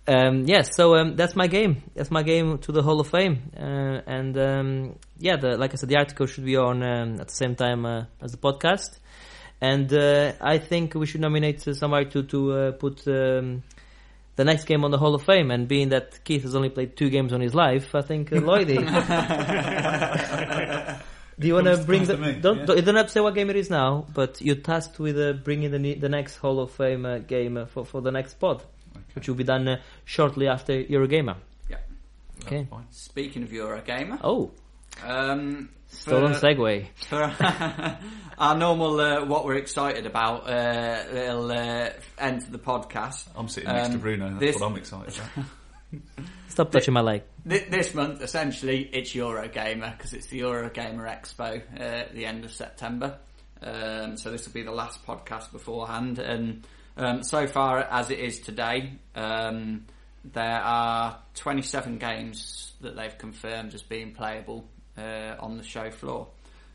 [0.09, 1.83] Um, yes, so um, that's my game.
[1.95, 5.77] That's my game to the Hall of Fame, uh, and um, yeah, the, like I
[5.77, 8.99] said, the article should be on um, at the same time uh, as the podcast.
[9.61, 13.63] And uh, I think we should nominate uh, somebody to to uh, put um,
[14.37, 15.51] the next game on the Hall of Fame.
[15.51, 18.37] And being that Keith has only played two games on his life, I think uh,
[18.37, 18.79] Lloydie.
[21.39, 22.17] Do you want to bring the?
[22.17, 22.67] me, don't, yeah.
[22.67, 25.19] don't you don't have to say what game it is now, but you're tasked with
[25.19, 28.35] uh, bringing the the next Hall of Fame uh, game uh, for for the next
[28.35, 28.63] pod,
[29.15, 31.37] which will be done uh, shortly after Eurogamer.
[31.69, 31.79] Yeah.
[32.45, 32.59] Okay.
[32.59, 32.87] That's fine.
[32.91, 34.51] Speaking of Eurogamer, Oh,
[35.05, 36.87] um, stolen for- segue.
[37.09, 37.23] For
[38.39, 43.27] our normal, uh, what we're excited about, uh, little uh, end to the podcast.
[43.37, 44.29] I'm sitting next to Um, Bruno.
[44.31, 45.47] That's this- what I'm excited about.
[46.49, 47.23] Stop touching my leg.
[47.49, 52.45] Th- This month, essentially, it's Eurogamer because it's the Eurogamer Expo uh, at the end
[52.45, 53.19] of September.
[53.63, 56.19] Um, so this will be the last podcast beforehand.
[56.19, 56.67] And
[56.97, 59.85] um, so far, as it is today, um,
[60.25, 64.67] there are 27 games that they've confirmed as being playable
[64.97, 66.29] uh, on the show floor.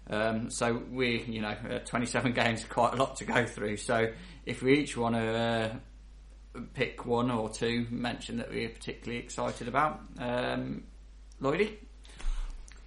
[0.09, 3.77] Um, so we, you know, uh, 27 games, is quite a lot to go through.
[3.77, 4.11] So
[4.45, 5.21] if we each want to
[6.55, 10.83] uh, pick one or two, mention that we're particularly excited about, um,
[11.41, 11.75] Lloydie.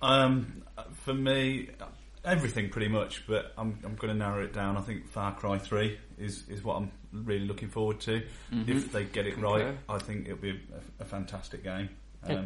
[0.02, 0.62] Um,
[0.92, 1.68] for me,
[2.24, 4.76] everything pretty much, but I'm I'm going to narrow it down.
[4.76, 8.22] I think Far Cry Three is is what I'm really looking forward to.
[8.66, 11.90] If they get it right, I think it'll be a, a fantastic game.
[12.24, 12.44] Um, Yeah,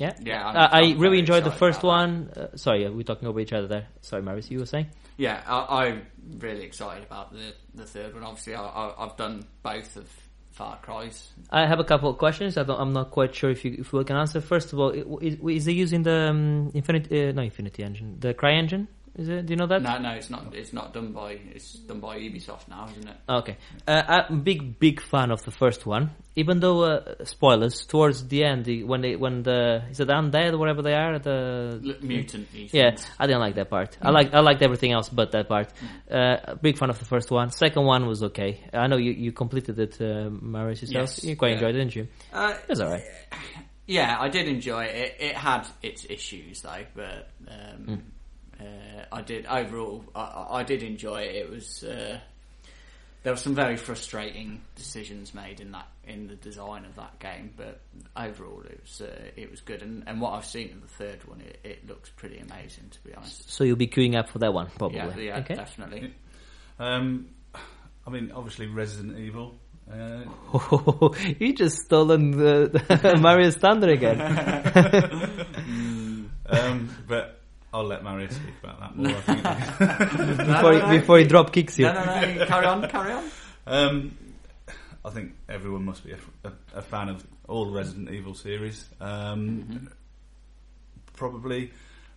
[0.00, 2.30] Yeah, I'm- Uh, I really enjoyed the first one.
[2.36, 3.86] Uh, sorry, we're talking over each other there.
[4.00, 4.86] Sorry, Marius, you were saying?
[5.18, 6.06] Yeah, I, I'm
[6.38, 8.24] really excited about the the third one.
[8.24, 10.08] Obviously, I, I, I've done both of
[10.50, 11.28] Far Cry's.
[11.50, 12.56] I have a couple of questions.
[12.56, 14.40] I don't, I'm not quite sure if you if we can answer.
[14.40, 14.90] First of all,
[15.20, 17.28] is, is it using the um, Infinity?
[17.28, 18.16] Uh, no, Infinity Engine.
[18.18, 18.88] The Cry Engine.
[19.16, 19.46] Is it?
[19.46, 19.82] Do you know that?
[19.82, 20.54] No, no, it's not.
[20.54, 21.32] It's not done by.
[21.32, 23.16] It's done by Ubisoft now, isn't it?
[23.28, 23.56] Okay.
[23.86, 26.10] Uh, I'm a big, big fan of the first one.
[26.36, 30.52] Even though, uh, spoilers, towards the end, the, when they, when the, is it undead
[30.52, 31.98] or whatever they are, the...
[32.00, 32.48] Mutant.
[32.72, 32.96] Yeah.
[33.18, 33.98] I didn't like that part.
[34.00, 35.72] I like I liked everything else but that part.
[36.10, 37.50] Uh, big fan of the first one.
[37.50, 38.60] Second one was okay.
[38.72, 41.10] I know you, you completed it, uh, Marius yourself.
[41.10, 41.54] Yes, you quite yeah.
[41.54, 42.08] enjoyed it, didn't you?
[42.32, 43.02] Uh, It was alright.
[43.86, 44.94] yeah, I did enjoy it.
[44.94, 47.94] It, it had its issues though, but um, Hmm.
[48.60, 50.04] Uh, I did overall.
[50.14, 51.36] I- I, I did enjoy it.
[51.36, 52.18] It was uh,
[53.22, 57.52] there were some very frustrating decisions made in that in the design of that game,
[57.56, 57.80] but
[58.16, 59.82] overall it was uh, it was good.
[59.82, 63.04] And, and what I've seen of the third one, it, it looks pretty amazing to
[63.04, 63.50] be honest.
[63.50, 64.98] So you'll be queuing up for that one, probably.
[64.98, 65.54] Yeah, yeah, okay.
[65.54, 66.14] definitely.
[66.78, 67.28] um,
[68.06, 69.56] I mean, obviously Resident Evil.
[69.92, 70.22] Uh,
[71.38, 74.20] you just stolen the, Marius Thunder again.
[76.48, 77.39] um, but
[77.72, 79.14] I'll let Mario speak about that more.
[79.16, 80.38] I think.
[80.48, 81.86] before, he, before he drop kicks you.
[81.86, 82.46] No, no, no.
[82.46, 83.24] Carry on, carry on.
[83.66, 84.18] Um,
[85.04, 86.18] I think everyone must be a,
[86.48, 88.84] a, a fan of all the Resident Evil series.
[89.00, 89.90] Um,
[91.14, 91.70] Probably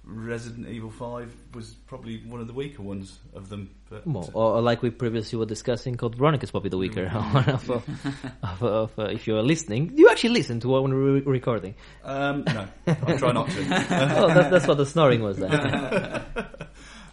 [0.05, 3.69] Resident Evil Five was probably one of the weaker ones of them.
[3.89, 7.49] But Well, or, or like we previously were discussing, Code Veronica's probably the weaker one
[7.49, 7.69] of,
[8.43, 9.87] of, of, uh, if you're listening.
[9.87, 11.75] Do you actually listen to what we're re- recording?
[12.03, 13.61] um, no, I try not to.
[13.61, 16.25] oh, that, that's what the snoring was there.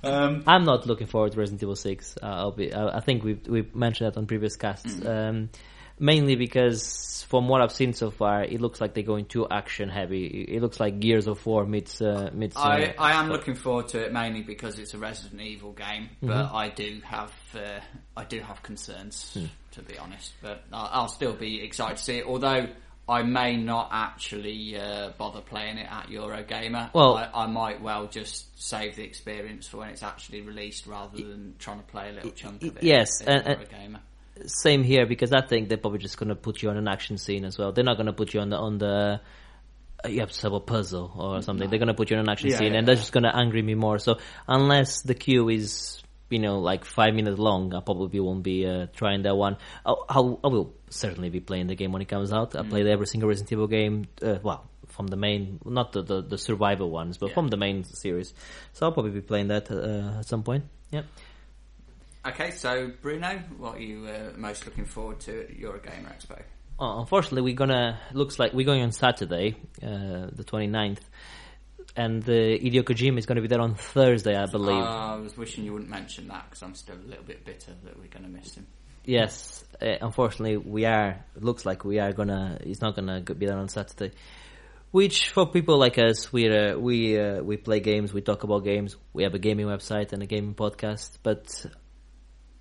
[0.03, 2.17] Um, I'm not looking forward to Resident Evil 6.
[2.23, 5.05] Uh, I'll be, I, I think we've, we've mentioned that on previous casts.
[5.05, 5.51] Um,
[6.01, 9.89] mainly because from what I've seen so far, it looks like they're going too action
[9.89, 10.27] heavy.
[10.49, 13.89] It, looks like Gears of War meets, uh, meets, uh, I, I am looking forward
[13.89, 16.57] to it mainly because it's a Resident Evil game, but Mm-hmm.
[16.57, 17.81] I do have uh,
[18.17, 19.47] I do have concerns Hmm.
[19.73, 20.33] to be honest.
[20.43, 22.67] But I'll, I'll still be excited to see it, although
[23.09, 26.93] I may not actually uh, bother playing it at Eurogamer.
[26.95, 31.17] Well- I, I might well just save the experience for when it's actually released, rather
[31.17, 32.83] than trying to play a little chunk of it.
[32.83, 34.01] yes, at and- Eurogamer.
[34.47, 37.19] Same here because I think they're probably just going to put you on an action
[37.19, 37.73] scene as well.
[37.73, 39.21] They're not going to put you on the on the
[40.05, 41.69] uh, you have to solve a puzzle or something.
[41.69, 43.25] They're going to put you on an action Yeah, scene, yeah, and that's just going
[43.25, 43.99] to angry me more.
[43.99, 44.19] So
[44.49, 48.87] unless the queue is you know like five minutes long, I probably won't be uh,
[48.95, 49.57] trying that one.
[49.85, 52.57] I'll, I'll, I will certainly be playing the game when it comes out.
[52.57, 54.07] I played every single Resident Evil game.
[54.23, 54.67] Uh, well.
[54.89, 57.35] From the main, not the, the, the survival ones, but Yeah.
[57.35, 58.35] from the main series.
[58.73, 60.65] So I'll probably be playing that uh, at some point.
[60.91, 61.03] Yeah.
[62.27, 66.43] Okay, so Bruno, what are you uh, most looking forward to at Eurogamer Expo?
[66.79, 71.01] Well, unfortunately, we're gonna looks like we're going on Saturday, uh, the 29th,
[71.97, 74.83] and uh, Hideo Kojima is going to be there on Thursday, I believe.
[74.83, 77.73] Uh, I was wishing you wouldn't mention that because I'm still a little bit bitter
[77.85, 78.67] that we're going to miss him.
[79.07, 81.25] yes, uh, unfortunately, we are.
[81.37, 82.59] It Looks like we are gonna.
[82.63, 84.15] He's not gonna be there on Saturday.
[84.91, 88.65] Which for people like us, we uh, we uh, we play games, we talk about
[88.65, 91.65] games, we have a gaming website and a gaming podcast, but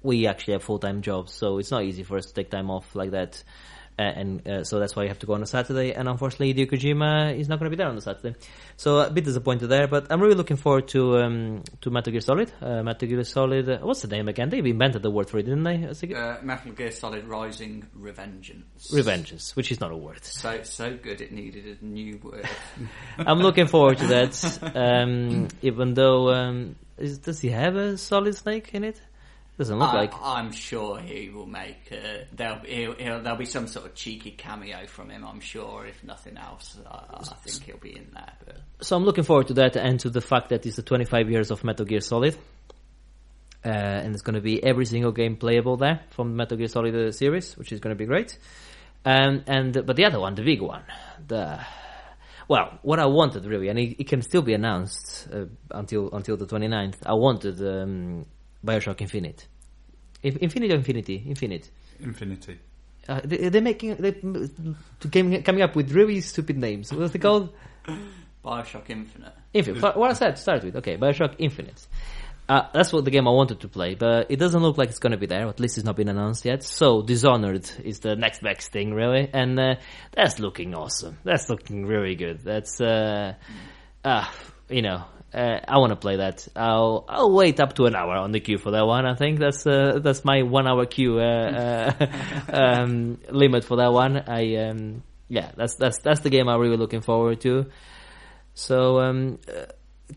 [0.02, 2.70] we actually have full time jobs, so it's not easy for us to take time
[2.70, 3.44] off like that.
[4.00, 5.92] Uh, and uh, so that's why you have to go on a Saturday.
[5.92, 8.34] And unfortunately, Hideo Kojima is not going to be there on the Saturday,
[8.78, 9.90] so a bit disappointed there.
[9.90, 12.50] But I'm really looking forward to um, to Metal Gear Solid.
[12.62, 13.68] Uh, Metal Gear Solid.
[13.68, 14.50] Uh, what's the name again?
[14.50, 15.84] They invented the word for it, didn't they?
[15.84, 18.90] Uh, Metal Gear Solid Rising Revengeance.
[18.94, 20.24] Revengeance, which is not a word.
[20.24, 22.48] So so good it needed a new word.
[23.18, 24.60] I'm looking forward to that.
[24.76, 29.02] Um, even though, um, is, does he have a Solid Snake in it?
[29.60, 30.14] Doesn't look I, like.
[30.24, 31.92] I'm sure he will make.
[31.92, 35.26] Uh, there'll, he'll, he'll, there'll be some sort of cheeky cameo from him.
[35.26, 38.32] I'm sure, if nothing else, I, I think he'll be in there.
[38.46, 41.30] But So I'm looking forward to that and to the fact that it's the 25
[41.30, 42.38] years of Metal Gear Solid.
[43.66, 46.96] Uh, and it's going to be every single game playable there from Metal Gear Solid
[46.96, 48.38] uh, series, which is going to be great.
[49.04, 50.84] Um, and but the other one, the big one,
[51.28, 51.60] the
[52.48, 56.38] well, what I wanted really, and it, it can still be announced uh, until until
[56.38, 57.06] the 29th.
[57.06, 58.26] I wanted um,
[58.66, 59.48] Bioshock Infinite,
[60.24, 61.70] Inf- Infinite or Infinity, Infinite.
[62.00, 62.60] Infinity.
[63.08, 64.12] Uh, they, they're making they
[65.10, 66.94] came, coming up with really stupid names.
[66.94, 67.54] What's it called?
[68.46, 69.34] Bioshock Infinite.
[69.54, 69.98] Infinite.
[69.98, 70.76] What I said to start with.
[70.78, 71.88] Okay, Bioshock Infinite.
[72.48, 74.98] Uh, that's what the game I wanted to play, but it doesn't look like it's
[74.98, 75.48] going to be there.
[75.48, 76.64] At least it's not been announced yet.
[76.64, 79.76] So Dishonored is the next best thing, really, and uh,
[80.12, 81.20] that's looking awesome.
[81.24, 82.40] That's looking really good.
[82.44, 83.36] That's uh,
[84.04, 84.26] uh,
[84.68, 86.48] you know, Uh, I want to play that.
[86.56, 89.06] I'll I'll wait up to an hour on the queue for that one.
[89.06, 92.08] I think that's uh, that's my one hour queue uh, uh,
[92.52, 94.18] um, limit for that one.
[94.28, 97.68] I um, yeah, that's that's that's the game I'm really looking forward to.
[98.56, 99.66] So um, uh,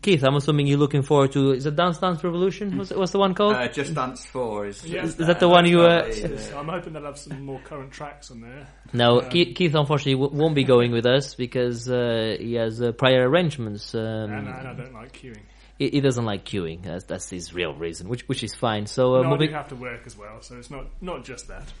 [0.01, 2.77] Keith, I'm assuming you're looking forward to is it Dance Dance Revolution?
[2.77, 3.55] What's, what's the one called?
[3.55, 5.03] Uh, Just Dance 4 is, Yeah.
[5.03, 6.09] is Is that the one you, uh,
[6.57, 8.67] I'm hoping they'll have some more current tracks on there.
[8.91, 12.81] no, um, Keith, Keith unfortunately w- won't be going with us because uh, he has
[12.81, 13.93] uh, prior arrangements.
[13.93, 15.41] Um, and, and I don't like queuing.
[15.77, 16.83] he, he doesn't like queuing.
[16.83, 18.87] That's, that's his real reason, which which is fine.
[18.87, 21.47] So uh, no, moving, do have to work as well, so it's not not just
[21.49, 21.71] that.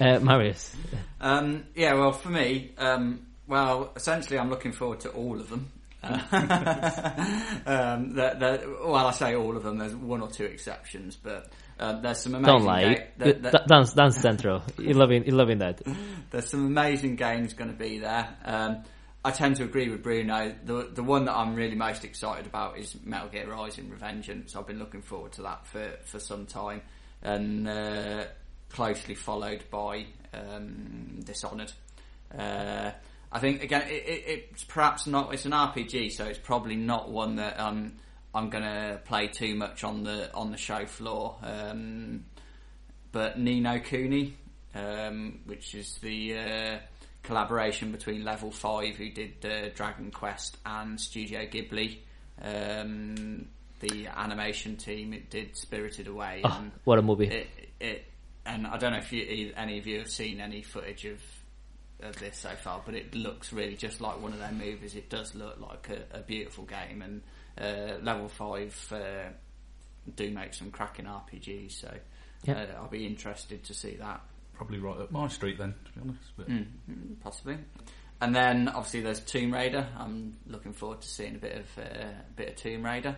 [0.00, 0.76] uh, Marius.
[1.20, 5.70] Um, yeah, well, for me, um, well, essentially, I'm looking forward to all of them.
[7.66, 9.78] Um, that, that, well, I say all of them.
[9.78, 11.50] There's one or two exceptions, but
[11.80, 12.58] uh, there's some amazing.
[12.58, 12.82] Don't lie.
[12.94, 14.62] ga- that- D- that- dance, dance central.
[14.78, 15.80] You're loving, you're loving that.
[16.30, 18.28] there's some amazing games going to be there.
[18.44, 18.82] Um,
[19.24, 20.54] I tend to agree with Bruno.
[20.64, 24.54] The the one that I'm really most excited about is Metal Gear Rising: Revengeance.
[24.54, 26.82] I've been looking forward to that for, for some time,
[27.22, 28.24] and uh,
[28.68, 30.04] closely followed by
[30.34, 31.72] um, Dishonored.
[32.36, 32.90] Uh,
[33.34, 35.34] I think again, it, it, it's perhaps not.
[35.34, 37.94] It's an RPG, so it's probably not one that um,
[38.32, 41.36] I'm going to play too much on the on the show floor.
[41.42, 42.24] Um,
[43.10, 44.34] but Ni no Kuni,
[44.74, 46.78] um, which is the uh,
[47.24, 51.98] collaboration between Level Five, who did uh, Dragon Quest, and Studio Ghibli,
[52.40, 53.48] um,
[53.80, 55.12] the animation team.
[55.12, 57.26] It did Spirited Away, Oh, and what a movie!
[57.26, 57.48] it,
[57.80, 58.04] it.
[58.46, 61.18] And I don't know if you, any of you have seen any footage of
[62.04, 64.94] of this so far, but it looks really just like one of their movies.
[64.94, 67.22] It does look like a, a beautiful game, and
[67.58, 69.30] uh, Level Five uh,
[70.16, 71.72] do make some cracking RPGs.
[71.72, 71.92] So
[72.44, 72.54] Yeah.
[72.76, 74.20] uh, I'll be interested to see that.
[74.54, 76.30] Probably right up my street then, to be honest.
[76.36, 77.58] But Mm, mm, possibly.
[78.20, 79.86] And then obviously there's Tomb Raider.
[79.98, 83.16] I'm looking forward to seeing a bit of uh, a bit of Tomb Raider.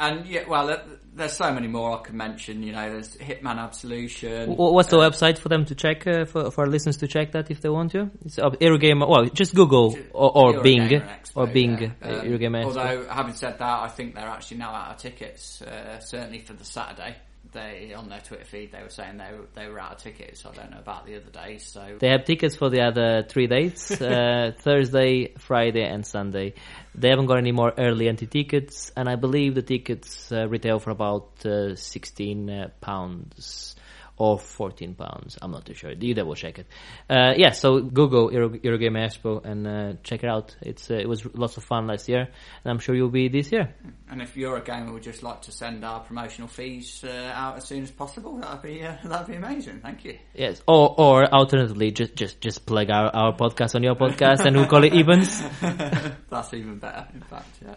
[0.00, 0.80] And yeah, well,
[1.14, 2.62] there's so many more I can mention.
[2.62, 4.56] You know, there's Hitman Absolution.
[4.56, 7.32] What's the uh, website for them to check uh, for for our listeners to check
[7.32, 8.10] that if they want to?
[8.24, 9.06] It's uh, Eurogamer.
[9.06, 11.90] Well, just Google or, or Bing Expo, or Bing yeah.
[12.00, 12.64] Um, Eurogamer.
[12.64, 15.60] Although, having said that, I think they're actually now out of tickets.
[15.60, 17.16] Uh, certainly for the Saturday,
[17.52, 20.44] they on their Twitter feed they were saying they were, they were out of tickets.
[20.46, 21.66] I don't know about the other days.
[21.66, 26.54] So They have tickets for the other three dates: uh, Thursday, Friday, and Sunday.
[26.94, 30.78] They haven't got any more early entry tickets, and I believe the tickets uh, retail
[30.78, 33.76] for about uh, sixteen uh, pounds
[34.20, 35.38] or fourteen pounds.
[35.40, 35.90] I'm not too sure.
[35.92, 36.66] You double check it.
[37.08, 40.54] Uh, yeah, so Google Euro- Eurogame Expo and uh, check it out.
[40.60, 43.50] It's uh, it was lots of fun last year, and I'm sure you'll be this
[43.50, 43.74] year.
[44.10, 47.82] And if Eurogamer we'd just like to send our promotional fees uh, out as soon
[47.82, 49.80] as possible, that'd be uh, that'd be amazing.
[49.80, 50.18] Thank you.
[50.34, 54.54] Yes, or or alternatively, just just just plug our, our podcast on your podcast, and
[54.54, 55.42] we'll call it evens.
[56.28, 57.58] That's even better, in fact.
[57.64, 57.74] Yeah.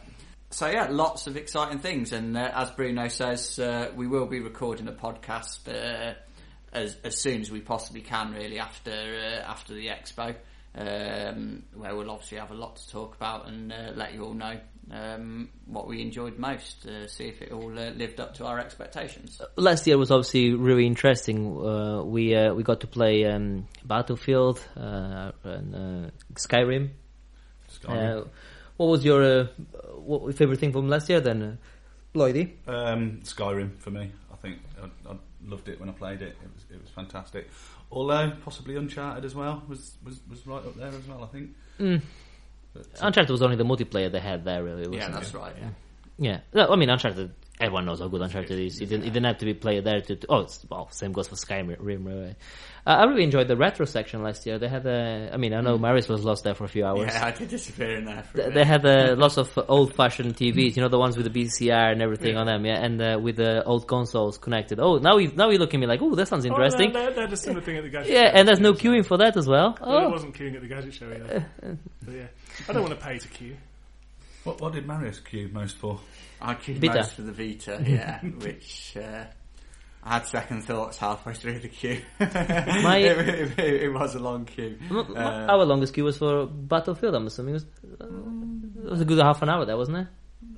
[0.53, 4.39] So yeah, lots of exciting things, and uh, as Bruno says, uh, we will be
[4.39, 6.13] recording a podcast uh,
[6.73, 10.35] as as soon as we possibly can, really after uh, after the expo,
[10.75, 14.33] um, where we'll obviously have a lot to talk about and uh, let you all
[14.33, 14.59] know
[14.91, 18.59] um, what we enjoyed most, uh, see if it all uh, lived up to our
[18.59, 19.41] expectations.
[19.55, 21.57] last year was obviously really interesting.
[21.57, 26.89] Uh, we uh, we got to play um, Battlefield uh, and uh, Skyrim.
[27.71, 28.21] Skyrim.
[28.21, 28.27] Uh,
[28.77, 29.47] what was your uh,
[29.95, 32.51] what favorite thing from last year then, uh, Lloydie?
[32.67, 34.11] Um, Skyrim for me.
[34.31, 36.35] I think I, I loved it when I played it.
[36.43, 37.49] It was it was fantastic.
[37.91, 41.23] Although possibly Uncharted as well was was, was right up there as well.
[41.23, 41.51] I think.
[41.79, 42.01] Mm.
[42.73, 44.83] But, uh, Uncharted was only the multiplayer they had there, really.
[44.83, 45.37] Yeah, wasn't that's it?
[45.37, 45.55] right.
[45.59, 45.69] Yeah.
[46.17, 47.33] Yeah, no, I mean Uncharted.
[47.59, 48.81] Everyone knows how good Uncharted is.
[48.81, 50.15] It didn't, it didn't have to be played there to.
[50.15, 51.75] to oh, it's, well, same goes for Skyrim.
[51.79, 52.35] Really.
[52.85, 54.57] Uh, I really enjoyed the retro section last year.
[54.57, 55.29] They had a.
[55.31, 57.11] I mean, I know Marius was lost there for a few hours.
[57.13, 60.75] Yeah, I did disappear in there for a They had a, lots of old-fashioned TVs,
[60.75, 63.35] you know, the ones with the VCR and everything on them, yeah, and uh, with
[63.35, 64.79] the old consoles connected.
[64.79, 66.89] Oh, now you now you look at me like, oh, that sounds interesting.
[66.95, 68.37] Oh, they, they had a similar thing at the gadget yeah, show.
[68.39, 69.77] and there's no queuing for that as well.
[69.79, 71.45] Well, there Oh, wasn't queuing at the gadget show either.
[72.01, 72.25] but yeah,
[72.67, 73.55] I don't want to pay to queue.
[74.43, 75.99] what what did Marius queue most for?
[76.43, 76.95] I queued Vita.
[76.95, 79.23] most for the Vita, yeah, which uh,
[80.03, 82.01] I had second thoughts halfway through the queue.
[82.19, 84.77] My- it, it- it was a long queue.
[84.89, 87.15] M- m- Uh, our longest queue was for Battlefield.
[87.15, 87.65] I'm assuming it was,
[88.01, 90.07] uh, it was a good half an hour there, wasn't it?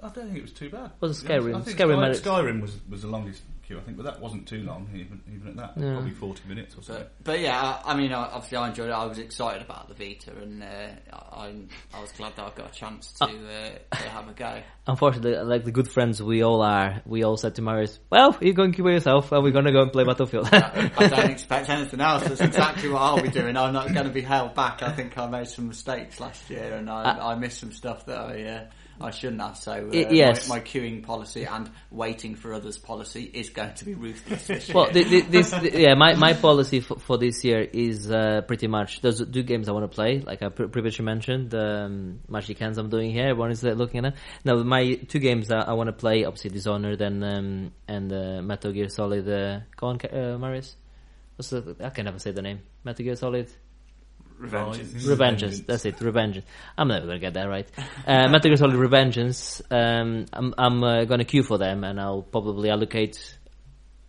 [0.01, 0.91] I don't think it was too bad.
[0.99, 1.55] Was it To be Skyrim?
[1.55, 1.69] honest.
[1.69, 4.47] I think Skyrim Sky- Skyrim was was the longest queue, I think, but that wasn't
[4.47, 5.73] too long even even at that.
[5.75, 5.93] Yeah.
[5.93, 6.93] Probably forty minutes or so.
[6.93, 8.93] But, but yeah, I, I mean, I- obviously I enjoyed it.
[8.93, 10.67] I was excited about the Vita, and uh,
[11.13, 11.53] I,
[11.93, 14.61] I was glad that I got a chance to, uh, to have a go.
[14.87, 18.53] Unfortunately, like the good friends we all are, we all said to Marius, "Well, you
[18.53, 21.31] go and queue by yourself, and we're gonna go and play Battlefield." I, I don't
[21.31, 22.23] expect anything else.
[22.23, 23.57] That's exactly what I'll be doing.
[23.57, 24.83] I'm not going to be held back.
[24.83, 28.05] I think I made some mistakes last year, and I, Uh, I missed some stuff
[28.05, 28.65] that I uh,
[29.01, 29.57] I shouldn't have.
[29.57, 30.47] So uh, I- yes.
[30.47, 34.69] my, my queuing policy and waiting for others policy is going to be ruthless this
[34.73, 38.41] Well, thi- thi- this, thi- yeah, my, my policy for, for this year is uh,
[38.47, 40.19] pretty much those two games I want to play.
[40.21, 43.27] Like I pre- previously mentioned, um, Magic Hands I'm doing here.
[43.27, 44.19] Everyone is uh, looking at it.
[44.43, 48.41] Now, my two games that I want to play, obviously Dishonored and um, and uh,
[48.41, 49.27] Metal Gear Solid.
[49.27, 50.75] Uh, go on, uh, Marius.
[51.35, 51.75] What's the?
[51.83, 52.61] I can never say the name.
[52.83, 53.49] Metal Gear Solid.
[54.39, 55.03] Revengeance.
[55.05, 55.65] Revengeance.
[55.65, 55.97] That's it.
[55.97, 56.43] Revengeance.
[56.77, 57.69] I'm never gonna get that right.
[58.05, 59.61] Uh, Metal Gear Solid Revengeance.
[59.71, 63.37] Um, I'm I'm uh, gonna queue for them, and I'll probably allocate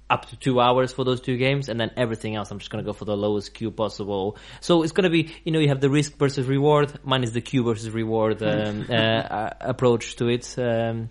[0.09, 2.85] up to two hours for those two games, and then everything else I'm just gonna
[2.85, 4.37] go for the lowest queue possible.
[4.61, 6.93] So it's gonna be, you know, you have the risk versus reward.
[7.05, 11.09] Mine is the queue versus reward um, uh, uh, approach to it um,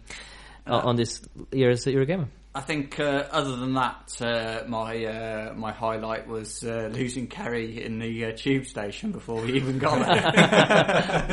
[0.67, 1.21] on this
[1.51, 2.27] year's Eurogamer.
[2.55, 7.83] I think uh, other than that, uh, my uh, my highlight was uh, losing Kerry
[7.83, 10.21] in the uh, tube station before we even got there.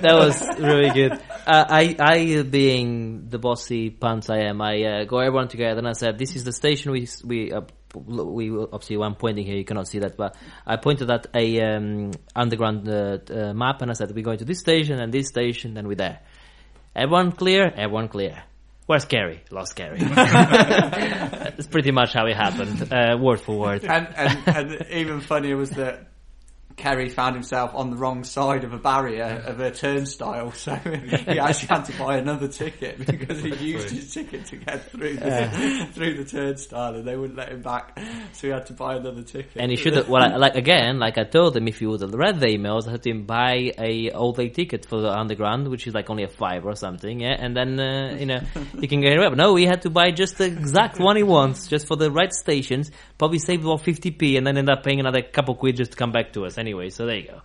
[0.00, 1.14] that, was really good.
[1.44, 5.88] Uh, I, I, being the bossy pants I am, I uh, go everyone together and
[5.88, 7.52] I said, "This is the station we we
[7.92, 9.56] we obviously I'm pointing here.
[9.56, 14.14] You cannot see that, but I pointed at a um, underground map and I said,
[14.14, 16.20] "We're going to this station and this station, and we're there."
[16.94, 17.64] Everyone clear?
[17.76, 18.42] Everyone clear.
[18.86, 19.42] Where's Gary?
[19.50, 19.98] Lost Gary.
[19.98, 23.84] That's pretty much how it happened, uh, word for word.
[23.84, 26.08] and, and, and even funnier was that
[26.76, 31.38] Kerry found himself on the wrong side of a barrier of a turnstile, so he
[31.38, 35.88] actually had to buy another ticket because he used his ticket to get through the,
[35.94, 37.98] through the turnstile, and they wouldn't let him back,
[38.32, 39.52] so he had to buy another ticket.
[39.56, 42.12] And he should have, well, like again, like I told him, if he would have
[42.12, 45.86] read the emails, I had him buy a all day ticket for the underground, which
[45.86, 48.40] is like only a five or something, yeah, and then uh, you know
[48.80, 49.20] he can get it.
[49.20, 52.10] But no, he had to buy just the exact one he wants, just for the
[52.10, 52.90] right stations.
[53.16, 55.96] Probably saved about fifty p, and then end up paying another couple quid just to
[55.96, 56.90] come back to us anyway.
[56.90, 57.42] So there you go.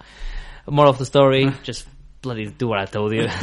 [0.68, 1.86] More of the story, just
[2.22, 3.28] bloody do what I told you.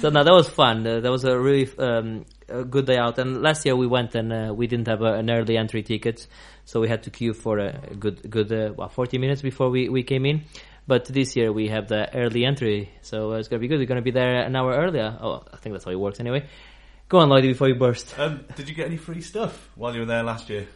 [0.00, 0.86] so now that was fun.
[0.86, 3.18] Uh, that was a really um, a good day out.
[3.18, 6.26] And last year we went and uh, we didn't have a, an early entry ticket,
[6.64, 9.88] so we had to queue for a good good uh, what, forty minutes before we,
[9.88, 10.42] we came in.
[10.86, 13.78] But this year we have the early entry, so uh, it's gonna be good.
[13.78, 15.16] We're gonna be there an hour earlier.
[15.20, 16.46] Oh, I think that's how it works anyway.
[17.08, 18.18] Go on, Lloydie, before you burst.
[18.18, 20.66] Um, did you get any free stuff while you were there last year?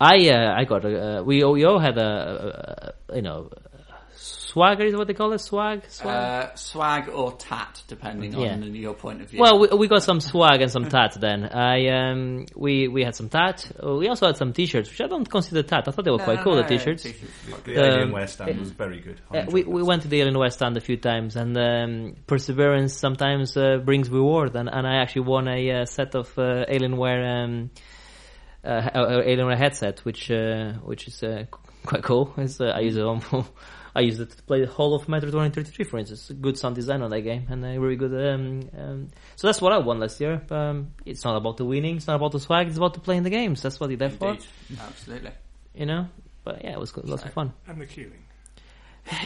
[0.00, 3.22] I uh, I got a, uh, we all- we all had a, a, a you
[3.22, 3.50] know
[4.16, 6.16] swagger is what they call it swag swag.
[6.16, 8.52] uh, swag or tat, depending Yeah.
[8.54, 9.40] on your point of view.
[9.40, 11.44] Well, we, we got some swag and some tat then.
[11.44, 13.70] I um we we had some tat.
[13.82, 15.88] Uh, We also had some t-shirts, which I don't consider tat.
[15.88, 16.54] I thought they were quite cool.
[16.56, 17.02] The t-shirts.
[17.64, 19.20] The Um, Alienware stand was very good.
[19.32, 23.56] Uh, we we went to the Alienware stand a few times, and um, perseverance sometimes
[23.56, 24.54] uh, brings reward.
[24.56, 27.70] And, and I actually won a uh, set of uh, Alienware um,
[28.64, 31.44] uh, uh, Alienware headset, which uh, which is uh,
[31.84, 32.32] quite cool.
[32.36, 33.22] It's, uh, I use it on.
[33.96, 36.28] I use it to play the whole of Metro 2033, for instance.
[36.40, 38.12] Good sound design on that game, and a really good.
[38.12, 40.42] Um, um, so that's what I won last year.
[40.50, 43.22] Um, it's not about the winning, it's not about the swag, it's about the playing
[43.22, 43.62] the games.
[43.62, 44.46] That's what you're there for, Indeed,
[44.80, 45.30] absolutely.
[45.74, 46.08] you know.
[46.42, 47.52] But yeah, it was good, lots of fun.
[47.68, 48.10] And the queuing.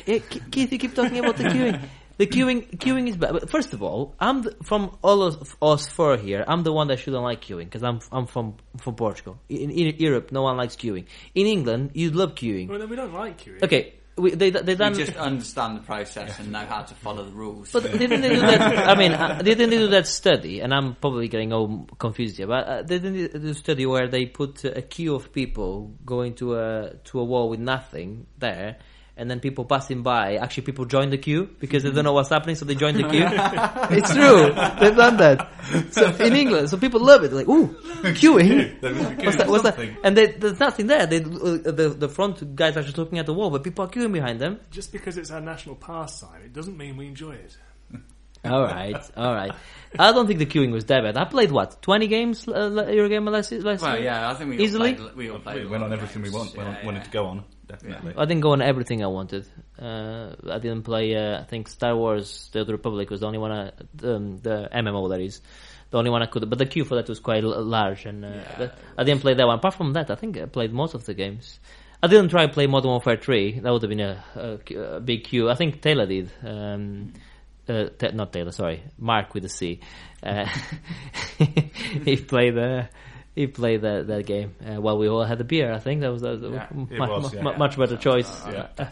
[0.04, 0.18] Yeah,
[0.50, 1.80] Keith, you keep talking about the queuing.
[2.18, 3.32] The queuing, queuing is bad.
[3.32, 6.44] But first of all, I'm the, from all of us four here.
[6.46, 9.38] I'm the one that shouldn't like queuing because I'm I'm from from Portugal.
[9.48, 11.06] In, in Europe, no one likes queuing.
[11.34, 12.68] In England, you love queuing.
[12.68, 13.62] Well, then we don't like queuing.
[13.62, 17.30] Okay, we, they they We just understand the process and know how to follow the
[17.30, 17.70] rules.
[17.72, 18.88] But didn't they do that?
[18.88, 20.60] I mean, uh, didn't they do that study?
[20.60, 22.46] And I'm probably getting all confused here.
[22.46, 26.34] But uh, didn't they do a study where they put a queue of people going
[26.36, 28.78] to a to a wall with nothing there,
[29.18, 30.36] and then people passing by?
[30.36, 33.02] Actually, people join the queue because they don't know what's happening, so they join the
[33.08, 33.26] queue.
[33.98, 34.46] it's true.
[34.80, 35.48] They've done that.
[35.92, 37.32] So in England, so people love it.
[37.32, 37.68] Like, ooh,
[38.14, 38.80] queuing.
[38.80, 39.48] There must be What's that?
[39.48, 39.78] What's that?
[40.04, 41.06] And they, there's nothing there.
[41.06, 43.88] They, uh, the the front guys are just looking at the wall, but people are
[43.88, 44.60] queuing behind them.
[44.70, 47.56] Just because it's our national pastime, it doesn't mean we enjoy it.
[48.44, 49.50] All right, all right.
[49.98, 51.16] I don't think the queuing was that bad.
[51.16, 54.04] I played what twenty games uh, your game last last well, year.
[54.04, 54.90] yeah, I think we Easily?
[54.92, 55.56] all played, we all played.
[55.56, 57.04] We a went on of everything we want, Yeah, wanted- wanted yeah.
[57.04, 57.44] to go on.
[57.68, 58.14] Definitely.
[58.16, 59.46] I didn't go on everything I wanted.
[59.78, 61.14] Uh, I didn't play.
[61.14, 63.52] Uh, I think Star Wars: The Old Republic was the only one.
[63.52, 63.66] I,
[64.04, 65.40] um, the MMO that is
[65.90, 66.48] the only one I could.
[66.48, 68.28] But the queue for that was quite l- large, and uh,
[68.58, 69.58] Yeah, I didn't play that one.
[69.58, 71.60] Apart from that, I think I played most of the games.
[72.02, 73.60] I didn't try to play Modern Warfare 3.
[73.60, 75.50] That would have been a, a, a big queue.
[75.50, 76.30] I think Taylor did.
[76.44, 77.12] Um,
[77.68, 79.80] uh, Ta- not Taylor, sorry, Mark with a C.
[80.22, 80.46] Uh,
[82.04, 82.84] he played uh,
[83.34, 85.72] he played that that game uh, while we all had a beer.
[85.72, 87.44] I think that was, that was Yeah, mu- it mu- was, mu- yeah.
[87.44, 88.30] mu- much better choice.
[88.46, 88.68] Yeah.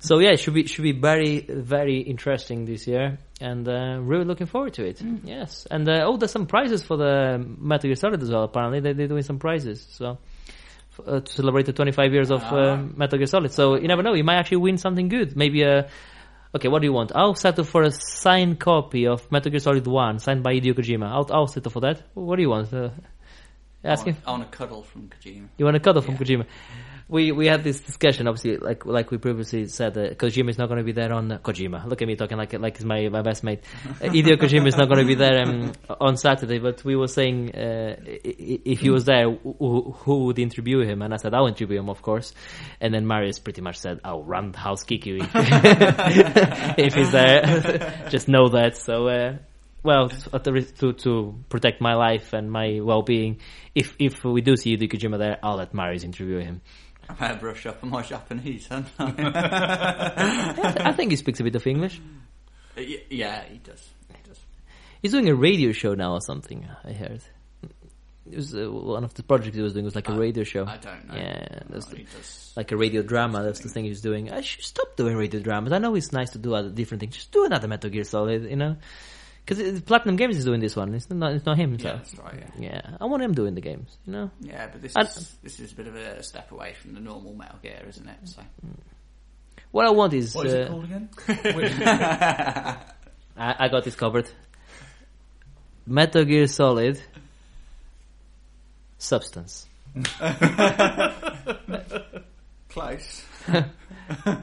[0.00, 4.24] So yeah, it should be should be very very interesting this year, and uh, really
[4.24, 5.00] looking forward to it.
[5.22, 8.42] Yes, and uh, oh, there's some prizes for the Metal Gear Solid as well.
[8.42, 9.86] Apparently, they, they're doing some prizes.
[9.90, 10.18] So.
[11.06, 12.56] Uh, to celebrate the 25 years of Ah.
[12.56, 14.14] uh, Metal Gear Solid, so you never know.
[14.14, 15.36] You might actually win something good.
[15.36, 15.88] Maybe a
[16.56, 17.12] Okay, what do you want?
[17.14, 21.06] I'll settle for a signed copy of Metal Gear Solid 1, signed by Hideo Kojima.
[21.06, 22.02] I'll, I'll settle for that.
[22.14, 22.74] What do you want?
[22.74, 22.88] Uh,
[23.84, 25.48] I want, I want a cuddle from Kojima.
[25.56, 26.20] You want a cuddle from Yeah.
[26.20, 26.46] Kojima?
[27.10, 30.66] We we had this discussion, obviously, like like we previously said, uh, Kojima is not
[30.68, 31.86] going to be there on uh, Kojima.
[31.86, 33.64] Look at me talking like like he's my my best mate.
[33.88, 37.08] Uh, Hideo Kojima is not going to be there um, on Saturday, but we were
[37.08, 41.00] saying uh, if he was there, who, who would interview him?
[41.00, 42.34] And I said I'll interview him, of course.
[42.80, 45.34] And then Marius pretty much said I'll run the house you if,
[46.78, 48.06] if he's there.
[48.10, 48.76] Just know that.
[48.76, 49.38] So.
[49.78, 53.40] Uh, well, at the risk to to protect my life and my well being,
[53.74, 56.60] if if we do see Hideo Kojima there, I'll let Marius interview him.
[57.08, 58.82] I better brush up on my Japanese, huh?
[58.98, 62.00] I think he speaks a bit of English.
[62.76, 63.88] Yeah, he does.
[64.08, 64.38] He does.
[65.00, 66.68] He's doing a radio show now or something.
[66.84, 67.22] I heard.
[68.30, 70.66] It was uh, one of the projects he was doing was like a radio show.
[70.66, 71.14] I don't know.
[71.14, 72.04] Yeah, that's the-
[72.56, 73.42] like a radio drama.
[73.42, 74.30] That's the thing he's doing.
[74.30, 75.72] I should stop doing radio dramas.
[75.72, 77.14] I know it's nice to do other different things.
[77.16, 78.76] Just do another Metal Gear Solid, you know.
[79.48, 80.92] Because Platinum Games is doing this one.
[80.94, 81.32] It's not.
[81.32, 81.78] It's not him.
[81.78, 81.88] So.
[81.88, 82.44] Yeah, that's right.
[82.58, 82.70] Yeah.
[82.84, 83.96] Yeah, I want him doing the games.
[84.06, 84.30] You know.
[84.42, 87.00] Yeah, but this I- is this is a bit of a step away from the
[87.00, 88.18] normal Metal Gear, isn't it?
[88.24, 88.42] So
[89.70, 90.34] What I want is.
[90.34, 91.08] What is uh, it called again?
[93.38, 94.28] I, I got this covered.
[95.86, 97.00] Metal Gear Solid.
[98.98, 99.66] Substance.
[102.68, 103.24] close.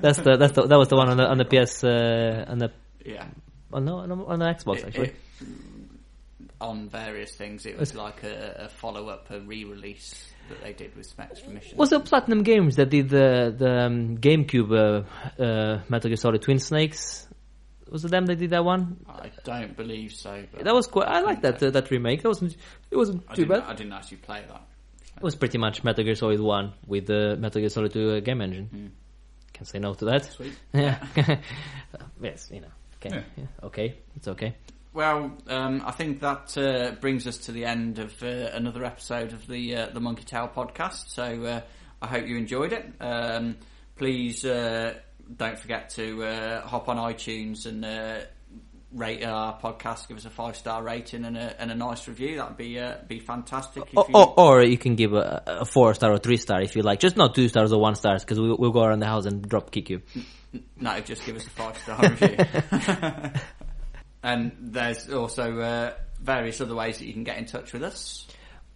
[0.02, 2.58] That's the that's the that was the one on the on the PS uh, on
[2.60, 2.72] the
[3.04, 3.26] Yeah.
[3.74, 5.08] On the on the, Xbox It- actually.
[5.08, 5.16] it-
[6.62, 10.74] on various things, it was like a, a follow up, a re release that they
[10.74, 11.76] did with some extra missions.
[11.78, 16.42] Was it Platinum Games that did the the um, GameCube uh, uh, Metal Gear Solid
[16.42, 17.28] Twin Snakes?
[17.90, 19.06] Was it them that did that one?
[19.08, 20.44] I don't believe so.
[20.52, 21.08] But That was quite.
[21.08, 22.22] I like that uh, that remake.
[22.24, 22.56] That wasn't
[22.90, 23.64] it wasn't I too bad.
[23.64, 24.62] I didn't actually play that.
[25.18, 28.20] It was pretty much Metal Gear Solid One with the Metal Gear Solid Two uh,
[28.22, 28.66] game engine.
[28.66, 28.88] Hmm.
[29.54, 30.26] Can say no to that.
[30.26, 30.54] Sweet.
[30.74, 31.06] Yeah.
[32.22, 32.68] yes, you know.
[33.06, 33.16] Okay.
[33.16, 33.24] Yeah.
[33.38, 33.46] Yeah.
[33.68, 33.96] Okay.
[34.16, 34.56] It's okay.
[34.94, 39.34] Well, um, I think that uh, brings us to the end of uh, another episode
[39.34, 41.10] of the uh, the Monkey Tail podcast.
[41.10, 41.62] So uh,
[42.02, 42.86] I hope you enjoyed it.
[43.02, 43.58] Um,
[43.98, 44.94] please uh,
[45.36, 48.20] don't forget to uh, hop on iTunes and uh,
[48.94, 50.08] rate our podcast.
[50.08, 52.38] Give us a five star rating and a, and a nice review.
[52.38, 53.84] That'd be uh, be fantastic.
[53.92, 56.62] If Or, you- or, or you can give a, a four star or three star
[56.62, 57.00] if you like.
[57.02, 59.42] Just not two stars or one stars because we'll, we'll go around the house and
[59.48, 60.02] drop kick you.
[60.80, 62.38] No, just give us a five star review.
[64.24, 68.28] and there's also uh, various other ways that you can get in touch with us.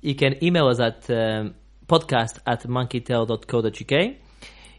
[0.01, 1.55] You can email us at um,
[1.87, 4.15] podcast at monkeytail.co.uk.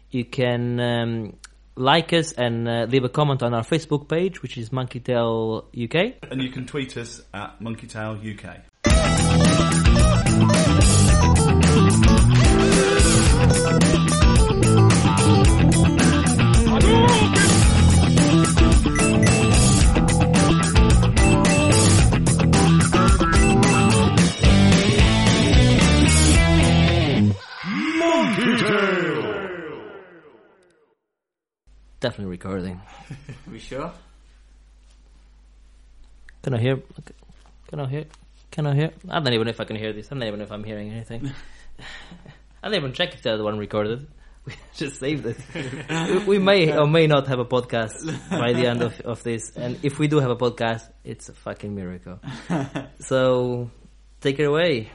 [0.09, 1.37] You can um,
[1.75, 6.15] like us and uh, leave a comment on our Facebook page, which is Monkeytail UK.
[6.29, 8.61] and you can tweet us at MonkeyTail UK.
[32.01, 32.81] Definitely recording.
[33.11, 33.91] Are we sure?
[36.41, 36.79] Can I hear?
[37.67, 38.05] Can I hear?
[38.49, 38.91] Can I hear?
[39.07, 40.07] I don't even know if I can hear this.
[40.07, 41.31] I don't even know if I'm hearing anything.
[42.63, 44.07] I didn't even check if the other one recorded.
[44.75, 45.37] Just save it.
[45.53, 49.51] We- we may or may not have a podcast by the end of, of this,
[49.55, 52.19] and if we do have a podcast, it's a fucking miracle.
[52.99, 53.69] So,
[54.21, 54.91] take it away.